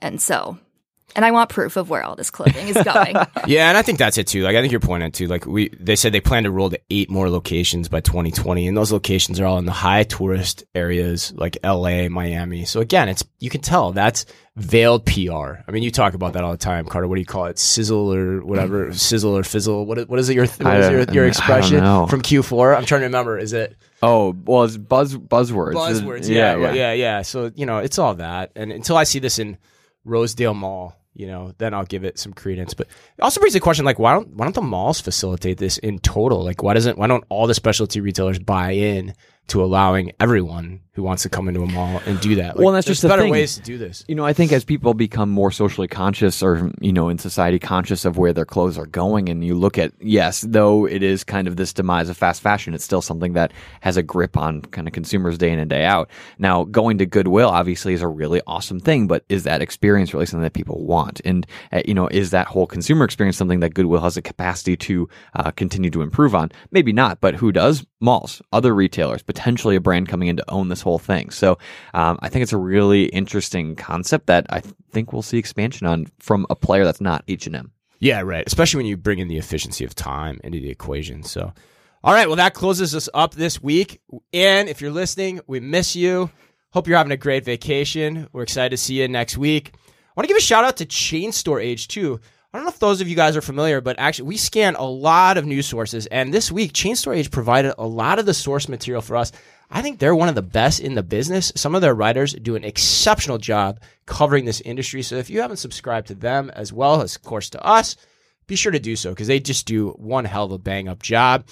And 0.00 0.20
so, 0.20 0.58
and 1.14 1.24
I 1.24 1.30
want 1.30 1.50
proof 1.50 1.76
of 1.76 1.90
where 1.90 2.02
all 2.02 2.16
this 2.16 2.30
clothing 2.30 2.68
is 2.68 2.76
going. 2.82 3.16
yeah, 3.46 3.68
and 3.68 3.76
I 3.76 3.82
think 3.82 3.98
that's 3.98 4.18
it 4.18 4.26
too. 4.26 4.42
Like, 4.42 4.56
I 4.56 4.60
think 4.60 4.70
you're 4.70 4.80
pointing 4.80 5.12
to 5.12 5.26
like 5.26 5.46
we 5.46 5.68
they 5.70 5.96
said 5.96 6.12
they 6.12 6.20
plan 6.20 6.44
to 6.44 6.50
roll 6.50 6.70
to 6.70 6.80
eight 6.90 7.10
more 7.10 7.28
locations 7.30 7.88
by 7.88 8.00
2020, 8.00 8.66
and 8.66 8.76
those 8.76 8.92
locations 8.92 9.40
are 9.40 9.46
all 9.46 9.58
in 9.58 9.66
the 9.66 9.72
high 9.72 10.04
tourist 10.04 10.64
areas 10.74 11.32
like 11.36 11.58
L.A., 11.62 12.08
Miami. 12.08 12.64
So 12.64 12.80
again, 12.80 13.08
it's 13.08 13.24
you 13.38 13.50
can 13.50 13.60
tell 13.60 13.92
that's 13.92 14.26
veiled 14.56 15.06
PR. 15.06 15.62
I 15.66 15.70
mean, 15.70 15.82
you 15.82 15.90
talk 15.90 16.14
about 16.14 16.34
that 16.34 16.44
all 16.44 16.52
the 16.52 16.58
time, 16.58 16.86
Carter. 16.86 17.08
What 17.08 17.16
do 17.16 17.20
you 17.20 17.26
call 17.26 17.46
it? 17.46 17.58
Sizzle 17.58 18.12
or 18.12 18.44
whatever, 18.44 18.88
mm. 18.88 18.94
sizzle 18.94 19.36
or 19.36 19.44
fizzle. 19.44 19.86
What 19.86 19.98
is, 19.98 20.06
what 20.06 20.18
is 20.18 20.28
it? 20.28 20.34
Your 20.34 20.46
what 20.46 20.66
I 20.66 20.90
your, 20.90 20.90
your 20.90 21.00
I 21.00 21.04
don't 21.04 21.26
expression 21.26 21.80
know. 21.80 22.06
from 22.06 22.22
Q4? 22.22 22.76
I'm 22.76 22.84
trying 22.84 23.00
to 23.00 23.06
remember. 23.06 23.38
Is 23.38 23.52
it? 23.52 23.76
Oh, 24.02 24.36
well, 24.44 24.64
it's 24.64 24.76
buzz 24.76 25.16
buzzwords. 25.16 25.74
buzzwords. 25.74 26.28
Yeah, 26.28 26.56
yeah, 26.56 26.72
yeah, 26.72 26.92
yeah. 26.92 27.22
So 27.22 27.50
you 27.54 27.66
know, 27.66 27.78
it's 27.78 27.98
all 27.98 28.14
that. 28.16 28.52
And 28.56 28.72
until 28.72 28.96
I 28.96 29.04
see 29.04 29.18
this 29.18 29.38
in 29.38 29.58
Rosedale 30.04 30.54
Mall, 30.54 30.96
you 31.14 31.26
know, 31.26 31.52
then 31.58 31.74
I'll 31.74 31.84
give 31.84 32.04
it 32.04 32.18
some 32.18 32.32
credence. 32.32 32.74
But 32.74 32.86
it 32.88 33.22
also 33.22 33.40
brings 33.40 33.54
the 33.54 33.60
question: 33.60 33.84
like, 33.84 33.98
why 33.98 34.14
don't 34.14 34.28
why 34.28 34.46
don't 34.46 34.54
the 34.54 34.62
malls 34.62 35.00
facilitate 35.00 35.58
this 35.58 35.78
in 35.78 35.98
total? 35.98 36.42
Like, 36.42 36.62
why 36.62 36.74
doesn't 36.74 36.98
why 36.98 37.06
don't 37.06 37.24
all 37.28 37.46
the 37.46 37.54
specialty 37.54 38.00
retailers 38.00 38.38
buy 38.38 38.72
in 38.72 39.14
to 39.48 39.62
allowing 39.62 40.12
everyone 40.20 40.80
who 40.94 41.02
wants 41.02 41.22
to 41.22 41.28
come 41.30 41.48
into 41.48 41.62
a 41.62 41.66
mall 41.66 42.00
and 42.04 42.20
do 42.20 42.34
that? 42.36 42.56
Like, 42.56 42.64
Well, 42.64 42.72
that's 42.74 42.86
just 42.86 43.00
the 43.00 43.08
better 43.08 43.22
thing. 43.22 43.32
ways 43.32 43.56
to 43.56 43.62
do 43.62 43.78
this. 43.78 44.04
You 44.08 44.14
know, 44.14 44.26
I 44.26 44.34
think 44.34 44.52
as 44.52 44.62
people 44.62 44.92
become 44.92 45.30
more 45.30 45.50
socially 45.50 45.88
conscious 45.88 46.42
or, 46.42 46.70
you 46.80 46.92
know, 46.92 47.08
in 47.08 47.16
society 47.18 47.58
conscious 47.58 48.04
of 48.04 48.18
where 48.18 48.34
their 48.34 48.44
clothes 48.44 48.76
are 48.76 48.86
going, 48.86 49.30
and 49.30 49.42
you 49.42 49.54
look 49.54 49.78
at, 49.78 49.92
yes, 50.00 50.42
though 50.42 50.86
it 50.86 51.02
is 51.02 51.24
kind 51.24 51.48
of 51.48 51.56
this 51.56 51.72
demise 51.72 52.10
of 52.10 52.16
fast 52.18 52.42
fashion, 52.42 52.74
it's 52.74 52.84
still 52.84 53.00
something 53.00 53.32
that 53.32 53.52
has 53.80 53.96
a 53.96 54.02
grip 54.02 54.36
on 54.36 54.60
kind 54.62 54.86
of 54.86 54.92
consumers 54.92 55.38
day 55.38 55.50
in 55.50 55.58
and 55.58 55.70
day 55.70 55.84
out. 55.84 56.10
Now, 56.38 56.64
going 56.64 56.98
to 56.98 57.06
Goodwill 57.06 57.48
obviously 57.48 57.94
is 57.94 58.02
a 58.02 58.08
really 58.08 58.42
awesome 58.46 58.78
thing, 58.78 59.06
but 59.06 59.24
is 59.30 59.44
that 59.44 59.62
experience 59.62 60.12
really 60.12 60.26
something 60.26 60.44
that 60.44 60.52
people 60.52 60.84
want? 60.84 61.22
And, 61.24 61.46
uh, 61.72 61.80
you 61.86 61.94
know, 61.94 62.06
is 62.08 62.30
that 62.32 62.46
whole 62.48 62.66
consumer 62.66 63.04
experience 63.06 63.38
something 63.38 63.60
that 63.60 63.72
Goodwill 63.74 64.02
has 64.02 64.18
a 64.18 64.22
capacity 64.22 64.76
to 64.76 65.08
uh, 65.34 65.50
continue 65.52 65.90
to 65.90 66.02
improve 66.02 66.34
on? 66.34 66.52
Maybe 66.70 66.92
not, 66.92 67.20
but 67.22 67.36
who 67.36 67.50
does? 67.50 67.86
Malls, 68.00 68.42
other 68.52 68.74
retailers, 68.74 69.22
potentially 69.32 69.76
a 69.76 69.80
brand 69.80 70.08
coming 70.08 70.28
in 70.28 70.36
to 70.36 70.50
own 70.50 70.68
this 70.68 70.82
whole 70.82 70.98
thing. 70.98 71.30
So 71.30 71.58
um, 71.94 72.18
I 72.20 72.28
think 72.28 72.42
it's 72.42 72.52
a 72.52 72.58
really 72.58 73.04
interesting 73.06 73.76
concept 73.76 74.26
that 74.26 74.46
I 74.50 74.60
th- 74.60 74.74
think 74.90 75.12
we'll 75.12 75.22
see 75.22 75.38
expansion 75.38 75.86
on 75.86 76.06
from 76.18 76.46
a 76.50 76.54
player 76.54 76.84
that's 76.84 77.00
not 77.00 77.24
H 77.28 77.46
and 77.46 77.56
M. 77.56 77.72
Yeah, 77.98 78.20
right. 78.20 78.44
Especially 78.46 78.78
when 78.78 78.86
you 78.86 78.96
bring 78.96 79.20
in 79.20 79.28
the 79.28 79.38
efficiency 79.38 79.84
of 79.84 79.94
time 79.94 80.40
into 80.44 80.60
the 80.60 80.70
equation. 80.70 81.22
So, 81.22 81.52
all 82.04 82.12
right. 82.12 82.26
Well, 82.26 82.36
that 82.36 82.52
closes 82.52 82.94
us 82.94 83.08
up 83.14 83.34
this 83.34 83.62
week. 83.62 84.00
And 84.32 84.68
if 84.68 84.80
you're 84.80 84.90
listening, 84.90 85.40
we 85.46 85.60
miss 85.60 85.96
you. 85.96 86.30
Hope 86.72 86.88
you're 86.88 86.98
having 86.98 87.12
a 87.12 87.16
great 87.16 87.44
vacation. 87.44 88.28
We're 88.32 88.42
excited 88.42 88.70
to 88.70 88.76
see 88.76 89.00
you 89.00 89.08
next 89.08 89.38
week. 89.38 89.72
I 89.74 90.12
want 90.16 90.24
to 90.24 90.28
give 90.28 90.36
a 90.36 90.40
shout 90.40 90.64
out 90.64 90.76
to 90.78 90.84
Chain 90.84 91.32
Store 91.32 91.60
Age 91.60 91.88
too. 91.88 92.20
I 92.52 92.58
don't 92.58 92.66
know 92.66 92.70
if 92.70 92.78
those 92.78 93.00
of 93.00 93.08
you 93.08 93.16
guys 93.16 93.34
are 93.34 93.40
familiar, 93.40 93.80
but 93.80 93.98
actually, 93.98 94.28
we 94.28 94.36
scan 94.36 94.74
a 94.74 94.84
lot 94.84 95.38
of 95.38 95.46
news 95.46 95.64
sources. 95.64 96.04
And 96.06 96.34
this 96.34 96.52
week, 96.52 96.74
Chain 96.74 96.96
Store 96.96 97.14
Age 97.14 97.30
provided 97.30 97.74
a 97.78 97.86
lot 97.86 98.18
of 98.18 98.26
the 98.26 98.34
source 98.34 98.68
material 98.68 99.00
for 99.00 99.16
us. 99.16 99.32
I 99.70 99.80
think 99.80 99.98
they're 99.98 100.14
one 100.14 100.28
of 100.28 100.34
the 100.34 100.42
best 100.42 100.80
in 100.80 100.94
the 100.94 101.02
business. 101.02 101.50
Some 101.56 101.74
of 101.74 101.80
their 101.80 101.94
writers 101.94 102.34
do 102.34 102.54
an 102.54 102.64
exceptional 102.64 103.38
job 103.38 103.80
covering 104.04 104.44
this 104.44 104.60
industry. 104.60 105.00
So 105.00 105.16
if 105.16 105.30
you 105.30 105.40
haven't 105.40 105.56
subscribed 105.56 106.08
to 106.08 106.14
them 106.14 106.50
as 106.54 106.74
well 106.74 107.00
as, 107.00 107.16
of 107.16 107.22
course, 107.22 107.48
to 107.50 107.64
us, 107.64 107.96
be 108.46 108.54
sure 108.54 108.72
to 108.72 108.78
do 108.78 108.96
so 108.96 109.10
because 109.10 109.28
they 109.28 109.40
just 109.40 109.64
do 109.64 109.90
one 109.92 110.26
hell 110.26 110.44
of 110.44 110.52
a 110.52 110.58
bang 110.58 110.88
up 110.88 111.02
job. 111.02 111.46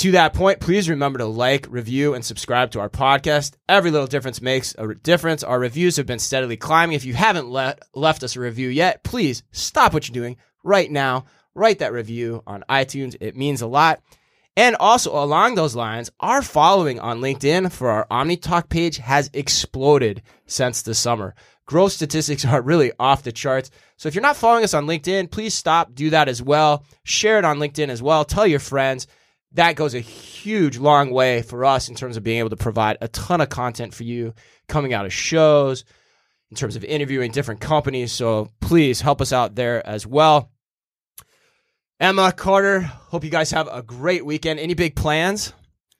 To 0.00 0.12
that 0.12 0.32
point, 0.32 0.60
please 0.60 0.88
remember 0.88 1.18
to 1.18 1.26
like, 1.26 1.66
review, 1.68 2.14
and 2.14 2.24
subscribe 2.24 2.70
to 2.70 2.80
our 2.80 2.88
podcast. 2.88 3.56
Every 3.68 3.90
little 3.90 4.06
difference 4.06 4.40
makes 4.40 4.74
a 4.78 4.94
difference. 4.94 5.42
Our 5.42 5.58
reviews 5.58 5.98
have 5.98 6.06
been 6.06 6.18
steadily 6.18 6.56
climbing. 6.56 6.96
If 6.96 7.04
you 7.04 7.12
haven't 7.12 7.50
le- 7.50 7.76
left 7.94 8.22
us 8.22 8.34
a 8.34 8.40
review 8.40 8.70
yet, 8.70 9.04
please 9.04 9.42
stop 9.52 9.92
what 9.92 10.08
you're 10.08 10.14
doing 10.14 10.38
right 10.64 10.90
now. 10.90 11.26
Write 11.54 11.80
that 11.80 11.92
review 11.92 12.42
on 12.46 12.64
iTunes. 12.70 13.14
It 13.20 13.36
means 13.36 13.60
a 13.60 13.66
lot. 13.66 14.00
And 14.56 14.74
also, 14.76 15.22
along 15.22 15.56
those 15.56 15.76
lines, 15.76 16.10
our 16.18 16.40
following 16.40 16.98
on 16.98 17.20
LinkedIn 17.20 17.70
for 17.70 17.90
our 17.90 18.06
OmniTalk 18.10 18.70
page 18.70 18.96
has 18.96 19.28
exploded 19.34 20.22
since 20.46 20.80
the 20.80 20.94
summer. 20.94 21.34
Growth 21.66 21.92
statistics 21.92 22.44
are 22.46 22.62
really 22.62 22.90
off 22.98 23.22
the 23.22 23.32
charts. 23.32 23.70
So 23.98 24.08
if 24.08 24.14
you're 24.14 24.22
not 24.22 24.38
following 24.38 24.64
us 24.64 24.72
on 24.72 24.86
LinkedIn, 24.86 25.30
please 25.30 25.52
stop, 25.52 25.94
do 25.94 26.08
that 26.08 26.26
as 26.26 26.40
well. 26.40 26.86
Share 27.02 27.38
it 27.38 27.44
on 27.44 27.58
LinkedIn 27.58 27.90
as 27.90 28.02
well. 28.02 28.24
Tell 28.24 28.46
your 28.46 28.60
friends. 28.60 29.06
That 29.52 29.74
goes 29.76 29.94
a 29.94 30.00
huge, 30.00 30.78
long 30.78 31.10
way 31.10 31.42
for 31.42 31.64
us 31.64 31.88
in 31.88 31.96
terms 31.96 32.16
of 32.16 32.22
being 32.22 32.38
able 32.38 32.50
to 32.50 32.56
provide 32.56 32.98
a 33.00 33.08
ton 33.08 33.40
of 33.40 33.48
content 33.48 33.94
for 33.94 34.04
you 34.04 34.34
coming 34.68 34.94
out 34.94 35.06
of 35.06 35.12
shows, 35.12 35.84
in 36.50 36.56
terms 36.56 36.76
of 36.76 36.84
interviewing 36.84 37.30
different 37.30 37.60
companies. 37.60 38.12
So 38.12 38.50
please 38.60 39.00
help 39.00 39.20
us 39.20 39.32
out 39.32 39.54
there 39.54 39.86
as 39.86 40.06
well. 40.06 40.50
Emma 41.98 42.32
Carter, 42.32 42.80
hope 42.80 43.24
you 43.24 43.30
guys 43.30 43.50
have 43.50 43.68
a 43.70 43.82
great 43.82 44.24
weekend. 44.24 44.58
Any 44.58 44.74
big 44.74 44.96
plans? 44.96 45.52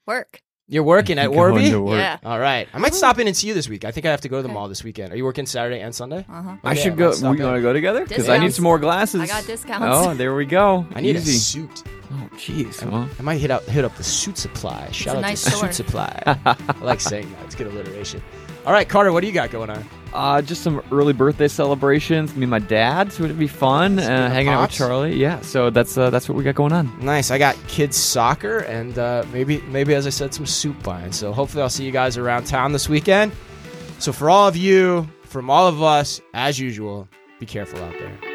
Work. 0.06 0.42
You're 0.70 0.84
working 0.84 1.18
at 1.18 1.26
Going 1.26 1.36
Warby? 1.36 1.70
to 1.70 1.82
work. 1.82 1.98
Yeah. 1.98 2.18
All 2.24 2.38
right. 2.38 2.68
I 2.72 2.78
might 2.78 2.94
stop 2.94 3.18
in 3.18 3.26
and 3.26 3.36
see 3.36 3.48
you 3.48 3.54
this 3.54 3.68
week. 3.68 3.84
I 3.84 3.90
think 3.90 4.06
I 4.06 4.10
have 4.12 4.20
to 4.20 4.28
go 4.28 4.36
to 4.36 4.42
the 4.42 4.48
mall 4.48 4.68
this 4.68 4.84
weekend. 4.84 5.12
Are 5.12 5.16
you 5.16 5.24
working 5.24 5.44
Saturday 5.44 5.80
and 5.80 5.92
Sunday? 5.92 6.24
Uh-huh. 6.28 6.56
I 6.62 6.74
should 6.74 6.96
go. 6.96 7.10
We 7.10 7.16
in. 7.16 7.24
want 7.42 7.56
to 7.56 7.60
go 7.60 7.72
together 7.72 8.06
because 8.06 8.28
I 8.28 8.38
need 8.38 8.54
some 8.54 8.62
more 8.62 8.78
glasses. 8.78 9.20
I 9.20 9.26
got 9.26 9.44
discounts. 9.46 9.84
Oh, 9.90 10.14
there 10.14 10.32
we 10.32 10.46
go. 10.46 10.86
I 10.94 11.00
need 11.00 11.16
Easy. 11.16 11.32
a 11.32 11.66
suit. 11.66 11.82
Oh, 12.12 12.28
jeez. 12.34 12.88
Well, 12.88 13.08
I 13.18 13.22
might 13.22 13.38
hit 13.38 13.50
up 13.50 13.64
hit 13.66 13.84
up 13.84 13.96
the 13.96 14.04
suit 14.04 14.38
supply. 14.38 14.88
Shout 14.92 15.16
a 15.16 15.18
out 15.18 15.22
nice 15.22 15.42
to 15.42 15.50
store. 15.50 15.66
suit 15.72 15.74
supply. 15.74 16.22
I 16.26 16.56
like 16.80 17.00
saying 17.00 17.28
that. 17.32 17.44
It's 17.46 17.56
good 17.56 17.66
alliteration. 17.66 18.22
All 18.66 18.72
right, 18.72 18.88
Carter, 18.88 19.12
what 19.12 19.20
do 19.22 19.26
you 19.26 19.32
got 19.32 19.50
going 19.50 19.70
on? 19.70 19.84
uh, 20.12 20.42
just 20.42 20.62
some 20.62 20.82
early 20.90 21.12
birthday 21.12 21.48
celebrations. 21.48 22.34
Me 22.34 22.42
and 22.42 22.50
my 22.50 22.58
dad. 22.58 23.12
So 23.12 23.24
it'd 23.24 23.38
be 23.38 23.46
fun 23.46 23.98
uh, 23.98 24.30
hanging 24.30 24.48
out 24.48 24.62
with 24.62 24.70
pops? 24.70 24.76
Charlie. 24.76 25.16
Yeah. 25.16 25.40
So 25.40 25.70
that's 25.70 25.96
uh, 25.96 26.10
that's 26.10 26.28
what 26.28 26.36
we 26.36 26.44
got 26.44 26.54
going 26.54 26.72
on. 26.72 26.92
Nice. 27.00 27.30
I 27.30 27.38
got 27.38 27.56
kids 27.68 27.96
soccer 27.96 28.58
and 28.60 28.98
uh, 28.98 29.24
maybe 29.32 29.60
maybe 29.62 29.94
as 29.94 30.06
I 30.06 30.10
said 30.10 30.34
some 30.34 30.46
soup 30.46 30.82
buying. 30.82 31.12
So 31.12 31.32
hopefully 31.32 31.62
I'll 31.62 31.70
see 31.70 31.84
you 31.84 31.92
guys 31.92 32.16
around 32.16 32.44
town 32.44 32.72
this 32.72 32.88
weekend. 32.88 33.32
So 33.98 34.12
for 34.12 34.30
all 34.30 34.48
of 34.48 34.56
you, 34.56 35.08
from 35.24 35.50
all 35.50 35.68
of 35.68 35.82
us, 35.82 36.20
as 36.34 36.58
usual, 36.58 37.08
be 37.38 37.46
careful 37.46 37.82
out 37.82 37.92
there. 37.92 38.29